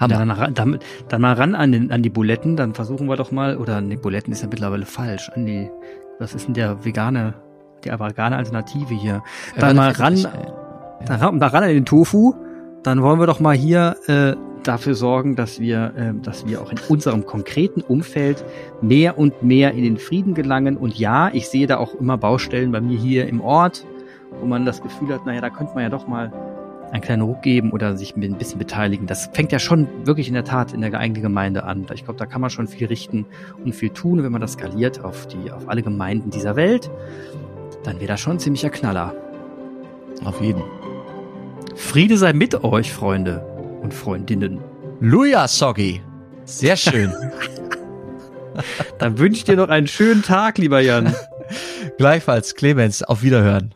Ja, 0.00 0.08
dann, 0.08 0.54
dann, 0.54 0.78
dann, 1.08 1.20
mal 1.20 1.34
ran 1.34 1.54
an, 1.54 1.72
den, 1.72 1.92
an 1.92 2.02
die 2.02 2.10
Buletten, 2.10 2.56
dann 2.56 2.74
versuchen 2.74 3.06
wir 3.06 3.16
doch 3.16 3.30
mal, 3.30 3.56
oder 3.56 3.82
die 3.82 3.96
Buletten 3.96 4.32
ist 4.32 4.42
ja 4.42 4.48
mittlerweile 4.48 4.86
falsch, 4.86 5.30
an 5.34 5.44
die, 5.44 5.70
was 6.18 6.34
ist 6.34 6.46
denn 6.46 6.54
der 6.54 6.84
vegane, 6.84 7.34
die 7.84 7.90
vegane 7.90 8.36
Alternative 8.36 8.94
hier? 8.94 9.22
Dann 9.56 9.76
ja, 9.76 9.82
mal 9.82 9.90
ran, 9.92 10.14
ich, 10.14 10.22
ja. 10.22 10.32
dann, 11.06 11.38
dann 11.38 11.50
ran 11.50 11.64
an 11.64 11.68
den 11.68 11.84
Tofu, 11.84 12.34
dann 12.82 13.02
wollen 13.02 13.20
wir 13.20 13.26
doch 13.26 13.40
mal 13.40 13.54
hier 13.54 13.96
äh, 14.06 14.34
dafür 14.62 14.94
sorgen, 14.94 15.36
dass 15.36 15.60
wir, 15.60 15.92
äh, 15.96 16.14
dass 16.22 16.46
wir 16.46 16.62
auch 16.62 16.70
in 16.70 16.78
unserem 16.88 17.26
konkreten 17.26 17.82
Umfeld 17.82 18.44
mehr 18.80 19.18
und 19.18 19.42
mehr 19.42 19.72
in 19.72 19.84
den 19.84 19.98
Frieden 19.98 20.34
gelangen. 20.34 20.76
Und 20.76 20.98
ja, 20.98 21.30
ich 21.32 21.48
sehe 21.48 21.66
da 21.66 21.78
auch 21.78 21.94
immer 21.94 22.16
Baustellen 22.16 22.72
bei 22.72 22.80
mir 22.80 22.98
hier 22.98 23.28
im 23.28 23.40
Ort, 23.40 23.86
wo 24.40 24.46
man 24.46 24.64
das 24.64 24.82
Gefühl 24.82 25.12
hat, 25.12 25.26
naja, 25.26 25.40
da 25.40 25.50
könnte 25.50 25.74
man 25.74 25.82
ja 25.82 25.88
doch 25.88 26.06
mal 26.06 26.32
einen 26.92 27.02
kleinen 27.02 27.22
Ruck 27.22 27.42
geben 27.42 27.72
oder 27.72 27.96
sich 27.96 28.16
ein 28.16 28.38
bisschen 28.38 28.58
beteiligen. 28.58 29.06
Das 29.06 29.30
fängt 29.32 29.52
ja 29.52 29.58
schon 29.58 29.88
wirklich 30.04 30.28
in 30.28 30.34
der 30.34 30.44
Tat 30.44 30.72
in 30.72 30.80
der 30.80 30.92
eigenen 30.94 31.22
Gemeinde 31.22 31.64
an. 31.64 31.86
Ich 31.94 32.04
glaube, 32.04 32.18
da 32.18 32.26
kann 32.26 32.40
man 32.40 32.50
schon 32.50 32.66
viel 32.66 32.86
richten 32.88 33.26
und 33.64 33.74
viel 33.74 33.90
tun, 33.90 34.22
wenn 34.22 34.32
man 34.32 34.40
das 34.40 34.52
skaliert 34.52 35.04
auf 35.04 35.26
die, 35.28 35.50
auf 35.50 35.68
alle 35.68 35.82
Gemeinden 35.82 36.30
dieser 36.30 36.56
Welt. 36.56 36.90
Dann 37.84 37.96
wäre 37.96 38.08
das 38.08 38.20
schon 38.20 38.34
ein 38.34 38.38
ziemlicher 38.40 38.70
Knaller. 38.70 39.14
Auf 40.24 40.40
jeden. 40.40 40.62
Friede 41.76 42.16
sei 42.16 42.32
mit 42.32 42.62
euch, 42.62 42.92
Freunde 42.92 43.44
und 43.82 43.94
Freundinnen. 43.94 44.60
Luja, 45.00 45.48
Soggy. 45.48 46.02
Sehr 46.44 46.76
schön. 46.76 47.12
Dann 48.98 49.18
wünsche 49.18 49.38
ich 49.38 49.44
dir 49.44 49.56
noch 49.56 49.68
einen 49.68 49.86
schönen 49.86 50.22
Tag, 50.22 50.58
lieber 50.58 50.80
Jan. 50.80 51.14
Gleichfalls, 51.98 52.54
Clemens. 52.54 53.02
Auf 53.02 53.22
Wiederhören. 53.22 53.74